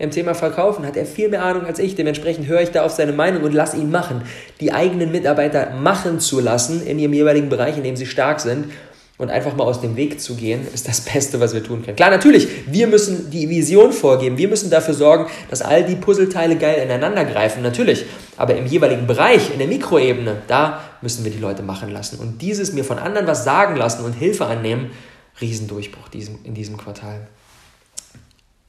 im 0.00 0.10
Thema 0.10 0.34
Verkaufen 0.34 0.86
hat 0.86 0.96
er 0.96 1.04
viel 1.04 1.28
mehr 1.28 1.44
Ahnung 1.44 1.66
als 1.66 1.78
ich. 1.78 1.94
Dementsprechend 1.94 2.46
höre 2.46 2.62
ich 2.62 2.70
da 2.70 2.84
auf 2.84 2.92
seine 2.92 3.12
Meinung 3.12 3.42
und 3.42 3.52
lasse 3.52 3.76
ihn 3.76 3.90
machen. 3.90 4.22
Die 4.58 4.72
eigenen 4.72 5.12
Mitarbeiter 5.12 5.72
machen 5.78 6.20
zu 6.20 6.40
lassen 6.40 6.84
in 6.86 6.98
ihrem 6.98 7.12
jeweiligen 7.12 7.50
Bereich, 7.50 7.76
in 7.76 7.84
dem 7.84 7.96
sie 7.96 8.06
stark 8.06 8.40
sind. 8.40 8.72
Und 9.20 9.30
einfach 9.30 9.54
mal 9.54 9.64
aus 9.64 9.82
dem 9.82 9.96
Weg 9.96 10.18
zu 10.18 10.34
gehen, 10.34 10.66
ist 10.72 10.88
das 10.88 11.02
Beste, 11.02 11.40
was 11.40 11.52
wir 11.52 11.62
tun 11.62 11.82
können. 11.82 11.94
Klar, 11.94 12.08
natürlich, 12.08 12.48
wir 12.66 12.86
müssen 12.86 13.30
die 13.30 13.50
Vision 13.50 13.92
vorgeben, 13.92 14.38
wir 14.38 14.48
müssen 14.48 14.70
dafür 14.70 14.94
sorgen, 14.94 15.26
dass 15.50 15.60
all 15.60 15.84
die 15.84 15.94
Puzzleteile 15.94 16.56
geil 16.56 16.82
ineinander 16.82 17.26
greifen, 17.26 17.62
natürlich. 17.62 18.06
Aber 18.38 18.56
im 18.56 18.64
jeweiligen 18.64 19.06
Bereich, 19.06 19.52
in 19.52 19.58
der 19.58 19.68
Mikroebene, 19.68 20.38
da 20.46 20.80
müssen 21.02 21.22
wir 21.22 21.30
die 21.30 21.38
Leute 21.38 21.62
machen 21.62 21.90
lassen. 21.90 22.18
Und 22.18 22.40
dieses 22.40 22.72
mir 22.72 22.82
von 22.82 22.98
anderen 22.98 23.26
was 23.26 23.44
sagen 23.44 23.76
lassen 23.76 24.06
und 24.06 24.14
Hilfe 24.14 24.46
annehmen, 24.46 24.90
Riesendurchbruch 25.38 26.08
in 26.44 26.54
diesem 26.54 26.78
Quartal. 26.78 27.28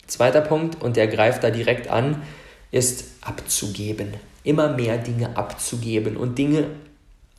Zweiter 0.05 0.41
Punkt, 0.41 0.83
und 0.83 0.97
der 0.97 1.07
greift 1.07 1.45
da 1.45 1.49
direkt 1.49 1.87
an, 1.89 2.23
ist 2.71 3.05
abzugeben. 3.21 4.15
Immer 4.43 4.75
mehr 4.75 4.97
Dinge 4.97 5.37
abzugeben 5.37 6.17
und 6.17 6.37
Dinge 6.37 6.65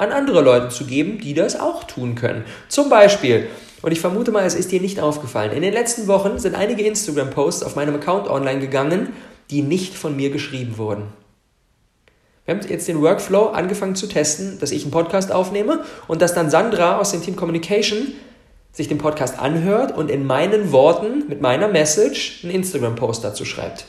an 0.03 0.13
andere 0.13 0.43
Leute 0.43 0.69
zu 0.69 0.85
geben, 0.85 1.19
die 1.19 1.35
das 1.35 1.59
auch 1.59 1.85
tun 1.85 2.15
können. 2.15 2.45
Zum 2.69 2.91
Beispiel, 2.91 3.49
und 3.83 3.93
ich 3.93 4.01
vermute 4.01 4.31
mal, 4.31 4.45
es 4.45 4.55
ist 4.55 4.73
dir 4.73 4.81
nicht 4.81 5.01
aufgefallen, 5.01 5.53
in 5.53 5.63
den 5.63 5.73
letzten 5.73 6.07
Wochen 6.07 6.39
sind 6.39 6.55
einige 6.55 6.83
Instagram-Posts 6.83 7.63
auf 7.63 7.77
meinem 7.77 7.95
Account 7.95 8.29
online 8.29 8.61
gegangen, 8.61 9.09
die 9.51 9.63
nicht 9.63 9.95
von 9.95 10.17
mir 10.17 10.31
geschrieben 10.31 10.77
wurden. 10.79 11.05
Wir 12.45 12.55
haben 12.55 12.69
jetzt 12.69 12.89
den 12.89 13.01
Workflow 13.01 13.51
angefangen 13.51 13.95
zu 13.95 14.09
testen, 14.09 14.59
dass 14.59 14.73
ich 14.73 14.83
einen 14.83 14.91
Podcast 14.91 15.31
aufnehme 15.31 15.85
und 16.09 16.21
dass 16.21 16.35
dann 16.35 16.51
Sandra 16.51 16.99
aus 16.99 17.13
dem 17.13 17.23
Team 17.23 17.37
Communication 17.37 18.09
sich 18.73 18.89
den 18.89 18.99
Podcast 18.99 19.39
anhört 19.39 19.97
und 19.97 20.11
in 20.11 20.27
meinen 20.27 20.73
Worten 20.73 21.29
mit 21.29 21.41
meiner 21.41 21.69
Message 21.69 22.41
einen 22.43 22.55
Instagram-Post 22.55 23.23
dazu 23.23 23.45
schreibt. 23.45 23.87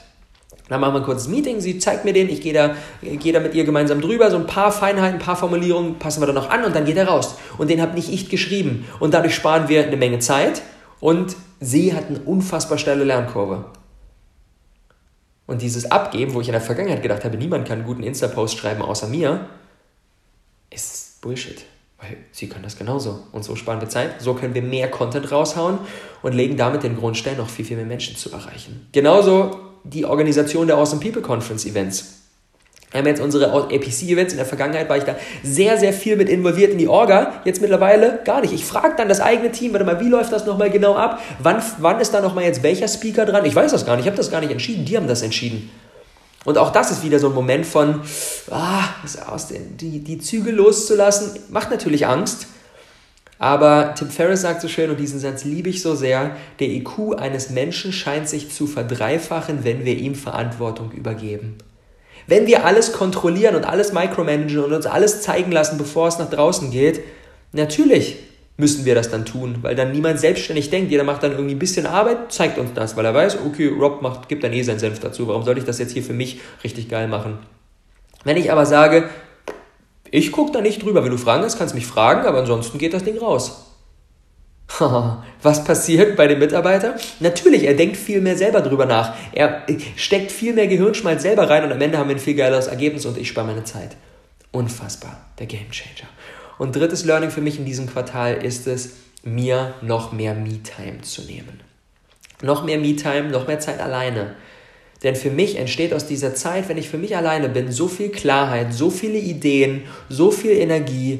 Dann 0.69 0.79
machen 0.79 0.93
wir 0.93 1.01
ein 1.01 1.05
kurzes 1.05 1.27
Meeting, 1.27 1.59
sie 1.59 1.77
zeigt 1.77 2.05
mir 2.05 2.13
den, 2.13 2.29
ich 2.29 2.39
gehe 2.39 2.53
da, 2.53 2.75
gehe 3.01 3.33
da 3.33 3.39
mit 3.41 3.53
ihr 3.53 3.65
gemeinsam 3.65 3.99
drüber, 3.99 4.31
so 4.31 4.37
ein 4.37 4.47
paar 4.47 4.71
Feinheiten, 4.71 5.19
ein 5.19 5.25
paar 5.25 5.35
Formulierungen 5.35 5.99
passen 5.99 6.21
wir 6.21 6.25
dann 6.25 6.35
noch 6.35 6.49
an 6.49 6.63
und 6.63 6.75
dann 6.75 6.85
geht 6.85 6.95
er 6.95 7.07
raus. 7.07 7.35
Und 7.57 7.69
den 7.69 7.81
habe 7.81 7.95
nicht 7.95 8.09
ich 8.09 8.29
geschrieben. 8.29 8.87
Und 8.99 9.13
dadurch 9.13 9.35
sparen 9.35 9.67
wir 9.67 9.85
eine 9.85 9.97
Menge 9.97 10.19
Zeit 10.19 10.61
und 11.01 11.35
sie 11.59 11.93
hat 11.93 12.07
eine 12.07 12.19
unfassbar 12.19 12.77
steile 12.77 13.03
Lernkurve. 13.03 13.65
Und 15.45 15.61
dieses 15.61 15.91
Abgeben, 15.91 16.33
wo 16.33 16.39
ich 16.39 16.47
in 16.47 16.53
der 16.53 16.61
Vergangenheit 16.61 17.01
gedacht 17.03 17.25
habe, 17.25 17.35
niemand 17.37 17.67
kann 17.67 17.79
einen 17.79 17.87
guten 17.87 18.03
Insta-Post 18.03 18.57
schreiben 18.57 18.81
außer 18.81 19.07
mir, 19.07 19.47
ist 20.69 21.19
Bullshit. 21.21 21.65
Weil 21.99 22.17
sie 22.31 22.47
können 22.47 22.63
das 22.63 22.77
genauso. 22.77 23.19
Und 23.33 23.43
so 23.43 23.57
sparen 23.57 23.81
wir 23.81 23.89
Zeit. 23.89 24.21
So 24.21 24.33
können 24.33 24.53
wir 24.53 24.61
mehr 24.61 24.89
Content 24.89 25.29
raushauen 25.31 25.79
und 26.21 26.33
legen 26.33 26.55
damit 26.55 26.83
den 26.83 26.95
Grundstein, 26.95 27.37
noch 27.37 27.49
viel, 27.49 27.65
viel 27.65 27.77
mehr 27.77 27.85
Menschen 27.85 28.15
zu 28.15 28.31
erreichen. 28.31 28.87
Genauso 28.93 29.72
die 29.83 30.05
Organisation 30.05 30.67
der 30.67 30.77
Awesome 30.77 31.01
People 31.01 31.21
Conference 31.21 31.65
Events. 31.65 32.19
Wir 32.91 32.99
haben 32.99 33.07
jetzt 33.07 33.21
unsere 33.21 33.51
APC-Events. 33.51 34.33
In 34.33 34.37
der 34.37 34.45
Vergangenheit 34.45 34.87
war 34.87 34.97
ich 34.97 35.03
da 35.03 35.15
sehr, 35.41 35.79
sehr 35.79 35.93
viel 35.93 36.15
mit 36.15 36.29
involviert 36.29 36.71
in 36.71 36.77
die 36.77 36.87
Orga. 36.87 37.41
Jetzt 37.43 37.59
mittlerweile 37.59 38.19
gar 38.23 38.41
nicht. 38.41 38.53
Ich 38.53 38.65
frage 38.65 38.93
dann 38.95 39.09
das 39.09 39.19
eigene 39.19 39.51
Team, 39.51 39.73
warte 39.73 39.83
mal, 39.83 39.99
wie 39.99 40.09
läuft 40.09 40.31
das 40.31 40.45
nochmal 40.45 40.69
genau 40.69 40.95
ab? 40.95 41.19
Wann, 41.39 41.59
wann 41.79 41.99
ist 41.99 42.13
da 42.13 42.21
nochmal 42.21 42.43
jetzt 42.43 42.61
welcher 42.61 42.87
Speaker 42.87 43.25
dran? 43.25 43.45
Ich 43.45 43.55
weiß 43.55 43.71
das 43.71 43.87
gar 43.87 43.95
nicht. 43.95 44.05
Ich 44.05 44.07
habe 44.07 44.17
das 44.17 44.29
gar 44.29 44.41
nicht 44.41 44.51
entschieden. 44.51 44.85
Die 44.85 44.95
haben 44.95 45.07
das 45.07 45.23
entschieden. 45.23 45.71
Und 46.45 46.59
auch 46.59 46.71
das 46.71 46.91
ist 46.91 47.03
wieder 47.03 47.17
so 47.17 47.29
ein 47.29 47.33
Moment 47.33 47.65
von, 47.65 48.01
ah, 48.51 48.83
aus 49.27 49.47
den, 49.47 49.75
die, 49.77 49.99
die 49.99 50.19
Züge 50.19 50.51
loszulassen, 50.51 51.39
macht 51.49 51.71
natürlich 51.71 52.05
Angst. 52.05 52.45
Aber 53.39 53.93
Tim 53.97 54.09
Ferriss 54.09 54.41
sagt 54.41 54.61
so 54.61 54.67
schön, 54.67 54.89
und 54.89 54.99
diesen 54.99 55.19
Satz 55.19 55.43
liebe 55.43 55.69
ich 55.69 55.81
so 55.81 55.95
sehr, 55.95 56.35
der 56.59 56.67
IQ 56.67 57.15
eines 57.17 57.49
Menschen 57.49 57.91
scheint 57.91 58.29
sich 58.29 58.51
zu 58.51 58.67
verdreifachen, 58.67 59.63
wenn 59.63 59.85
wir 59.85 59.97
ihm 59.97 60.15
Verantwortung 60.15 60.91
übergeben. 60.91 61.57
Wenn 62.27 62.47
wir 62.47 62.65
alles 62.65 62.93
kontrollieren 62.93 63.55
und 63.55 63.65
alles 63.65 63.91
micromanagen 63.91 64.63
und 64.63 64.71
uns 64.71 64.85
alles 64.85 65.21
zeigen 65.21 65.51
lassen, 65.51 65.77
bevor 65.77 66.07
es 66.07 66.19
nach 66.19 66.29
draußen 66.29 66.71
geht, 66.71 67.01
natürlich 67.51 68.17
müssen 68.55 68.85
wir 68.85 68.95
das 68.95 69.09
dann 69.09 69.25
tun, 69.25 69.57
weil 69.61 69.75
dann 69.75 69.91
niemand 69.91 70.19
selbstständig 70.19 70.69
denkt. 70.69 70.91
Jeder 70.91 71.03
macht 71.03 71.23
dann 71.23 71.31
irgendwie 71.31 71.55
ein 71.55 71.59
bisschen 71.59 71.85
Arbeit, 71.85 72.31
zeigt 72.31 72.57
uns 72.57 72.71
das, 72.73 72.95
weil 72.95 73.05
er 73.05 73.13
weiß, 73.13 73.39
okay, 73.45 73.67
Rob 73.67 74.01
macht, 74.01 74.29
gibt 74.29 74.43
dann 74.43 74.53
eh 74.53 74.61
seinen 74.61 74.79
Senf 74.79 74.99
dazu. 74.99 75.27
Warum 75.27 75.43
soll 75.43 75.57
ich 75.57 75.63
das 75.63 75.79
jetzt 75.79 75.91
hier 75.91 76.03
für 76.03 76.13
mich 76.13 76.39
richtig 76.63 76.87
geil 76.87 77.07
machen? 77.07 77.39
Wenn 78.23 78.37
ich 78.37 78.51
aber 78.51 78.65
sage, 78.65 79.09
ich 80.13 80.31
gucke 80.31 80.51
da 80.51 80.61
nicht 80.61 80.83
drüber, 80.83 81.03
wenn 81.03 81.09
du 81.09 81.17
Fragen 81.17 81.43
hast, 81.43 81.57
kannst 81.57 81.73
du 81.73 81.75
mich 81.75 81.87
fragen, 81.87 82.27
aber 82.27 82.37
ansonsten 82.37 82.77
geht 82.77 82.93
das 82.93 83.03
Ding 83.03 83.17
raus. 83.17 83.65
Was 85.41 85.63
passiert 85.63 86.15
bei 86.15 86.27
dem 86.27 86.37
Mitarbeiter? 86.37 86.97
Natürlich, 87.19 87.63
er 87.63 87.73
denkt 87.73 87.97
viel 87.97 88.21
mehr 88.21 88.37
selber 88.37 88.61
drüber 88.61 88.85
nach. 88.85 89.15
Er 89.31 89.63
steckt 89.95 90.31
viel 90.31 90.53
mehr 90.53 90.67
Gehirnschmalz 90.67 91.23
selber 91.23 91.49
rein 91.49 91.63
und 91.63 91.71
am 91.71 91.81
Ende 91.81 91.97
haben 91.97 92.09
wir 92.09 92.15
ein 92.15 92.21
viel 92.21 92.35
geileres 92.35 92.67
Ergebnis 92.67 93.07
und 93.07 93.17
ich 93.17 93.27
spare 93.27 93.47
meine 93.47 93.63
Zeit. 93.63 93.97
Unfassbar, 94.51 95.19
der 95.39 95.47
Game 95.47 95.71
Changer. 95.71 96.07
Und 96.59 96.75
drittes 96.75 97.05
Learning 97.05 97.31
für 97.31 97.41
mich 97.41 97.57
in 97.57 97.65
diesem 97.65 97.87
Quartal 97.87 98.35
ist 98.35 98.67
es, 98.67 98.97
mir 99.23 99.73
noch 99.81 100.11
mehr 100.11 100.35
Me-Time 100.35 101.01
zu 101.01 101.23
nehmen. 101.23 101.59
Noch 102.43 102.63
mehr 102.63 102.77
Me-Time, 102.77 103.29
noch 103.29 103.47
mehr 103.47 103.59
Zeit 103.59 103.79
alleine. 103.79 104.35
Denn 105.03 105.15
für 105.15 105.29
mich 105.29 105.57
entsteht 105.57 105.93
aus 105.93 106.07
dieser 106.07 106.33
Zeit, 106.33 106.69
wenn 106.69 106.77
ich 106.77 106.89
für 106.89 106.97
mich 106.97 107.15
alleine 107.15 107.49
bin, 107.49 107.71
so 107.71 107.87
viel 107.87 108.09
Klarheit, 108.09 108.73
so 108.73 108.89
viele 108.89 109.17
Ideen, 109.17 109.83
so 110.09 110.31
viel 110.31 110.51
Energie. 110.51 111.19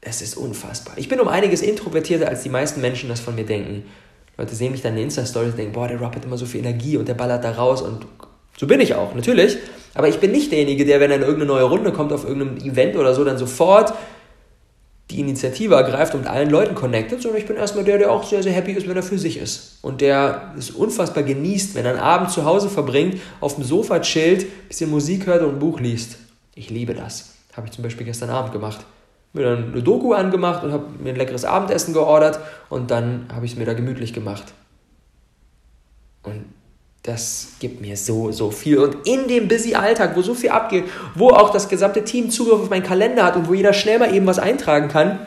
Es 0.00 0.22
ist 0.22 0.36
unfassbar. 0.36 0.94
Ich 0.96 1.08
bin 1.08 1.20
um 1.20 1.28
einiges 1.28 1.60
introvertierter, 1.60 2.28
als 2.28 2.42
die 2.42 2.48
meisten 2.48 2.80
Menschen 2.80 3.08
das 3.08 3.20
von 3.20 3.34
mir 3.34 3.44
denken. 3.44 3.82
Leute 4.38 4.54
sehen 4.54 4.72
mich 4.72 4.80
dann 4.80 4.96
in 4.96 5.04
Insta-Stories 5.04 5.50
und 5.50 5.58
denken, 5.58 5.72
boah, 5.72 5.88
der 5.88 6.00
Rob 6.00 6.14
hat 6.14 6.24
immer 6.24 6.38
so 6.38 6.46
viel 6.46 6.60
Energie 6.60 6.96
und 6.96 7.08
der 7.08 7.14
ballert 7.14 7.44
da 7.44 7.50
raus 7.50 7.82
und 7.82 8.06
so 8.56 8.66
bin 8.66 8.80
ich 8.80 8.94
auch, 8.94 9.14
natürlich. 9.14 9.58
Aber 9.94 10.08
ich 10.08 10.18
bin 10.18 10.32
nicht 10.32 10.52
derjenige, 10.52 10.84
der, 10.84 11.00
wenn 11.00 11.10
in 11.10 11.22
irgendeine 11.22 11.46
neue 11.46 11.64
Runde 11.64 11.92
kommt, 11.92 12.12
auf 12.12 12.24
irgendeinem 12.24 12.58
Event 12.58 12.96
oder 12.96 13.14
so, 13.14 13.24
dann 13.24 13.38
sofort 13.38 13.92
die 15.10 15.20
Initiative 15.20 15.74
ergreift 15.74 16.14
und 16.14 16.20
mit 16.20 16.30
allen 16.30 16.50
Leuten 16.50 16.74
connectet, 16.74 17.22
sondern 17.22 17.40
ich 17.40 17.46
bin 17.46 17.56
erstmal 17.56 17.84
der, 17.84 17.98
der 17.98 18.12
auch 18.12 18.24
sehr, 18.24 18.42
sehr 18.42 18.52
happy 18.52 18.72
ist, 18.72 18.88
wenn 18.88 18.96
er 18.96 19.02
für 19.02 19.18
sich 19.18 19.38
ist. 19.38 19.78
Und 19.82 20.00
der 20.00 20.54
es 20.56 20.70
unfassbar 20.70 21.22
genießt, 21.22 21.74
wenn 21.74 21.84
er 21.84 21.92
einen 21.92 22.00
Abend 22.00 22.30
zu 22.30 22.44
Hause 22.44 22.68
verbringt, 22.68 23.20
auf 23.40 23.56
dem 23.56 23.64
Sofa 23.64 24.00
chillt, 24.00 24.68
bisschen 24.68 24.90
Musik 24.90 25.26
hört 25.26 25.42
und 25.42 25.54
ein 25.54 25.58
Buch 25.58 25.80
liest. 25.80 26.16
Ich 26.54 26.70
liebe 26.70 26.94
das. 26.94 27.34
Habe 27.56 27.66
ich 27.66 27.72
zum 27.72 27.82
Beispiel 27.82 28.06
gestern 28.06 28.30
Abend 28.30 28.52
gemacht. 28.52 28.84
Mir 29.32 29.44
dann 29.44 29.72
eine 29.72 29.82
Doku 29.82 30.12
angemacht 30.12 30.64
und 30.64 30.72
habe 30.72 30.86
mir 31.02 31.10
ein 31.10 31.16
leckeres 31.16 31.44
Abendessen 31.44 31.92
geordert 31.92 32.40
und 32.68 32.90
dann 32.90 33.26
habe 33.32 33.46
ich 33.46 33.52
es 33.52 33.58
mir 33.58 33.64
da 33.64 33.74
gemütlich 33.74 34.12
gemacht. 34.12 34.52
Und 36.22 36.44
das 37.02 37.52
gibt 37.60 37.80
mir 37.80 37.96
so, 37.96 38.30
so 38.30 38.50
viel. 38.50 38.78
Und 38.78 39.06
in 39.06 39.26
dem 39.26 39.48
busy 39.48 39.74
Alltag, 39.74 40.16
wo 40.16 40.22
so 40.22 40.34
viel 40.34 40.50
abgeht, 40.50 40.84
wo 41.14 41.30
auch 41.30 41.50
das 41.50 41.68
gesamte 41.68 42.04
Team 42.04 42.30
Zugriff 42.30 42.60
auf 42.60 42.70
meinen 42.70 42.82
Kalender 42.82 43.24
hat 43.24 43.36
und 43.36 43.48
wo 43.48 43.54
jeder 43.54 43.72
schnell 43.72 43.98
mal 43.98 44.14
eben 44.14 44.26
was 44.26 44.38
eintragen 44.38 44.88
kann, 44.88 45.18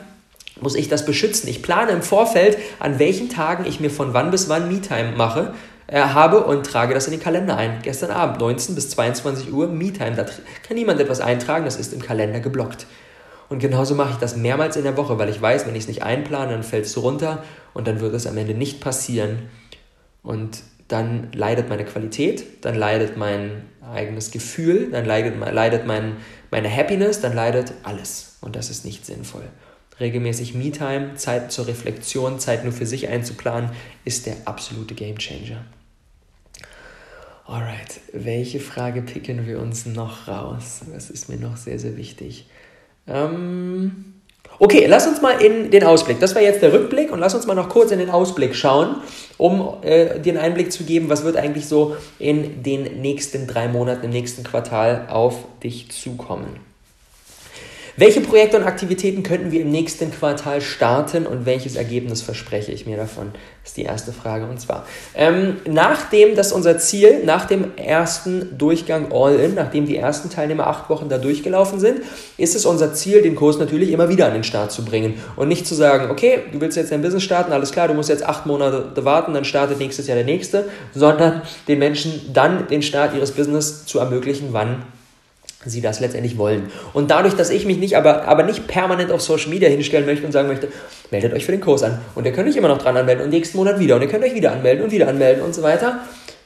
muss 0.60 0.76
ich 0.76 0.88
das 0.88 1.04
beschützen. 1.04 1.48
Ich 1.48 1.62
plane 1.62 1.90
im 1.90 2.02
Vorfeld, 2.02 2.58
an 2.78 3.00
welchen 3.00 3.28
Tagen 3.28 3.64
ich 3.66 3.80
mir 3.80 3.90
von 3.90 4.14
wann 4.14 4.30
bis 4.30 4.48
wann 4.48 4.68
Me-Time 4.68 5.12
mache, 5.16 5.52
äh, 5.88 6.00
habe 6.00 6.44
und 6.44 6.64
trage 6.64 6.94
das 6.94 7.06
in 7.06 7.10
den 7.10 7.20
Kalender 7.20 7.56
ein. 7.56 7.80
Gestern 7.82 8.12
Abend, 8.12 8.38
19 8.38 8.76
bis 8.76 8.90
22 8.90 9.52
Uhr, 9.52 9.66
Me-Time. 9.66 10.14
Da 10.14 10.24
kann 10.24 10.76
niemand 10.76 11.00
etwas 11.00 11.20
eintragen, 11.20 11.64
das 11.64 11.76
ist 11.76 11.92
im 11.92 12.00
Kalender 12.00 12.38
geblockt. 12.38 12.86
Und 13.48 13.58
genauso 13.58 13.94
mache 13.96 14.12
ich 14.12 14.16
das 14.16 14.36
mehrmals 14.36 14.76
in 14.76 14.84
der 14.84 14.96
Woche, 14.96 15.18
weil 15.18 15.28
ich 15.28 15.42
weiß, 15.42 15.66
wenn 15.66 15.74
ich 15.74 15.82
es 15.82 15.88
nicht 15.88 16.02
einplane, 16.02 16.52
dann 16.52 16.62
fällt 16.62 16.86
es 16.86 16.96
runter 16.96 17.42
und 17.74 17.86
dann 17.86 18.00
wird 18.00 18.14
es 18.14 18.26
am 18.26 18.38
Ende 18.38 18.54
nicht 18.54 18.80
passieren. 18.80 19.50
Und 20.22 20.62
dann 20.88 21.32
leidet 21.32 21.68
meine 21.68 21.84
Qualität, 21.84 22.64
dann 22.64 22.74
leidet 22.74 23.16
mein 23.16 23.62
eigenes 23.80 24.30
Gefühl, 24.30 24.90
dann 24.90 25.04
leidet, 25.04 25.38
leidet 25.38 25.86
mein, 25.86 26.16
meine 26.50 26.74
Happiness, 26.74 27.20
dann 27.20 27.34
leidet 27.34 27.72
alles. 27.82 28.38
Und 28.40 28.56
das 28.56 28.70
ist 28.70 28.84
nicht 28.84 29.06
sinnvoll. 29.06 29.44
Regelmäßig 30.00 30.54
Me-Time, 30.54 31.14
Zeit 31.14 31.52
zur 31.52 31.66
Reflexion, 31.66 32.38
Zeit 32.40 32.64
nur 32.64 32.72
für 32.72 32.86
sich 32.86 33.08
einzuplanen, 33.08 33.70
ist 34.04 34.26
der 34.26 34.36
absolute 34.44 34.94
Game 34.94 35.18
Changer. 35.18 35.64
Alright, 37.46 38.00
welche 38.12 38.58
Frage 38.58 39.02
picken 39.02 39.46
wir 39.46 39.60
uns 39.60 39.86
noch 39.86 40.28
raus? 40.28 40.80
Das 40.92 41.10
ist 41.10 41.28
mir 41.28 41.36
noch 41.36 41.56
sehr, 41.56 41.78
sehr 41.78 41.96
wichtig. 41.96 42.46
Ähm 43.06 44.13
Okay, 44.58 44.86
lass 44.86 45.06
uns 45.06 45.20
mal 45.20 45.42
in 45.42 45.70
den 45.70 45.84
Ausblick. 45.84 46.20
Das 46.20 46.34
war 46.34 46.42
jetzt 46.42 46.62
der 46.62 46.72
Rückblick 46.72 47.10
und 47.10 47.18
lass 47.18 47.34
uns 47.34 47.46
mal 47.46 47.54
noch 47.54 47.68
kurz 47.68 47.90
in 47.90 47.98
den 47.98 48.10
Ausblick 48.10 48.54
schauen, 48.54 48.96
um 49.36 49.74
äh, 49.82 50.20
dir 50.20 50.34
einen 50.34 50.42
Einblick 50.42 50.72
zu 50.72 50.84
geben, 50.84 51.08
was 51.08 51.24
wird 51.24 51.36
eigentlich 51.36 51.66
so 51.66 51.96
in 52.18 52.62
den 52.62 53.00
nächsten 53.00 53.46
drei 53.46 53.68
Monaten, 53.68 54.04
im 54.04 54.10
nächsten 54.10 54.44
Quartal 54.44 55.06
auf 55.10 55.36
dich 55.62 55.90
zukommen. 55.90 56.60
Welche 57.96 58.20
Projekte 58.20 58.56
und 58.56 58.64
Aktivitäten 58.64 59.22
könnten 59.22 59.52
wir 59.52 59.60
im 59.60 59.70
nächsten 59.70 60.10
Quartal 60.10 60.60
starten 60.60 61.28
und 61.28 61.46
welches 61.46 61.76
Ergebnis 61.76 62.22
verspreche 62.22 62.72
ich 62.72 62.86
mir 62.86 62.96
davon? 62.96 63.30
Das 63.62 63.70
ist 63.70 63.76
die 63.76 63.84
erste 63.84 64.12
Frage. 64.12 64.46
Und 64.46 64.60
zwar, 64.60 64.84
ähm, 65.14 65.58
nachdem 65.64 66.34
das 66.34 66.50
unser 66.50 66.78
Ziel, 66.78 67.22
nach 67.24 67.44
dem 67.44 67.76
ersten 67.76 68.58
Durchgang 68.58 69.12
All-In, 69.12 69.54
nachdem 69.54 69.86
die 69.86 69.96
ersten 69.96 70.28
Teilnehmer 70.28 70.66
acht 70.66 70.90
Wochen 70.90 71.08
da 71.08 71.18
durchgelaufen 71.18 71.78
sind, 71.78 72.00
ist 72.36 72.56
es 72.56 72.66
unser 72.66 72.94
Ziel, 72.94 73.22
den 73.22 73.36
Kurs 73.36 73.58
natürlich 73.58 73.92
immer 73.92 74.08
wieder 74.08 74.26
an 74.26 74.34
den 74.34 74.44
Start 74.44 74.72
zu 74.72 74.84
bringen. 74.84 75.14
Und 75.36 75.46
nicht 75.46 75.64
zu 75.64 75.76
sagen, 75.76 76.10
okay, 76.10 76.40
du 76.50 76.60
willst 76.60 76.76
jetzt 76.76 76.90
dein 76.90 77.00
Business 77.00 77.22
starten, 77.22 77.52
alles 77.52 77.70
klar, 77.70 77.86
du 77.86 77.94
musst 77.94 78.08
jetzt 78.08 78.26
acht 78.26 78.44
Monate 78.44 79.04
warten, 79.04 79.34
dann 79.34 79.44
startet 79.44 79.78
nächstes 79.78 80.08
Jahr 80.08 80.16
der 80.16 80.26
nächste, 80.26 80.68
sondern 80.92 81.42
den 81.68 81.78
Menschen 81.78 82.32
dann 82.32 82.66
den 82.66 82.82
Start 82.82 83.14
ihres 83.14 83.30
Business 83.30 83.86
zu 83.86 84.00
ermöglichen, 84.00 84.48
wann 84.50 84.82
sie 85.70 85.80
das 85.80 86.00
letztendlich 86.00 86.38
wollen. 86.38 86.70
Und 86.92 87.10
dadurch, 87.10 87.34
dass 87.34 87.50
ich 87.50 87.66
mich 87.66 87.78
nicht, 87.78 87.96
aber, 87.96 88.26
aber 88.26 88.42
nicht 88.42 88.66
permanent 88.66 89.10
auf 89.10 89.20
Social 89.20 89.50
Media 89.50 89.68
hinstellen 89.68 90.06
möchte 90.06 90.26
und 90.26 90.32
sagen 90.32 90.48
möchte, 90.48 90.68
meldet 91.10 91.32
euch 91.32 91.44
für 91.44 91.52
den 91.52 91.60
Kurs 91.60 91.82
an 91.82 92.00
und 92.14 92.26
ihr 92.26 92.32
könnt 92.32 92.48
euch 92.48 92.56
immer 92.56 92.68
noch 92.68 92.78
dran 92.78 92.96
anmelden 92.96 93.24
und 93.24 93.30
nächsten 93.30 93.56
Monat 93.56 93.78
wieder 93.78 93.96
und 93.96 94.02
ihr 94.02 94.08
könnt 94.08 94.24
euch 94.24 94.34
wieder 94.34 94.52
anmelden 94.52 94.84
und 94.84 94.92
wieder 94.92 95.08
anmelden 95.08 95.42
und 95.42 95.54
so 95.54 95.62
weiter, 95.62 96.00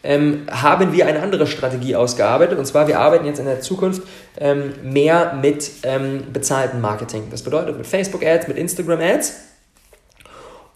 ähm, 0.05 0.47
haben 0.51 0.93
wir 0.93 1.07
eine 1.07 1.21
andere 1.21 1.47
Strategie 1.47 1.97
ausgearbeitet. 1.97 2.59
Und 2.59 2.67
zwar, 2.67 2.87
wir 2.87 3.01
arbeiten 3.01 3.27
jetzt 3.27 3.41
in 3.41 3.47
der 3.47 3.61
Zukunft 3.61 4.03
ähm, 4.39 4.73
mehr 4.83 5.35
mit 5.41 5.71
ähm, 5.83 6.25
bezahltem 6.33 6.81
Marketing. 6.81 7.25
Das 7.31 7.43
bedeutet 7.43 7.77
mit 7.77 7.87
Facebook-Ads, 7.87 8.49
mit 8.49 8.57
Instagram-Ads 8.57 9.48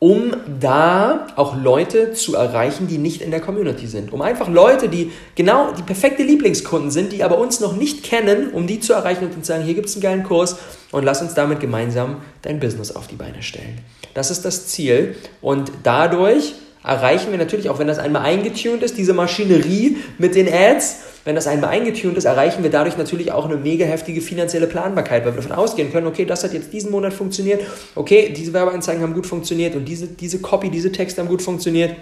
um 0.03 0.33
da 0.59 1.29
auch 1.37 1.57
Leute 1.57 2.13
zu 2.13 2.35
erreichen, 2.35 2.89
die 2.89 2.99
nicht 2.99 3.23
in 3.23 3.31
der 3.31 3.39
Community 3.39 3.87
sind. 3.87 4.13
Um 4.13 4.21
einfach 4.21 4.49
Leute, 4.49 4.89
die 4.89 5.13
genau 5.37 5.71
die 5.71 5.83
perfekte 5.83 6.25
Lieblingskunden 6.25 6.91
sind, 6.91 7.13
die 7.13 7.23
aber 7.23 7.39
uns 7.39 7.61
noch 7.61 7.77
nicht 7.77 8.03
kennen, 8.03 8.51
um 8.51 8.67
die 8.67 8.81
zu 8.81 8.95
erreichen 8.95 9.27
und 9.27 9.33
zu 9.33 9.45
sagen, 9.45 9.63
hier 9.63 9.75
gibt 9.75 9.87
es 9.87 9.95
einen 9.95 10.03
geilen 10.03 10.25
Kurs 10.25 10.57
und 10.91 11.05
lass 11.05 11.23
uns 11.23 11.35
damit 11.35 11.61
gemeinsam 11.61 12.17
dein 12.43 12.59
Business 12.59 12.91
auf 12.91 13.07
die 13.07 13.15
Beine 13.15 13.45
stellen. 13.45 13.79
Das 14.13 14.33
ist 14.33 14.45
das 14.45 14.67
Ziel 14.67 15.15
und 15.41 15.71
dadurch 15.85 16.55
erreichen 16.83 17.31
wir 17.31 17.39
natürlich, 17.39 17.71
auch 17.71 17.79
wenn 17.79 17.87
das 17.87 18.01
einmal 18.01 18.23
eingetuned 18.23 18.83
ist, 18.83 18.99
diese 18.99 19.15
Maschinerie 19.15 19.99
mit 20.19 20.35
den 20.35 20.53
Ads, 20.53 20.97
wenn 21.25 21.35
das 21.35 21.47
einmal 21.47 21.71
eingetunt 21.71 22.17
ist, 22.17 22.25
erreichen 22.25 22.63
wir 22.63 22.71
dadurch 22.71 22.97
natürlich 22.97 23.33
auch 23.33 23.45
eine 23.45 23.57
mega 23.57 23.85
heftige 23.85 24.21
finanzielle 24.21 24.67
Planbarkeit, 24.67 25.25
weil 25.25 25.33
wir 25.35 25.43
davon 25.43 25.57
ausgehen 25.57 25.93
können, 25.93 26.07
okay, 26.07 26.25
das 26.25 26.43
hat 26.43 26.53
jetzt 26.53 26.73
diesen 26.73 26.91
Monat 26.91 27.13
funktioniert, 27.13 27.63
okay, 27.95 28.33
diese 28.37 28.53
Werbeanzeigen 28.53 29.03
haben 29.03 29.15
gut 29.15 29.27
funktioniert 29.27 29.77
und 29.77 29.85
diese, 29.85 30.09
diese 30.09 30.41
Copy, 30.41 30.71
diese 30.71 30.91
Texte 30.91 31.21
haben 31.21 31.29
gut 31.29 31.43
funktioniert. 31.43 31.95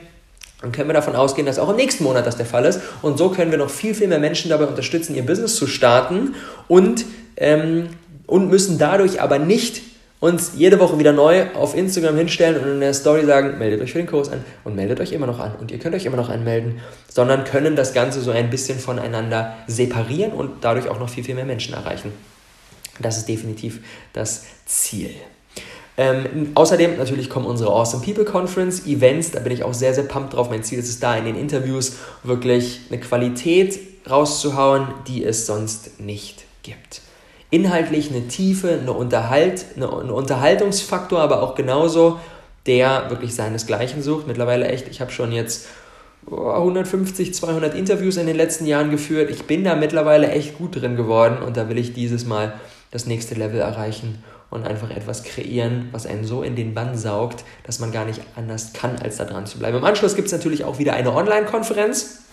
Dann 0.63 0.73
können 0.73 0.89
wir 0.89 0.95
davon 0.95 1.17
ausgehen, 1.17 1.47
dass 1.47 1.59
auch 1.59 1.71
im 1.71 1.77
nächsten 1.77 2.05
Monat 2.05 2.27
das 2.27 2.37
der 2.37 2.45
Fall 2.45 2.67
ist. 2.67 2.81
Und 3.01 3.17
so 3.17 3.31
können 3.31 3.51
wir 3.51 3.59
noch 3.59 3.71
viel, 3.71 3.95
viel 3.95 4.09
mehr 4.09 4.19
Menschen 4.19 4.51
dabei 4.51 4.67
unterstützen, 4.67 5.15
ihr 5.15 5.25
Business 5.25 5.57
zu 5.57 5.67
starten 5.67 6.35
und, 6.69 7.07
ähm, 7.37 7.89
und 8.27 8.51
müssen 8.51 8.79
dadurch 8.79 9.23
aber 9.23 9.39
nicht 9.39 9.81
uns 10.21 10.53
jede 10.55 10.79
Woche 10.79 10.99
wieder 10.99 11.13
neu 11.13 11.47
auf 11.55 11.75
Instagram 11.75 12.17
hinstellen 12.17 12.63
und 12.63 12.71
in 12.71 12.81
der 12.81 12.93
Story 12.93 13.25
sagen, 13.25 13.59
meldet 13.59 13.81
euch 13.81 13.93
für 13.93 13.99
den 13.99 14.07
Kurs 14.07 14.31
an 14.31 14.45
und 14.65 14.77
meldet 14.77 15.01
euch 15.01 15.13
immer 15.13 15.27
noch 15.27 15.39
an 15.39 15.57
und 15.59 15.71
ihr 15.71 15.79
könnt 15.79 15.95
euch 15.95 16.05
immer 16.05 16.19
noch 16.19 16.29
anmelden, 16.29 16.81
sondern 17.09 17.45
können 17.45 17.75
das 17.75 17.95
Ganze 17.95 18.21
so 18.21 18.31
ein 18.31 18.51
bisschen 18.51 18.79
voneinander 18.79 19.57
separieren 19.67 20.33
und 20.33 20.63
dadurch 20.63 20.89
auch 20.89 21.01
noch 21.01 21.09
viel, 21.09 21.25
viel 21.25 21.35
mehr 21.35 21.47
Menschen 21.47 21.75
erreichen. 21.75 22.13
Das 23.01 23.17
ist 23.17 23.29
definitiv 23.29 23.81
das 24.13 24.45
Ziel. 24.67 25.11
Ähm, 25.97 26.53
außerdem 26.55 26.99
natürlich 26.99 27.31
kommen 27.31 27.47
unsere 27.47 27.71
Awesome 27.71 28.05
People 28.05 28.25
Conference 28.25 28.87
Events, 28.87 29.31
da 29.31 29.41
bin 29.41 29.53
ich 29.53 29.65
auch 29.65 29.75
sehr, 29.75 29.95
sehr 29.95 30.05
pumped 30.05 30.35
drauf. 30.35 30.51
Mein 30.51 30.63
Ziel 30.63 30.79
ist 30.79 30.89
es 30.89 31.01
da, 31.01 31.17
in 31.17 31.25
den 31.25 31.37
Interviews 31.37 31.95
wirklich 32.25 32.81
eine 32.91 33.01
Qualität 33.01 33.81
rauszuhauen, 34.09 34.89
die 35.09 35.25
es 35.25 35.47
sonst 35.47 35.99
nicht 35.99 36.45
gibt 36.63 37.01
inhaltlich 37.51 38.11
eine 38.11 38.29
Tiefe, 38.29 38.79
eine, 38.81 38.93
Unterhalt, 38.93 39.67
eine, 39.77 39.89
ein 39.89 40.11
Unterhaltungsfaktor, 40.11 41.21
aber 41.21 41.43
auch 41.43 41.55
genauso, 41.55 42.21
der 42.67 43.11
wirklich 43.11 43.35
seinesgleichen 43.35 44.03
sucht. 44.03 44.27
Mittlerweile 44.27 44.69
echt, 44.69 44.89
ich 44.89 45.01
habe 45.01 45.11
schon 45.11 45.33
jetzt 45.33 45.67
150, 46.31 47.35
200 47.35 47.75
Interviews 47.75 48.17
in 48.17 48.27
den 48.27 48.37
letzten 48.37 48.67
Jahren 48.67 48.91
geführt. 48.91 49.31
Ich 49.31 49.45
bin 49.45 49.65
da 49.65 49.75
mittlerweile 49.75 50.31
echt 50.31 50.59
gut 50.59 50.81
drin 50.81 50.97
geworden 50.97 51.39
und 51.43 51.57
da 51.57 51.69
will 51.69 51.79
ich 51.79 51.93
dieses 51.93 52.27
Mal 52.27 52.55
das 52.91 53.07
nächste 53.07 53.35
Level 53.35 53.61
erreichen 53.61 54.23
und 54.51 54.67
einfach 54.67 54.91
etwas 54.91 55.23
kreieren, 55.23 55.89
was 55.93 56.07
einen 56.07 56.25
so 56.25 56.43
in 56.43 56.57
den 56.57 56.75
Bann 56.75 56.97
saugt, 56.97 57.45
dass 57.65 57.79
man 57.79 57.93
gar 57.93 58.05
nicht 58.05 58.21
anders 58.37 58.73
kann, 58.73 58.97
als 58.97 59.17
da 59.17 59.25
dran 59.25 59.47
zu 59.47 59.59
bleiben. 59.59 59.79
Im 59.79 59.85
Anschluss 59.85 60.17
gibt 60.17 60.27
es 60.27 60.33
natürlich 60.33 60.65
auch 60.65 60.79
wieder 60.79 60.95
eine 60.95 61.15
Online-Konferenz. 61.15 62.25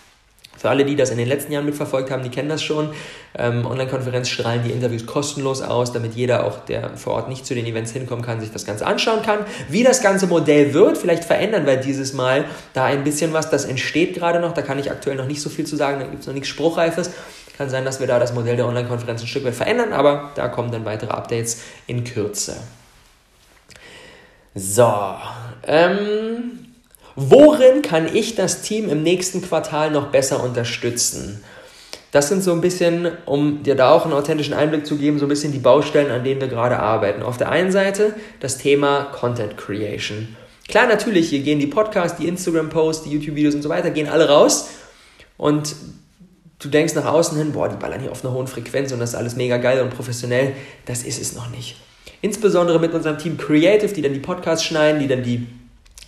Für 0.58 0.70
alle, 0.70 0.84
die 0.84 0.96
das 0.96 1.10
in 1.10 1.18
den 1.18 1.28
letzten 1.28 1.52
Jahren 1.52 1.64
mitverfolgt 1.64 2.10
haben, 2.10 2.22
die 2.22 2.30
kennen 2.30 2.48
das 2.48 2.62
schon. 2.62 2.90
Ähm, 3.36 3.64
Online-Konferenz 3.64 4.28
strahlen 4.28 4.62
die 4.64 4.72
Interviews 4.72 5.06
kostenlos 5.06 5.62
aus, 5.62 5.92
damit 5.92 6.14
jeder 6.14 6.44
auch, 6.44 6.64
der 6.64 6.96
vor 6.96 7.14
Ort 7.14 7.28
nicht 7.28 7.46
zu 7.46 7.54
den 7.54 7.64
Events 7.64 7.92
hinkommen 7.92 8.24
kann, 8.24 8.40
sich 8.40 8.50
das 8.50 8.66
Ganze 8.66 8.86
anschauen 8.86 9.22
kann. 9.22 9.40
Wie 9.68 9.84
das 9.84 10.02
ganze 10.02 10.26
Modell 10.26 10.74
wird, 10.74 10.98
vielleicht 10.98 11.24
verändern 11.24 11.64
wir 11.64 11.76
dieses 11.76 12.12
Mal 12.12 12.44
da 12.74 12.84
ein 12.84 13.04
bisschen 13.04 13.32
was. 13.32 13.50
Das 13.50 13.64
entsteht 13.64 14.14
gerade 14.14 14.40
noch, 14.40 14.52
da 14.52 14.62
kann 14.62 14.78
ich 14.78 14.90
aktuell 14.90 15.16
noch 15.16 15.26
nicht 15.26 15.40
so 15.40 15.48
viel 15.48 15.66
zu 15.66 15.76
sagen, 15.76 16.00
da 16.00 16.06
gibt 16.06 16.22
es 16.22 16.26
noch 16.26 16.34
nichts 16.34 16.48
Spruchreifes. 16.48 17.10
Kann 17.56 17.70
sein, 17.70 17.84
dass 17.84 17.98
wir 18.00 18.06
da 18.06 18.18
das 18.18 18.34
Modell 18.34 18.56
der 18.56 18.66
Online-Konferenz 18.66 19.20
ein 19.20 19.26
Stück 19.26 19.44
weit 19.44 19.54
verändern, 19.54 19.92
aber 19.92 20.30
da 20.34 20.48
kommen 20.48 20.70
dann 20.70 20.84
weitere 20.84 21.10
Updates 21.10 21.62
in 21.86 22.04
Kürze. 22.04 22.56
So, 24.54 24.92
ähm, 25.66 26.67
Worin 27.20 27.82
kann 27.82 28.06
ich 28.14 28.36
das 28.36 28.62
Team 28.62 28.88
im 28.88 29.02
nächsten 29.02 29.42
Quartal 29.42 29.90
noch 29.90 30.12
besser 30.12 30.40
unterstützen? 30.40 31.42
Das 32.12 32.28
sind 32.28 32.44
so 32.44 32.52
ein 32.52 32.60
bisschen, 32.60 33.10
um 33.26 33.64
dir 33.64 33.74
da 33.74 33.90
auch 33.90 34.04
einen 34.04 34.14
authentischen 34.14 34.54
Einblick 34.54 34.86
zu 34.86 34.94
geben, 34.94 35.18
so 35.18 35.26
ein 35.26 35.28
bisschen 35.28 35.50
die 35.50 35.58
Baustellen, 35.58 36.12
an 36.12 36.22
denen 36.22 36.40
wir 36.40 36.46
gerade 36.46 36.78
arbeiten. 36.78 37.24
Auf 37.24 37.36
der 37.36 37.50
einen 37.50 37.72
Seite 37.72 38.14
das 38.38 38.56
Thema 38.56 39.06
Content 39.06 39.56
Creation. 39.56 40.36
Klar, 40.68 40.86
natürlich, 40.86 41.30
hier 41.30 41.40
gehen 41.40 41.58
die 41.58 41.66
Podcasts, 41.66 42.16
die 42.18 42.28
Instagram-Posts, 42.28 43.02
die 43.02 43.10
YouTube-Videos 43.10 43.56
und 43.56 43.62
so 43.62 43.68
weiter, 43.68 43.90
gehen 43.90 44.08
alle 44.08 44.28
raus. 44.28 44.68
Und 45.36 45.74
du 46.60 46.68
denkst 46.68 46.94
nach 46.94 47.06
außen 47.06 47.36
hin, 47.36 47.50
boah, 47.50 47.68
die 47.68 47.78
ballern 47.78 48.00
hier 48.00 48.12
auf 48.12 48.24
einer 48.24 48.32
hohen 48.32 48.46
Frequenz 48.46 48.92
und 48.92 49.00
das 49.00 49.10
ist 49.10 49.16
alles 49.16 49.34
mega 49.34 49.56
geil 49.56 49.82
und 49.82 49.90
professionell. 49.90 50.52
Das 50.86 51.02
ist 51.02 51.20
es 51.20 51.34
noch 51.34 51.50
nicht. 51.50 51.78
Insbesondere 52.22 52.78
mit 52.78 52.94
unserem 52.94 53.18
Team 53.18 53.36
Creative, 53.36 53.92
die 53.92 54.02
dann 54.02 54.12
die 54.12 54.20
Podcasts 54.20 54.64
schneiden, 54.64 55.00
die 55.00 55.08
dann 55.08 55.24
die 55.24 55.48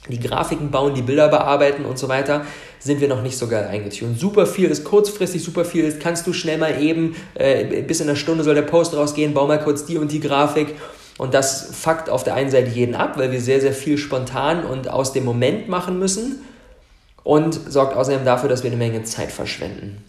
die 0.09 0.19
Grafiken 0.19 0.71
bauen, 0.71 0.95
die 0.95 1.03
Bilder 1.03 1.29
bearbeiten 1.29 1.85
und 1.85 1.99
so 1.99 2.09
weiter, 2.09 2.47
sind 2.79 3.01
wir 3.01 3.09
noch 3.09 3.23
nicht 3.23 3.37
so 3.37 3.49
geil 3.49 3.69
eingetunt. 3.71 4.19
Super 4.19 4.47
viel 4.47 4.71
ist 4.71 4.85
kurzfristig, 4.85 5.45
super 5.45 5.65
viel 5.65 5.85
ist, 5.85 6.01
kannst 6.01 6.27
du 6.27 6.33
schnell 6.33 6.59
mal 6.59 6.81
eben, 6.83 7.17
äh, 7.35 7.83
bis 7.83 8.01
in 8.01 8.09
einer 8.09 8.17
Stunde 8.17 8.43
soll 8.43 8.55
der 8.55 8.63
Post 8.63 8.97
rausgehen, 8.97 9.35
bau 9.35 9.47
mal 9.47 9.63
kurz 9.63 9.85
die 9.85 9.99
und 9.99 10.11
die 10.11 10.21
Grafik. 10.21 10.75
Und 11.19 11.35
das 11.35 11.77
fuckt 11.77 12.09
auf 12.09 12.25
der 12.25 12.35
einen 12.35 12.51
Seite 12.51 12.71
jeden 12.71 12.95
ab, 12.95 13.19
weil 13.19 13.31
wir 13.31 13.43
sehr, 13.43 13.61
sehr 13.61 13.75
viel 13.75 13.99
spontan 13.99 14.65
und 14.65 14.89
aus 14.89 15.13
dem 15.13 15.27
Moment 15.27 15.69
machen 15.69 15.99
müssen 15.99 16.41
und 17.23 17.53
sorgt 17.71 17.95
außerdem 17.95 18.25
dafür, 18.25 18.49
dass 18.49 18.63
wir 18.63 18.71
eine 18.71 18.79
Menge 18.79 19.03
Zeit 19.03 19.31
verschwenden. 19.31 20.03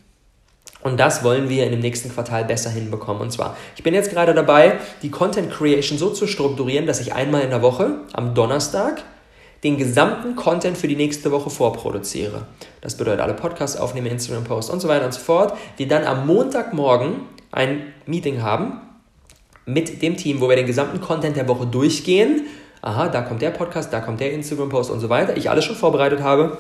Und 0.83 0.99
das 0.99 1.23
wollen 1.23 1.49
wir 1.49 1.65
in 1.65 1.71
dem 1.71 1.81
nächsten 1.81 2.11
Quartal 2.11 2.45
besser 2.45 2.69
hinbekommen. 2.69 3.21
Und 3.21 3.31
zwar, 3.31 3.57
ich 3.75 3.83
bin 3.83 3.93
jetzt 3.93 4.09
gerade 4.09 4.33
dabei, 4.33 4.79
die 5.03 5.11
Content 5.11 5.51
Creation 5.51 5.97
so 5.97 6.09
zu 6.09 6.27
strukturieren, 6.27 6.87
dass 6.87 7.01
ich 7.01 7.13
einmal 7.13 7.41
in 7.41 7.49
der 7.49 7.61
Woche 7.61 7.99
am 8.13 8.33
Donnerstag 8.33 9.03
den 9.63 9.77
gesamten 9.77 10.35
Content 10.35 10.77
für 10.77 10.87
die 10.87 10.95
nächste 10.95 11.31
Woche 11.31 11.49
vorproduziere. 11.49 12.47
Das 12.81 12.97
bedeutet, 12.97 13.21
alle 13.21 13.35
Podcasts 13.35 13.77
aufnehmen, 13.77 14.07
Instagram-Posts 14.07 14.71
und 14.71 14.79
so 14.79 14.87
weiter 14.87 15.05
und 15.05 15.13
so 15.13 15.19
fort. 15.19 15.53
Wir 15.77 15.87
dann 15.87 16.03
am 16.05 16.25
Montagmorgen 16.25 17.21
ein 17.51 17.93
Meeting 18.05 18.41
haben 18.41 18.81
mit 19.65 20.01
dem 20.01 20.17
Team, 20.17 20.41
wo 20.41 20.49
wir 20.49 20.55
den 20.55 20.65
gesamten 20.65 20.99
Content 20.99 21.37
der 21.37 21.47
Woche 21.47 21.67
durchgehen. 21.67 22.47
Aha, 22.81 23.09
da 23.09 23.21
kommt 23.21 23.43
der 23.43 23.51
Podcast, 23.51 23.93
da 23.93 23.99
kommt 23.99 24.19
der 24.19 24.33
Instagram-Post 24.33 24.89
und 24.89 24.99
so 24.99 25.09
weiter. 25.09 25.37
Ich 25.37 25.49
alles 25.51 25.65
schon 25.65 25.75
vorbereitet 25.75 26.21
habe. 26.21 26.57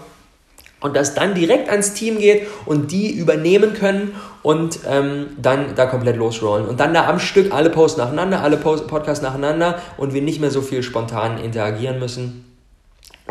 Und 0.79 0.95
das 0.95 1.13
dann 1.13 1.35
direkt 1.35 1.69
ans 1.69 1.93
Team 1.93 2.17
geht 2.17 2.47
und 2.65 2.91
die 2.91 3.11
übernehmen 3.11 3.73
können 3.73 4.15
und 4.41 4.79
ähm, 4.87 5.27
dann 5.39 5.75
da 5.75 5.85
komplett 5.85 6.17
losrollen. 6.17 6.67
Und 6.67 6.79
dann 6.79 6.93
da 6.93 7.07
am 7.07 7.19
Stück 7.19 7.53
alle 7.53 7.69
Posts 7.69 7.99
nacheinander, 7.99 8.41
alle 8.41 8.57
Post 8.57 8.87
Podcasts 8.87 9.23
nacheinander 9.23 9.79
und 9.97 10.13
wir 10.15 10.23
nicht 10.23 10.41
mehr 10.41 10.49
so 10.49 10.61
viel 10.61 10.81
spontan 10.81 11.37
interagieren 11.37 11.99
müssen 11.99 12.50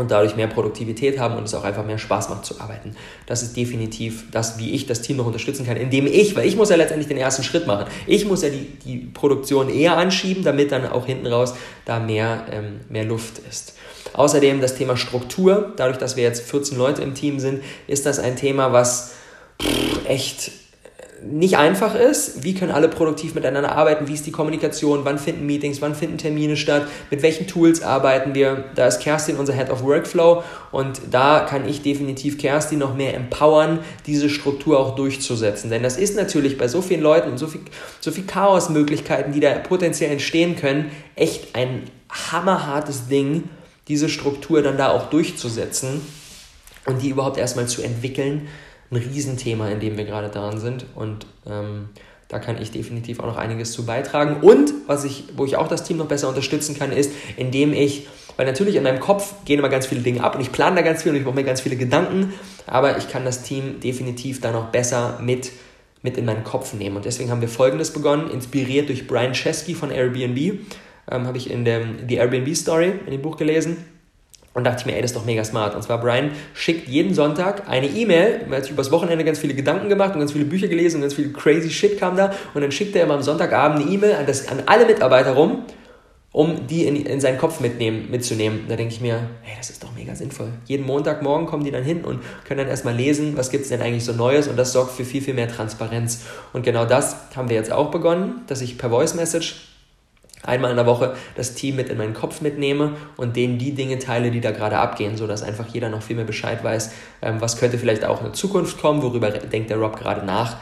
und 0.00 0.10
dadurch 0.10 0.34
mehr 0.34 0.46
Produktivität 0.46 1.18
haben 1.18 1.36
und 1.36 1.44
es 1.44 1.54
auch 1.54 1.62
einfach 1.62 1.84
mehr 1.84 1.98
Spaß 1.98 2.30
macht 2.30 2.44
zu 2.44 2.60
arbeiten. 2.60 2.96
Das 3.26 3.42
ist 3.42 3.56
definitiv 3.56 4.30
das, 4.30 4.58
wie 4.58 4.70
ich 4.70 4.86
das 4.86 5.02
Team 5.02 5.18
noch 5.18 5.26
unterstützen 5.26 5.66
kann, 5.66 5.76
indem 5.76 6.06
ich, 6.06 6.34
weil 6.34 6.46
ich 6.46 6.56
muss 6.56 6.70
ja 6.70 6.76
letztendlich 6.76 7.08
den 7.08 7.18
ersten 7.18 7.42
Schritt 7.42 7.66
machen. 7.66 7.86
Ich 8.06 8.24
muss 8.24 8.42
ja 8.42 8.48
die, 8.48 8.66
die 8.84 8.96
Produktion 9.12 9.68
eher 9.68 9.96
anschieben, 9.96 10.42
damit 10.42 10.72
dann 10.72 10.86
auch 10.86 11.06
hinten 11.06 11.26
raus 11.26 11.54
da 11.84 12.00
mehr, 12.00 12.46
ähm, 12.50 12.80
mehr 12.88 13.04
Luft 13.04 13.40
ist. 13.48 13.74
Außerdem 14.14 14.60
das 14.60 14.74
Thema 14.74 14.96
Struktur. 14.96 15.74
Dadurch, 15.76 15.98
dass 15.98 16.16
wir 16.16 16.24
jetzt 16.24 16.42
14 16.42 16.78
Leute 16.78 17.02
im 17.02 17.14
Team 17.14 17.38
sind, 17.38 17.62
ist 17.86 18.06
das 18.06 18.18
ein 18.18 18.36
Thema, 18.36 18.72
was 18.72 19.12
echt 20.06 20.50
nicht 21.22 21.58
einfach 21.58 21.94
ist. 21.94 22.44
Wie 22.44 22.54
können 22.54 22.72
alle 22.72 22.88
produktiv 22.88 23.34
miteinander 23.34 23.72
arbeiten? 23.72 24.08
Wie 24.08 24.14
ist 24.14 24.26
die 24.26 24.32
Kommunikation? 24.32 25.04
Wann 25.04 25.18
finden 25.18 25.46
Meetings? 25.46 25.82
Wann 25.82 25.94
finden 25.94 26.18
Termine 26.18 26.56
statt? 26.56 26.86
Mit 27.10 27.22
welchen 27.22 27.46
Tools 27.46 27.82
arbeiten 27.82 28.34
wir? 28.34 28.64
Da 28.74 28.86
ist 28.86 29.00
Kerstin 29.00 29.36
unser 29.36 29.52
Head 29.52 29.70
of 29.70 29.82
Workflow 29.82 30.42
und 30.72 31.00
da 31.10 31.40
kann 31.40 31.68
ich 31.68 31.82
definitiv 31.82 32.38
Kerstin 32.38 32.78
noch 32.78 32.94
mehr 32.94 33.14
empowern, 33.14 33.80
diese 34.06 34.30
Struktur 34.30 34.78
auch 34.78 34.94
durchzusetzen. 34.94 35.70
Denn 35.70 35.82
das 35.82 35.96
ist 35.96 36.16
natürlich 36.16 36.56
bei 36.56 36.68
so 36.68 36.80
vielen 36.80 37.02
Leuten 37.02 37.30
und 37.30 37.38
so 37.38 37.46
viel, 37.46 37.60
so 38.00 38.10
viel 38.10 38.24
Chaosmöglichkeiten, 38.24 39.32
die 39.32 39.40
da 39.40 39.54
potenziell 39.54 40.10
entstehen 40.10 40.56
können, 40.56 40.90
echt 41.16 41.54
ein 41.54 41.84
hammerhartes 42.08 43.08
Ding, 43.08 43.44
diese 43.88 44.08
Struktur 44.08 44.62
dann 44.62 44.78
da 44.78 44.90
auch 44.90 45.10
durchzusetzen 45.10 46.00
und 46.86 47.02
die 47.02 47.10
überhaupt 47.10 47.38
erstmal 47.38 47.66
zu 47.66 47.82
entwickeln 47.82 48.48
ein 48.90 48.96
Riesenthema, 48.96 49.68
in 49.68 49.80
dem 49.80 49.96
wir 49.96 50.04
gerade 50.04 50.28
dran 50.28 50.58
sind. 50.58 50.86
Und 50.94 51.26
ähm, 51.46 51.90
da 52.28 52.38
kann 52.38 52.60
ich 52.60 52.70
definitiv 52.70 53.20
auch 53.20 53.26
noch 53.26 53.36
einiges 53.36 53.72
zu 53.72 53.84
beitragen. 53.84 54.40
Und 54.40 54.72
was 54.86 55.04
ich, 55.04 55.24
wo 55.36 55.44
ich 55.44 55.56
auch 55.56 55.68
das 55.68 55.84
Team 55.84 55.96
noch 55.96 56.06
besser 56.06 56.28
unterstützen 56.28 56.78
kann, 56.78 56.92
ist, 56.92 57.12
indem 57.36 57.72
ich, 57.72 58.06
weil 58.36 58.46
natürlich 58.46 58.76
in 58.76 58.82
meinem 58.82 59.00
Kopf 59.00 59.34
gehen 59.44 59.58
immer 59.58 59.68
ganz 59.68 59.86
viele 59.86 60.00
Dinge 60.00 60.22
ab 60.22 60.34
und 60.34 60.40
ich 60.40 60.52
plane 60.52 60.76
da 60.76 60.82
ganz 60.82 61.02
viel 61.02 61.12
und 61.12 61.18
ich 61.18 61.24
mache 61.24 61.34
mir 61.34 61.44
ganz 61.44 61.60
viele 61.60 61.76
Gedanken, 61.76 62.32
aber 62.66 62.98
ich 62.98 63.08
kann 63.08 63.24
das 63.24 63.42
Team 63.42 63.80
definitiv 63.80 64.40
da 64.40 64.52
noch 64.52 64.68
besser 64.68 65.18
mit 65.20 65.50
mit 66.02 66.16
in 66.16 66.24
meinen 66.24 66.44
Kopf 66.44 66.72
nehmen. 66.72 66.96
Und 66.96 67.04
deswegen 67.04 67.30
haben 67.30 67.40
wir 67.40 67.48
Folgendes 67.48 67.92
begonnen, 67.92 68.30
inspiriert 68.30 68.88
durch 68.88 69.06
Brian 69.06 69.32
Chesky 69.32 69.74
von 69.74 69.90
Airbnb, 69.90 70.38
ähm, 71.10 71.26
habe 71.26 71.36
ich 71.36 71.50
in 71.50 71.64
dem, 71.64 72.06
die 72.06 72.16
Airbnb 72.16 72.54
Story 72.56 72.92
in 73.04 73.12
dem 73.12 73.22
Buch 73.22 73.36
gelesen. 73.36 73.84
Und 74.52 74.64
dachte 74.64 74.80
ich 74.80 74.86
mir, 74.86 74.96
ey, 74.96 75.02
das 75.02 75.12
ist 75.12 75.16
doch 75.16 75.24
mega 75.24 75.44
smart. 75.44 75.76
Und 75.76 75.82
zwar, 75.82 76.00
Brian 76.00 76.32
schickt 76.54 76.88
jeden 76.88 77.14
Sonntag 77.14 77.68
eine 77.68 77.86
E-Mail. 77.86 78.46
Er 78.50 78.56
hat 78.56 78.64
sich 78.64 78.72
übers 78.72 78.90
Wochenende 78.90 79.24
ganz 79.24 79.38
viele 79.38 79.54
Gedanken 79.54 79.88
gemacht 79.88 80.14
und 80.14 80.18
ganz 80.18 80.32
viele 80.32 80.44
Bücher 80.44 80.66
gelesen 80.66 80.96
und 80.96 81.02
ganz 81.02 81.14
viel 81.14 81.32
crazy 81.32 81.70
Shit 81.70 82.00
kam 82.00 82.16
da. 82.16 82.32
Und 82.52 82.62
dann 82.62 82.72
schickt 82.72 82.96
er 82.96 83.04
immer 83.04 83.14
am 83.14 83.22
Sonntagabend 83.22 83.82
eine 83.82 83.90
E-Mail 83.90 84.14
an, 84.14 84.26
an 84.26 84.62
alle 84.66 84.86
Mitarbeiter 84.86 85.34
rum, 85.34 85.62
um 86.32 86.66
die 86.66 86.84
in, 86.84 86.96
in 86.96 87.20
seinen 87.20 87.38
Kopf 87.38 87.60
mitnehmen, 87.60 88.10
mitzunehmen. 88.10 88.64
Da 88.68 88.74
denke 88.74 88.92
ich 88.92 89.00
mir, 89.00 89.20
hey, 89.42 89.54
das 89.56 89.70
ist 89.70 89.84
doch 89.84 89.92
mega 89.94 90.16
sinnvoll. 90.16 90.48
Jeden 90.66 90.84
Montagmorgen 90.84 91.46
kommen 91.46 91.62
die 91.62 91.70
dann 91.70 91.84
hin 91.84 92.02
und 92.04 92.20
können 92.44 92.58
dann 92.58 92.68
erstmal 92.68 92.94
lesen, 92.94 93.36
was 93.36 93.50
gibt 93.50 93.62
es 93.62 93.68
denn 93.68 93.80
eigentlich 93.80 94.04
so 94.04 94.12
Neues. 94.12 94.48
Und 94.48 94.56
das 94.56 94.72
sorgt 94.72 94.90
für 94.90 95.04
viel, 95.04 95.22
viel 95.22 95.34
mehr 95.34 95.48
Transparenz. 95.48 96.22
Und 96.52 96.64
genau 96.64 96.86
das 96.86 97.16
haben 97.36 97.48
wir 97.48 97.56
jetzt 97.56 97.70
auch 97.70 97.92
begonnen, 97.92 98.42
dass 98.48 98.62
ich 98.62 98.78
per 98.78 98.90
Voice 98.90 99.14
Message 99.14 99.69
einmal 100.42 100.70
in 100.70 100.76
der 100.76 100.86
Woche 100.86 101.14
das 101.36 101.54
Team 101.54 101.76
mit 101.76 101.88
in 101.88 101.98
meinen 101.98 102.14
Kopf 102.14 102.40
mitnehme 102.40 102.96
und 103.16 103.36
denen 103.36 103.58
die 103.58 103.72
Dinge 103.72 103.98
teile, 103.98 104.30
die 104.30 104.40
da 104.40 104.50
gerade 104.50 104.78
abgehen, 104.78 105.16
sodass 105.16 105.42
einfach 105.42 105.66
jeder 105.68 105.88
noch 105.88 106.02
viel 106.02 106.16
mehr 106.16 106.24
Bescheid 106.24 106.62
weiß, 106.64 106.92
ähm, 107.22 107.40
was 107.40 107.58
könnte 107.58 107.78
vielleicht 107.78 108.04
auch 108.04 108.18
in 108.18 108.26
der 108.26 108.32
Zukunft 108.32 108.80
kommen, 108.80 109.02
worüber 109.02 109.30
denkt 109.30 109.70
der 109.70 109.76
Rob 109.76 109.98
gerade 109.98 110.24
nach. 110.24 110.56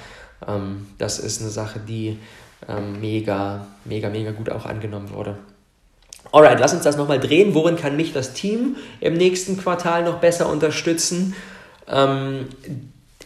Ähm, 0.47 0.87
das 0.99 1.19
ist 1.19 1.41
eine 1.41 1.51
Sache, 1.51 1.81
die 1.81 2.19
ähm, 2.69 3.01
mega, 3.01 3.67
mega, 3.85 4.09
mega 4.09 4.33
gut 4.33 4.51
auch 4.51 4.67
angenommen 4.67 5.11
wurde. 5.11 5.37
Alright, 6.33 6.61
lass 6.61 6.75
uns 6.75 6.83
das 6.83 6.97
nochmal 6.97 7.21
drehen. 7.21 7.55
Worin 7.55 7.77
kann 7.77 7.97
mich 7.97 8.13
das 8.13 8.35
Team 8.35 8.77
im 9.01 9.15
nächsten 9.15 9.57
Quartal 9.57 10.05
noch 10.05 10.19
besser 10.19 10.49
unterstützen? 10.49 11.35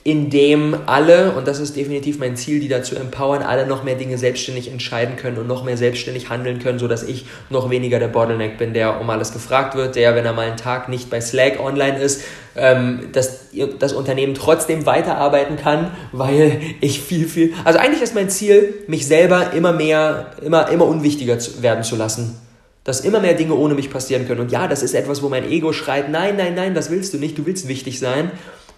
Ähm, 0.04 0.12
indem 0.12 0.76
alle, 0.86 1.32
und 1.32 1.46
das 1.46 1.60
ist 1.60 1.76
definitiv 1.76 2.18
mein 2.18 2.36
Ziel, 2.36 2.60
die 2.60 2.68
dazu 2.68 2.96
empowern, 2.96 3.42
alle 3.42 3.66
noch 3.66 3.84
mehr 3.84 3.94
Dinge 3.94 4.18
selbstständig 4.18 4.70
entscheiden 4.70 5.16
können 5.16 5.38
und 5.38 5.46
noch 5.46 5.64
mehr 5.64 5.76
selbstständig 5.76 6.28
handeln 6.28 6.58
können, 6.58 6.78
sodass 6.78 7.02
ich 7.02 7.26
noch 7.50 7.70
weniger 7.70 7.98
der 7.98 8.08
Bottleneck 8.08 8.58
bin, 8.58 8.74
der 8.74 9.00
um 9.00 9.08
alles 9.10 9.32
gefragt 9.32 9.76
wird, 9.76 9.94
der, 9.94 10.14
wenn 10.14 10.24
er 10.24 10.32
mal 10.32 10.46
einen 10.46 10.56
Tag 10.56 10.88
nicht 10.88 11.08
bei 11.08 11.20
Slack 11.20 11.60
online 11.60 11.98
ist, 11.98 12.22
ähm, 12.56 13.08
dass 13.12 13.48
das 13.78 13.92
Unternehmen 13.92 14.34
trotzdem 14.34 14.86
weiterarbeiten 14.86 15.56
kann, 15.56 15.92
weil 16.10 16.60
ich 16.80 17.00
viel, 17.00 17.28
viel, 17.28 17.52
also 17.64 17.78
eigentlich 17.78 18.02
ist 18.02 18.14
mein 18.14 18.28
Ziel, 18.28 18.74
mich 18.88 19.06
selber 19.06 19.52
immer 19.52 19.72
mehr, 19.72 20.32
immer, 20.42 20.68
immer 20.68 20.86
unwichtiger 20.86 21.38
zu, 21.38 21.62
werden 21.62 21.84
zu 21.84 21.96
lassen 21.96 22.38
dass 22.84 23.02
immer 23.02 23.20
mehr 23.20 23.34
Dinge 23.34 23.54
ohne 23.54 23.74
mich 23.74 23.90
passieren 23.90 24.26
können. 24.26 24.40
Und 24.40 24.50
ja, 24.50 24.66
das 24.66 24.82
ist 24.82 24.94
etwas, 24.94 25.22
wo 25.22 25.28
mein 25.28 25.48
Ego 25.48 25.72
schreit, 25.72 26.10
nein, 26.10 26.34
nein, 26.36 26.56
nein, 26.56 26.74
das 26.74 26.90
willst 26.90 27.14
du 27.14 27.18
nicht, 27.18 27.38
du 27.38 27.46
willst 27.46 27.68
wichtig 27.68 28.00
sein 28.00 28.32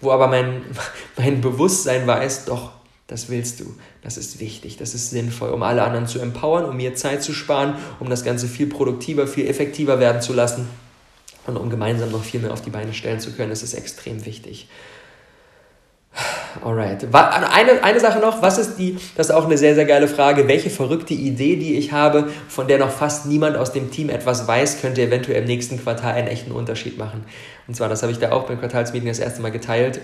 wo 0.05 0.11
aber 0.11 0.27
mein, 0.27 0.61
mein 1.17 1.41
Bewusstsein 1.41 2.07
weiß, 2.07 2.45
doch, 2.45 2.71
das 3.07 3.29
willst 3.29 3.59
du, 3.59 3.75
das 4.01 4.17
ist 4.17 4.39
wichtig, 4.39 4.77
das 4.77 4.95
ist 4.95 5.11
sinnvoll, 5.11 5.49
um 5.49 5.61
alle 5.61 5.83
anderen 5.83 6.07
zu 6.07 6.19
empowern, 6.19 6.65
um 6.65 6.77
mir 6.77 6.95
Zeit 6.95 7.21
zu 7.21 7.33
sparen, 7.33 7.75
um 7.99 8.09
das 8.09 8.23
Ganze 8.23 8.47
viel 8.47 8.67
produktiver, 8.67 9.27
viel 9.27 9.47
effektiver 9.47 9.99
werden 9.99 10.21
zu 10.21 10.33
lassen 10.33 10.67
und 11.45 11.57
um 11.57 11.69
gemeinsam 11.69 12.11
noch 12.11 12.23
viel 12.23 12.39
mehr 12.39 12.51
auf 12.51 12.61
die 12.61 12.71
Beine 12.71 12.93
stellen 12.93 13.19
zu 13.19 13.31
können. 13.31 13.51
Das 13.51 13.61
ist 13.61 13.75
extrem 13.75 14.25
wichtig. 14.25 14.67
Alright. 16.63 17.07
Eine, 17.13 17.83
eine 17.83 17.99
Sache 17.99 18.19
noch, 18.19 18.41
was 18.41 18.57
ist 18.57 18.77
die, 18.77 18.97
das 19.15 19.29
ist 19.29 19.35
auch 19.35 19.45
eine 19.45 19.57
sehr, 19.57 19.75
sehr 19.75 19.85
geile 19.85 20.07
Frage, 20.07 20.47
welche 20.47 20.69
verrückte 20.69 21.13
Idee, 21.13 21.57
die 21.57 21.75
ich 21.75 21.91
habe, 21.91 22.29
von 22.47 22.67
der 22.67 22.79
noch 22.79 22.89
fast 22.89 23.25
niemand 23.25 23.57
aus 23.57 23.71
dem 23.71 23.91
Team 23.91 24.09
etwas 24.09 24.47
weiß, 24.47 24.81
könnte 24.81 25.01
eventuell 25.03 25.41
im 25.41 25.45
nächsten 25.45 25.81
Quartal 25.81 26.15
einen 26.15 26.27
echten 26.27 26.51
Unterschied 26.51 26.97
machen. 26.97 27.25
Und 27.67 27.75
zwar, 27.75 27.89
das 27.89 28.01
habe 28.03 28.11
ich 28.11 28.19
da 28.19 28.31
auch 28.31 28.43
beim 28.43 28.59
Quartalsmeeting 28.59 29.07
das 29.07 29.19
erste 29.19 29.41
Mal 29.41 29.51
geteilt. 29.51 29.99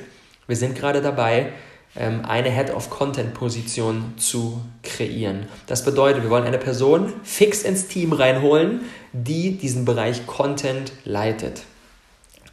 Wir 0.47 0.55
sind 0.55 0.75
gerade 0.75 1.01
dabei, 1.01 1.51
ähm, 1.95 2.23
eine 2.25 2.49
Head 2.49 2.73
of 2.73 2.89
Content 2.89 3.33
Position 3.33 4.13
zu 4.17 4.61
kreieren. 4.83 5.47
Das 5.67 5.83
bedeutet, 5.83 6.23
wir 6.23 6.29
wollen 6.29 6.45
eine 6.45 6.57
Person 6.57 7.13
fix 7.23 7.63
ins 7.63 7.87
Team 7.87 8.13
reinholen, 8.13 8.81
die 9.11 9.57
diesen 9.57 9.85
Bereich 9.85 10.25
Content 10.25 10.93
leitet. 11.03 11.63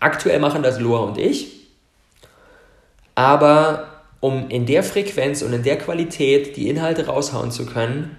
Aktuell 0.00 0.40
machen 0.40 0.62
das 0.62 0.78
Loa 0.80 1.00
und 1.00 1.18
ich. 1.18 1.68
Aber 3.14 4.02
um 4.20 4.48
in 4.48 4.66
der 4.66 4.82
Frequenz 4.82 5.42
und 5.42 5.52
in 5.52 5.62
der 5.62 5.78
Qualität 5.78 6.56
die 6.56 6.68
Inhalte 6.68 7.06
raushauen 7.06 7.50
zu 7.50 7.66
können, 7.66 8.16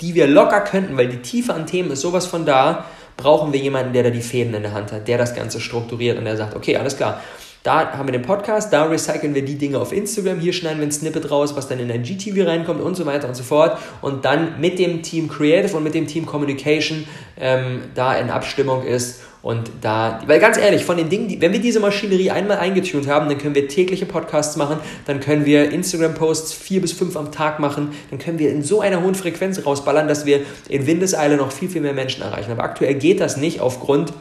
die 0.00 0.14
wir 0.14 0.26
locker 0.26 0.60
könnten, 0.60 0.96
weil 0.96 1.08
die 1.08 1.22
Tiefe 1.22 1.54
an 1.54 1.66
Themen 1.66 1.92
ist 1.92 2.00
sowas 2.00 2.26
von 2.26 2.44
da, 2.44 2.84
brauchen 3.18 3.52
wir 3.52 3.60
jemanden, 3.60 3.92
der 3.92 4.04
da 4.04 4.10
die 4.10 4.22
Fäden 4.22 4.54
in 4.54 4.62
der 4.62 4.72
Hand 4.72 4.92
hat, 4.92 5.06
der 5.06 5.18
das 5.18 5.34
Ganze 5.34 5.60
strukturiert 5.60 6.16
und 6.16 6.24
der 6.24 6.38
sagt, 6.38 6.56
okay, 6.56 6.76
alles 6.76 6.96
klar, 6.96 7.20
da 7.64 7.92
haben 7.98 8.06
wir 8.06 8.12
den 8.12 8.22
Podcast, 8.22 8.72
da 8.72 8.84
recyceln 8.84 9.34
wir 9.34 9.44
die 9.44 9.58
Dinge 9.58 9.78
auf 9.78 9.92
Instagram, 9.92 10.38
hier 10.38 10.52
schneiden 10.52 10.78
wir 10.78 10.86
ein 10.86 10.92
Snippet 10.92 11.30
raus, 11.30 11.56
was 11.56 11.68
dann 11.68 11.80
in 11.80 11.90
ein 11.90 12.04
GTV 12.04 12.46
reinkommt 12.48 12.80
und 12.80 12.94
so 12.94 13.04
weiter 13.04 13.28
und 13.28 13.34
so 13.34 13.42
fort. 13.42 13.78
Und 14.00 14.24
dann 14.24 14.60
mit 14.60 14.78
dem 14.78 15.02
Team 15.02 15.28
Creative 15.28 15.76
und 15.76 15.82
mit 15.82 15.94
dem 15.94 16.06
Team 16.06 16.24
Communication 16.24 17.06
ähm, 17.38 17.82
da 17.94 18.16
in 18.16 18.30
Abstimmung 18.30 18.84
ist 18.84 19.20
und 19.40 19.70
da, 19.80 20.20
weil 20.26 20.40
ganz 20.40 20.58
ehrlich, 20.58 20.84
von 20.84 20.96
den 20.96 21.08
Dingen, 21.08 21.28
die, 21.28 21.40
wenn 21.40 21.52
wir 21.52 21.60
diese 21.60 21.78
Maschinerie 21.78 22.30
einmal 22.30 22.58
eingetunt 22.58 23.06
haben, 23.06 23.28
dann 23.28 23.38
können 23.38 23.54
wir 23.54 23.68
tägliche 23.68 24.04
Podcasts 24.04 24.56
machen, 24.56 24.78
dann 25.06 25.20
können 25.20 25.44
wir 25.44 25.70
Instagram-Posts 25.70 26.52
vier 26.54 26.80
bis 26.80 26.92
fünf 26.92 27.16
am 27.16 27.30
Tag 27.30 27.60
machen, 27.60 27.92
dann 28.10 28.18
können 28.18 28.38
wir 28.40 28.50
in 28.50 28.64
so 28.64 28.80
einer 28.80 29.02
hohen 29.02 29.14
Frequenz 29.14 29.64
rausballern, 29.64 30.08
dass 30.08 30.26
wir 30.26 30.40
in 30.68 30.86
Windeseile 30.86 31.36
noch 31.36 31.52
viel, 31.52 31.68
viel 31.68 31.82
mehr 31.82 31.92
Menschen 31.92 32.22
erreichen. 32.22 32.50
Aber 32.50 32.64
aktuell 32.64 32.94
geht 32.94 33.20
das 33.20 33.36
nicht 33.36 33.60
aufgrund 33.60 34.12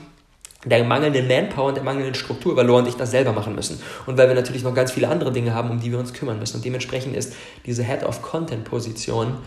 der 0.65 0.83
mangelnden 0.83 1.27
Manpower 1.27 1.67
und 1.67 1.75
der 1.75 1.83
mangelnden 1.83 2.15
Struktur, 2.15 2.55
weil 2.55 2.67
Laura 2.67 2.79
und 2.79 2.87
ich 2.87 2.95
das 2.95 3.11
selber 3.11 3.31
machen 3.31 3.55
müssen. 3.55 3.79
Und 4.05 4.17
weil 4.17 4.27
wir 4.27 4.35
natürlich 4.35 4.63
noch 4.63 4.73
ganz 4.73 4.91
viele 4.91 5.07
andere 5.07 5.31
Dinge 5.31 5.53
haben, 5.53 5.69
um 5.69 5.79
die 5.79 5.91
wir 5.91 5.99
uns 5.99 6.13
kümmern 6.13 6.39
müssen. 6.39 6.57
Und 6.57 6.65
dementsprechend 6.65 7.15
ist 7.15 7.33
diese 7.65 7.83
Head 7.83 8.03
of 8.03 8.21
Content 8.21 8.65
Position 8.65 9.37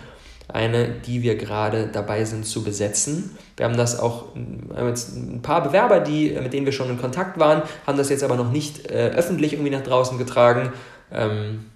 eine, 0.52 0.88
die 1.06 1.22
wir 1.22 1.36
gerade 1.36 1.88
dabei 1.92 2.24
sind 2.24 2.46
zu 2.46 2.62
besetzen. 2.62 3.36
Wir 3.56 3.66
haben 3.66 3.76
das 3.76 3.98
auch, 3.98 4.34
haben 4.34 4.88
jetzt 4.88 5.16
ein 5.16 5.42
paar 5.42 5.62
Bewerber, 5.62 6.00
die, 6.00 6.30
mit 6.30 6.52
denen 6.52 6.66
wir 6.66 6.72
schon 6.72 6.90
in 6.90 6.98
Kontakt 6.98 7.38
waren, 7.38 7.62
haben 7.86 7.98
das 7.98 8.10
jetzt 8.10 8.24
aber 8.24 8.36
noch 8.36 8.50
nicht 8.50 8.90
äh, 8.90 9.10
öffentlich 9.10 9.52
irgendwie 9.52 9.70
nach 9.70 9.82
draußen 9.82 10.18
getragen. 10.18 10.72
Ähm, 11.12 11.66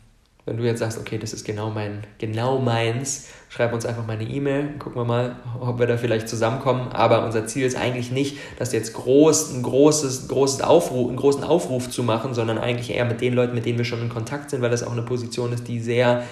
wenn 0.47 0.59
du 0.59 0.65
jetzt 0.65 0.81
sagst, 0.81 0.99
okay, 0.99 1.17
das 1.17 1.33
ist 1.33 1.47
genau 1.47 1.71
mein, 1.71 2.05
genau 2.19 2.59
meins, 2.59 3.29
schreib 3.49 3.73
uns 3.73 3.87
einfach 3.87 4.07
mal 4.07 4.13
eine 4.13 4.29
E-Mail, 4.29 4.75
gucken 4.79 5.01
wir 5.01 5.07
mal, 5.07 5.37
ob 5.59 5.79
wir 5.79 5.87
da 5.87 5.97
vielleicht 5.97 6.29
zusammenkommen. 6.29 6.93
Aber 6.93 7.25
unser 7.25 7.47
Ziel 7.47 7.65
ist 7.65 7.77
eigentlich 7.77 8.11
nicht, 8.11 8.37
das 8.59 8.73
jetzt 8.75 8.93
groß, 8.93 9.55
ein 9.55 9.63
großes, 9.63 10.29
großes 10.29 10.61
Aufruf, 10.61 11.09
einen 11.09 11.17
großen 11.17 11.43
Aufruf 11.45 11.89
zu 11.89 12.03
machen, 12.03 12.35
sondern 12.35 12.59
eigentlich 12.59 12.95
eher 12.95 13.07
mit 13.07 13.23
den 13.23 13.33
Leuten, 13.33 13.55
mit 13.55 13.65
denen 13.65 13.79
wir 13.79 13.87
schon 13.87 14.03
in 14.03 14.11
Kontakt 14.11 14.51
sind, 14.51 14.61
weil 14.61 14.71
das 14.71 14.83
auch 14.83 14.93
eine 14.93 15.03
Position 15.03 15.51
ist, 15.55 15.67
die 15.67 15.81
sehr 15.81 16.25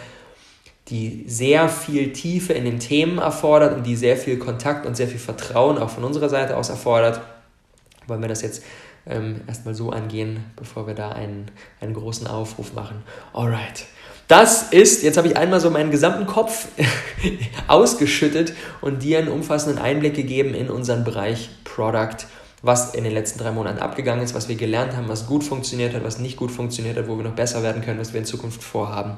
die 0.92 1.24
sehr 1.26 1.70
viel 1.70 2.12
Tiefe 2.12 2.52
in 2.52 2.66
den 2.66 2.78
Themen 2.78 3.16
erfordert 3.16 3.74
und 3.74 3.84
die 3.84 3.96
sehr 3.96 4.18
viel 4.18 4.38
Kontakt 4.38 4.84
und 4.84 4.94
sehr 4.94 5.08
viel 5.08 5.18
Vertrauen 5.18 5.78
auch 5.78 5.88
von 5.88 6.04
unserer 6.04 6.28
Seite 6.28 6.54
aus 6.54 6.68
erfordert, 6.68 7.22
wollen 8.06 8.20
wir 8.20 8.28
das 8.28 8.42
jetzt 8.42 8.62
ähm, 9.06 9.40
erstmal 9.46 9.74
so 9.74 9.88
angehen, 9.88 10.44
bevor 10.54 10.86
wir 10.86 10.92
da 10.92 11.08
einen, 11.08 11.50
einen 11.80 11.94
großen 11.94 12.26
Aufruf 12.26 12.74
machen. 12.74 13.02
Alright. 13.32 13.86
Das 14.28 14.64
ist, 14.64 15.02
jetzt 15.02 15.16
habe 15.16 15.28
ich 15.28 15.36
einmal 15.38 15.60
so 15.60 15.70
meinen 15.70 15.90
gesamten 15.90 16.26
Kopf 16.26 16.68
ausgeschüttet 17.68 18.52
und 18.82 19.02
dir 19.02 19.18
einen 19.18 19.28
umfassenden 19.28 19.82
Einblick 19.82 20.14
gegeben 20.14 20.52
in 20.52 20.68
unseren 20.68 21.04
Bereich 21.04 21.48
Product, 21.64 22.26
was 22.60 22.94
in 22.94 23.04
den 23.04 23.14
letzten 23.14 23.38
drei 23.38 23.50
Monaten 23.50 23.78
abgegangen 23.78 24.22
ist, 24.22 24.34
was 24.34 24.50
wir 24.50 24.56
gelernt 24.56 24.94
haben, 24.94 25.08
was 25.08 25.26
gut 25.26 25.42
funktioniert 25.42 25.94
hat, 25.94 26.04
was 26.04 26.18
nicht 26.18 26.36
gut 26.36 26.50
funktioniert 26.50 26.98
hat, 26.98 27.08
wo 27.08 27.16
wir 27.16 27.24
noch 27.24 27.32
besser 27.34 27.62
werden 27.62 27.82
können, 27.82 27.98
was 27.98 28.12
wir 28.12 28.20
in 28.20 28.26
Zukunft 28.26 28.62
vorhaben. 28.62 29.16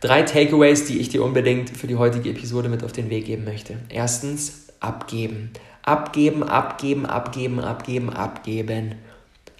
Drei 0.00 0.22
Takeaways, 0.22 0.86
die 0.86 0.98
ich 0.98 1.08
dir 1.08 1.24
unbedingt 1.24 1.70
für 1.70 1.86
die 1.86 1.96
heutige 1.96 2.30
Episode 2.30 2.68
mit 2.68 2.84
auf 2.84 2.92
den 2.92 3.10
Weg 3.10 3.26
geben 3.26 3.44
möchte. 3.44 3.76
Erstens, 3.88 4.68
abgeben. 4.80 5.50
Abgeben, 5.82 6.42
abgeben, 6.42 7.06
abgeben, 7.06 7.60
abgeben, 7.60 8.10
abgeben. 8.10 8.94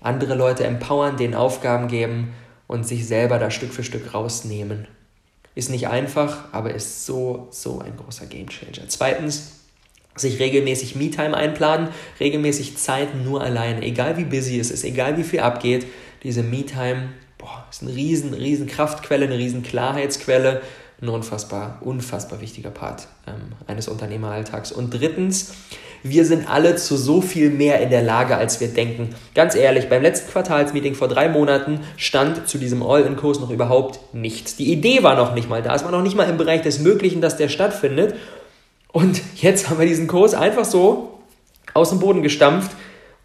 Andere 0.00 0.34
Leute 0.34 0.64
empowern, 0.64 1.16
denen 1.16 1.34
Aufgaben 1.34 1.88
geben 1.88 2.34
und 2.66 2.86
sich 2.86 3.06
selber 3.06 3.38
da 3.38 3.50
Stück 3.50 3.72
für 3.72 3.84
Stück 3.84 4.12
rausnehmen. 4.14 4.86
Ist 5.54 5.70
nicht 5.70 5.88
einfach, 5.88 6.52
aber 6.52 6.74
ist 6.74 7.06
so, 7.06 7.48
so 7.50 7.80
ein 7.80 7.96
großer 7.96 8.26
Gamechanger. 8.26 8.88
Zweitens, 8.88 9.60
sich 10.16 10.38
regelmäßig 10.38 10.96
Me-Time 10.96 11.36
einplanen, 11.36 11.88
regelmäßig 12.20 12.76
Zeit 12.76 13.14
nur 13.24 13.42
alleine, 13.42 13.82
egal 13.82 14.16
wie 14.16 14.24
busy 14.24 14.58
es 14.58 14.70
ist, 14.70 14.84
egal 14.84 15.16
wie 15.16 15.24
viel 15.24 15.40
abgeht, 15.40 15.86
diese 16.22 16.42
Me-Time 16.42 17.10
boah, 17.44 17.64
ist 17.70 17.82
eine 17.82 17.94
riesen, 17.94 18.32
riesen 18.32 18.66
Kraftquelle, 18.66 19.26
eine 19.26 19.36
riesen 19.36 19.62
Klarheitsquelle, 19.62 20.62
ein 21.02 21.08
unfassbar, 21.08 21.78
unfassbar 21.82 22.40
wichtiger 22.40 22.70
Part 22.70 23.08
ähm, 23.26 23.52
eines 23.66 23.88
Unternehmeralltags. 23.88 24.72
Und 24.72 24.94
drittens, 24.94 25.52
wir 26.02 26.24
sind 26.24 26.48
alle 26.48 26.76
zu 26.76 26.96
so 26.96 27.20
viel 27.20 27.50
mehr 27.50 27.80
in 27.80 27.90
der 27.90 28.02
Lage, 28.02 28.36
als 28.36 28.60
wir 28.60 28.68
denken. 28.68 29.14
Ganz 29.34 29.54
ehrlich, 29.54 29.90
beim 29.90 30.02
letzten 30.02 30.30
Quartalsmeeting 30.30 30.94
vor 30.94 31.08
drei 31.08 31.28
Monaten 31.28 31.80
stand 31.98 32.48
zu 32.48 32.56
diesem 32.56 32.82
All-in-Kurs 32.82 33.40
noch 33.40 33.50
überhaupt 33.50 34.14
nichts. 34.14 34.56
Die 34.56 34.72
Idee 34.72 35.02
war 35.02 35.14
noch 35.14 35.34
nicht 35.34 35.48
mal 35.48 35.62
da. 35.62 35.74
Es 35.74 35.84
war 35.84 35.90
noch 35.90 36.02
nicht 36.02 36.16
mal 36.16 36.28
im 36.28 36.38
Bereich 36.38 36.62
des 36.62 36.78
Möglichen, 36.78 37.20
dass 37.20 37.36
der 37.36 37.50
stattfindet. 37.50 38.14
Und 38.90 39.20
jetzt 39.36 39.68
haben 39.68 39.78
wir 39.78 39.86
diesen 39.86 40.06
Kurs 40.06 40.32
einfach 40.32 40.64
so 40.64 41.18
aus 41.74 41.90
dem 41.90 41.98
Boden 41.98 42.22
gestampft 42.22 42.70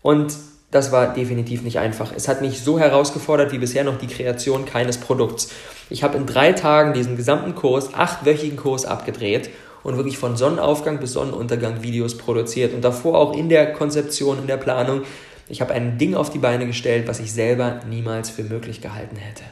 und 0.01 0.33
das 0.71 0.91
war 0.91 1.13
definitiv 1.13 1.63
nicht 1.63 1.79
einfach. 1.79 2.11
Es 2.15 2.27
hat 2.27 2.41
mich 2.41 2.61
so 2.61 2.79
herausgefordert 2.79 3.51
wie 3.51 3.57
bisher 3.57 3.83
noch 3.83 3.97
die 3.97 4.07
Kreation 4.07 4.65
keines 4.65 4.97
Produkts. 4.99 5.51
Ich 5.89 6.03
habe 6.03 6.17
in 6.17 6.27
drei 6.27 6.53
Tagen 6.53 6.93
diesen 6.93 7.17
gesamten 7.17 7.55
Kurs, 7.55 7.93
achtwöchigen 7.93 8.57
Kurs 8.57 8.85
abgedreht 8.85 9.49
und 9.81 9.97
wirklich 9.97 10.17
von 10.17 10.37
Sonnenaufgang 10.37 10.99
bis 10.99 11.13
Sonnenuntergang 11.13 11.81
Videos 11.81 12.17
produziert 12.17 12.73
und 12.73 12.83
davor 12.83 13.17
auch 13.17 13.35
in 13.35 13.49
der 13.49 13.73
Konzeption, 13.73 14.37
in 14.37 14.47
der 14.47 14.57
Planung. 14.57 15.01
Ich 15.47 15.61
habe 15.61 15.73
ein 15.73 15.97
Ding 15.97 16.13
auf 16.13 16.29
die 16.29 16.37
Beine 16.37 16.67
gestellt, 16.67 17.07
was 17.07 17.19
ich 17.19 17.33
selber 17.33 17.79
niemals 17.89 18.29
für 18.29 18.43
möglich 18.43 18.81
gehalten 18.81 19.15
hätte. 19.15 19.43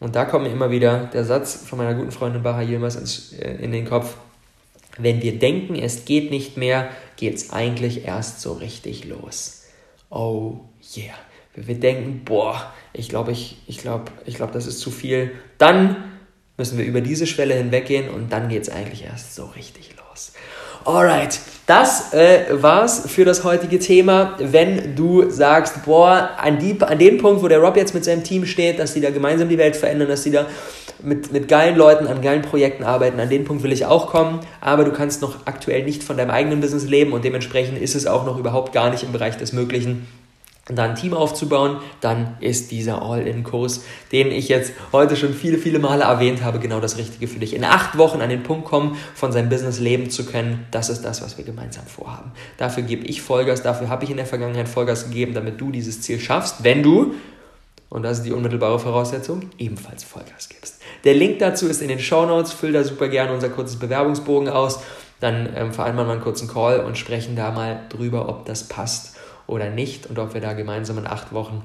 Und 0.00 0.16
da 0.16 0.24
kommt 0.24 0.44
mir 0.44 0.50
immer 0.50 0.72
wieder 0.72 1.08
der 1.12 1.24
Satz 1.24 1.54
von 1.54 1.78
meiner 1.78 1.94
guten 1.94 2.10
Freundin 2.10 2.42
Baha 2.42 2.62
Yilmaz 2.62 3.32
äh, 3.38 3.62
in 3.62 3.70
den 3.70 3.84
Kopf. 3.84 4.16
Wenn 4.98 5.22
wir 5.22 5.38
denken, 5.38 5.76
es 5.76 6.04
geht 6.04 6.30
nicht 6.32 6.56
mehr, 6.56 6.88
geht 7.16 7.34
es 7.36 7.52
eigentlich 7.52 8.04
erst 8.04 8.40
so 8.40 8.54
richtig 8.54 9.04
los. 9.04 9.63
Oh 10.14 10.60
yeah. 10.96 11.14
Wir 11.56 11.74
denken, 11.74 12.22
boah, 12.24 12.72
ich 12.92 13.08
glaube, 13.08 13.32
ich, 13.32 13.58
ich 13.66 13.78
glaube, 13.78 14.04
ich 14.24 14.36
glaube, 14.36 14.52
das 14.52 14.66
ist 14.66 14.78
zu 14.78 14.90
viel, 14.90 15.32
dann 15.58 15.96
müssen 16.56 16.78
wir 16.78 16.84
über 16.84 17.00
diese 17.00 17.26
Schwelle 17.26 17.54
hinweggehen 17.54 18.08
und 18.08 18.32
dann 18.32 18.48
geht 18.48 18.62
es 18.62 18.68
eigentlich 18.70 19.04
erst 19.04 19.34
so 19.34 19.46
richtig 19.46 19.90
los. 19.96 20.32
Alright, 20.84 21.40
das 21.66 22.12
äh, 22.12 22.44
war's 22.62 23.10
für 23.10 23.24
das 23.24 23.42
heutige 23.42 23.78
Thema. 23.80 24.36
Wenn 24.38 24.94
du 24.94 25.30
sagst, 25.30 25.84
boah, 25.84 26.30
an, 26.36 26.58
die, 26.58 26.80
an 26.80 26.98
dem 26.98 27.18
Punkt, 27.18 27.42
wo 27.42 27.48
der 27.48 27.58
Rob 27.58 27.76
jetzt 27.76 27.94
mit 27.94 28.04
seinem 28.04 28.22
Team 28.22 28.46
steht, 28.46 28.78
dass 28.78 28.94
die 28.94 29.00
da 29.00 29.10
gemeinsam 29.10 29.48
die 29.48 29.58
Welt 29.58 29.74
verändern, 29.74 30.08
dass 30.08 30.22
die 30.22 30.30
da 30.30 30.46
mit, 31.04 31.32
mit 31.32 31.48
geilen 31.48 31.76
Leuten 31.76 32.06
an 32.06 32.22
geilen 32.22 32.42
Projekten 32.42 32.84
arbeiten, 32.84 33.20
an 33.20 33.28
den 33.28 33.44
Punkt 33.44 33.62
will 33.62 33.72
ich 33.72 33.86
auch 33.86 34.08
kommen, 34.08 34.40
aber 34.60 34.84
du 34.84 34.92
kannst 34.92 35.22
noch 35.22 35.46
aktuell 35.46 35.84
nicht 35.84 36.02
von 36.02 36.16
deinem 36.16 36.30
eigenen 36.30 36.60
Business 36.60 36.84
leben 36.84 37.12
und 37.12 37.24
dementsprechend 37.24 37.78
ist 37.78 37.94
es 37.94 38.06
auch 38.06 38.24
noch 38.24 38.38
überhaupt 38.38 38.72
gar 38.72 38.90
nicht 38.90 39.02
im 39.02 39.12
Bereich 39.12 39.36
des 39.36 39.52
Möglichen 39.52 40.06
da 40.66 40.84
ein 40.84 40.94
Team 40.94 41.12
aufzubauen, 41.12 41.76
dann 42.00 42.38
ist 42.40 42.70
dieser 42.70 43.02
All-In-Kurs, 43.02 43.84
den 44.12 44.30
ich 44.30 44.48
jetzt 44.48 44.72
heute 44.92 45.14
schon 45.14 45.34
viele, 45.34 45.58
viele 45.58 45.78
Male 45.78 46.04
erwähnt 46.04 46.42
habe, 46.42 46.58
genau 46.58 46.80
das 46.80 46.96
Richtige 46.96 47.28
für 47.28 47.38
dich. 47.38 47.54
In 47.54 47.64
acht 47.64 47.98
Wochen 47.98 48.22
an 48.22 48.30
den 48.30 48.42
Punkt 48.42 48.64
kommen, 48.64 48.96
von 49.14 49.30
seinem 49.30 49.50
Business 49.50 49.78
leben 49.78 50.08
zu 50.08 50.24
können, 50.24 50.66
das 50.70 50.88
ist 50.88 51.02
das, 51.02 51.20
was 51.20 51.36
wir 51.36 51.44
gemeinsam 51.44 51.84
vorhaben. 51.84 52.32
Dafür 52.56 52.82
gebe 52.82 53.04
ich 53.04 53.20
Vollgas, 53.20 53.62
dafür 53.62 53.90
habe 53.90 54.04
ich 54.04 54.10
in 54.10 54.16
der 54.16 54.26
Vergangenheit 54.26 54.68
Vollgas 54.68 55.04
gegeben, 55.04 55.34
damit 55.34 55.60
du 55.60 55.70
dieses 55.70 56.00
Ziel 56.00 56.18
schaffst, 56.18 56.64
wenn 56.64 56.82
du, 56.82 57.14
und 57.90 58.02
das 58.02 58.18
ist 58.18 58.26
die 58.26 58.32
unmittelbare 58.32 58.78
Voraussetzung, 58.78 59.50
ebenfalls 59.58 60.02
Vollgas 60.02 60.48
gibst. 60.48 60.80
Der 61.04 61.14
Link 61.14 61.38
dazu 61.38 61.68
ist 61.68 61.82
in 61.82 61.88
den 61.88 62.00
Show 62.00 62.26
Notes, 62.26 62.52
füll 62.52 62.72
da 62.72 62.82
super 62.82 63.08
gerne 63.08 63.32
unser 63.32 63.50
kurzes 63.50 63.78
Bewerbungsbogen 63.78 64.48
aus, 64.48 64.80
dann 65.20 65.48
ähm, 65.54 65.72
vereinbaren 65.72 66.08
wir 66.08 66.12
einen 66.12 66.22
kurzen 66.22 66.48
Call 66.48 66.80
und 66.80 66.98
sprechen 66.98 67.36
da 67.36 67.50
mal 67.50 67.80
drüber, 67.90 68.28
ob 68.28 68.46
das 68.46 68.64
passt 68.64 69.16
oder 69.46 69.70
nicht 69.70 70.06
und 70.06 70.18
ob 70.18 70.34
wir 70.34 70.40
da 70.40 70.54
gemeinsam 70.54 70.98
in 70.98 71.06
acht 71.06 71.32
Wochen 71.32 71.62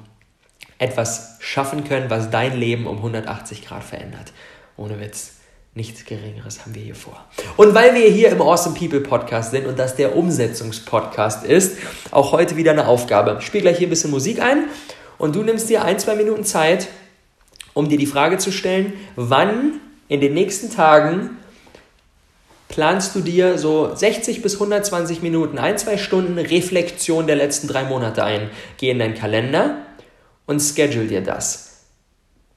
etwas 0.78 1.36
schaffen 1.40 1.84
können, 1.84 2.10
was 2.10 2.30
dein 2.30 2.56
Leben 2.56 2.86
um 2.86 2.98
180 2.98 3.66
Grad 3.66 3.84
verändert. 3.84 4.32
Ohne 4.76 5.00
Witz. 5.00 5.34
Nichts 5.72 6.04
Geringeres 6.04 6.62
haben 6.62 6.74
wir 6.74 6.82
hier 6.82 6.96
vor. 6.96 7.24
Und 7.56 7.76
weil 7.76 7.94
wir 7.94 8.10
hier 8.10 8.30
im 8.30 8.42
Awesome 8.42 8.76
People 8.76 9.00
Podcast 9.00 9.52
sind 9.52 9.68
und 9.68 9.78
das 9.78 9.94
der 9.94 10.16
Umsetzungspodcast 10.16 11.44
ist, 11.44 11.78
auch 12.10 12.32
heute 12.32 12.56
wieder 12.56 12.72
eine 12.72 12.88
Aufgabe. 12.88 13.36
Ich 13.38 13.46
spiele 13.46 13.62
gleich 13.62 13.78
hier 13.78 13.86
ein 13.86 13.90
bisschen 13.90 14.10
Musik 14.10 14.42
ein 14.42 14.64
und 15.16 15.36
du 15.36 15.44
nimmst 15.44 15.68
dir 15.68 15.84
ein, 15.84 16.00
zwei 16.00 16.16
Minuten 16.16 16.44
Zeit, 16.44 16.88
um 17.74 17.88
dir 17.88 17.98
die 17.98 18.06
Frage 18.06 18.38
zu 18.38 18.52
stellen, 18.52 18.92
wann 19.16 19.80
in 20.08 20.20
den 20.20 20.34
nächsten 20.34 20.70
Tagen 20.70 21.38
planst 22.68 23.14
du 23.14 23.20
dir 23.20 23.58
so 23.58 23.94
60 23.94 24.42
bis 24.42 24.54
120 24.54 25.22
Minuten, 25.22 25.58
ein, 25.58 25.76
zwei 25.76 25.98
Stunden 25.98 26.38
Reflexion 26.38 27.26
der 27.26 27.36
letzten 27.36 27.68
drei 27.68 27.84
Monate 27.84 28.24
ein. 28.24 28.50
Geh 28.78 28.90
in 28.90 28.98
deinen 28.98 29.14
Kalender 29.14 29.78
und 30.46 30.60
schedule 30.60 31.06
dir 31.06 31.20
das. 31.20 31.69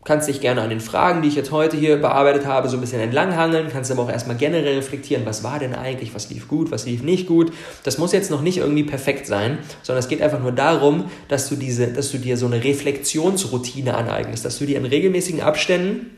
Kannst 0.05 0.27
dich 0.27 0.41
gerne 0.41 0.61
an 0.61 0.69
den 0.69 0.81
Fragen, 0.81 1.21
die 1.21 1.29
ich 1.29 1.35
jetzt 1.35 1.51
heute 1.51 1.77
hier 1.77 1.95
bearbeitet 1.95 2.45
habe, 2.45 2.67
so 2.67 2.75
ein 2.75 2.81
bisschen 2.81 2.99
entlanghangeln, 2.99 3.69
kannst 3.71 3.89
aber 3.89 4.03
auch 4.03 4.09
erstmal 4.09 4.35
generell 4.35 4.75
reflektieren, 4.75 5.25
was 5.25 5.43
war 5.43 5.59
denn 5.59 5.73
eigentlich, 5.73 6.13
was 6.13 6.29
lief 6.29 6.49
gut, 6.49 6.71
was 6.71 6.85
lief 6.85 7.03
nicht 7.03 7.25
gut. 7.25 7.53
Das 7.83 7.97
muss 7.97 8.11
jetzt 8.11 8.29
noch 8.29 8.41
nicht 8.41 8.57
irgendwie 8.57 8.83
perfekt 8.83 9.27
sein, 9.27 9.59
sondern 9.81 10.03
es 10.03 10.09
geht 10.09 10.21
einfach 10.21 10.41
nur 10.41 10.51
darum, 10.51 11.05
dass 11.29 11.47
du, 11.47 11.55
diese, 11.55 11.87
dass 11.87 12.11
du 12.11 12.17
dir 12.17 12.35
so 12.35 12.47
eine 12.47 12.61
Reflexionsroutine 12.61 13.95
aneignest, 13.95 14.43
dass 14.43 14.59
du 14.59 14.65
dir 14.65 14.77
in 14.77 14.85
regelmäßigen 14.85 15.41
Abständen 15.41 16.09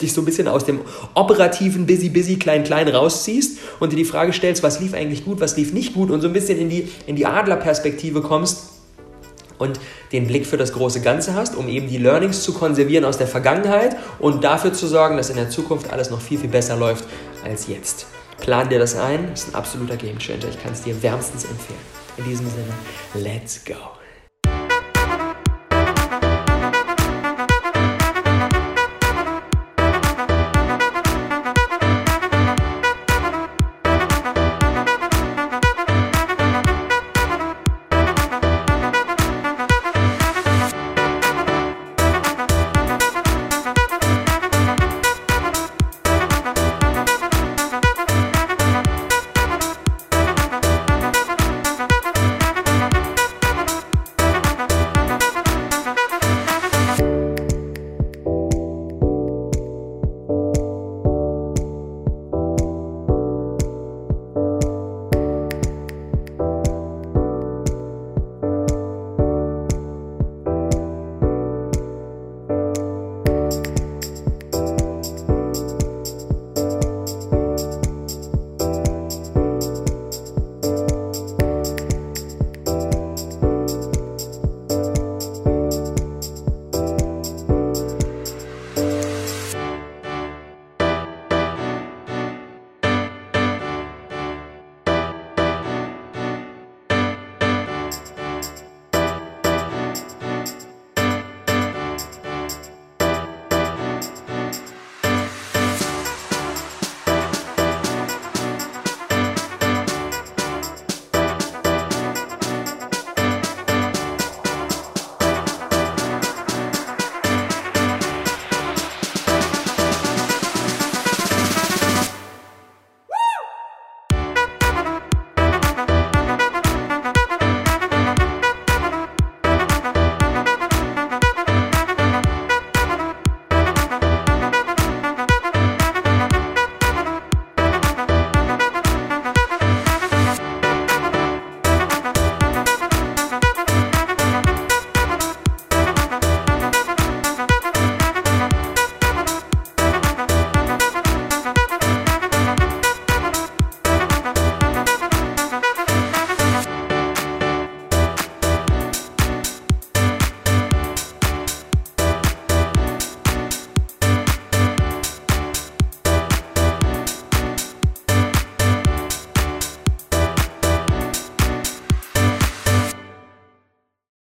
dich 0.00 0.12
so 0.12 0.20
ein 0.20 0.24
bisschen 0.24 0.48
aus 0.48 0.64
dem 0.64 0.80
operativen 1.14 1.86
Busy, 1.86 2.08
Busy, 2.08 2.36
Klein, 2.36 2.62
Klein 2.64 2.88
rausziehst 2.88 3.58
und 3.80 3.92
dir 3.92 3.96
die 3.96 4.04
Frage 4.04 4.32
stellst, 4.32 4.62
was 4.62 4.80
lief 4.80 4.94
eigentlich 4.94 5.24
gut, 5.24 5.40
was 5.40 5.56
lief 5.56 5.72
nicht 5.72 5.94
gut 5.94 6.10
und 6.10 6.20
so 6.20 6.28
ein 6.28 6.32
bisschen 6.32 6.58
in 6.58 6.68
die, 6.68 6.88
in 7.06 7.16
die 7.16 7.26
Adlerperspektive 7.26 8.22
kommst 8.22 8.71
und 9.58 9.80
den 10.12 10.26
Blick 10.26 10.46
für 10.46 10.56
das 10.56 10.72
große 10.72 11.00
Ganze 11.00 11.34
hast, 11.34 11.56
um 11.56 11.68
eben 11.68 11.88
die 11.88 11.98
Learnings 11.98 12.42
zu 12.42 12.52
konservieren 12.52 13.04
aus 13.04 13.18
der 13.18 13.26
Vergangenheit 13.26 13.96
und 14.18 14.44
dafür 14.44 14.72
zu 14.72 14.86
sorgen, 14.86 15.16
dass 15.16 15.30
in 15.30 15.36
der 15.36 15.50
Zukunft 15.50 15.92
alles 15.92 16.10
noch 16.10 16.20
viel, 16.20 16.38
viel 16.38 16.50
besser 16.50 16.76
läuft 16.76 17.04
als 17.44 17.68
jetzt. 17.68 18.06
Plan 18.40 18.68
dir 18.68 18.78
das 18.78 18.96
ein, 18.96 19.30
das 19.30 19.44
ist 19.44 19.48
ein 19.50 19.54
absoluter 19.54 19.96
Gamechanger. 19.96 20.48
Ich 20.50 20.62
kann 20.62 20.72
es 20.72 20.82
dir 20.82 21.00
wärmstens 21.02 21.44
empfehlen. 21.44 21.78
In 22.16 22.24
diesem 22.24 22.46
Sinne, 22.46 23.24
let's 23.24 23.64
go. 23.64 24.01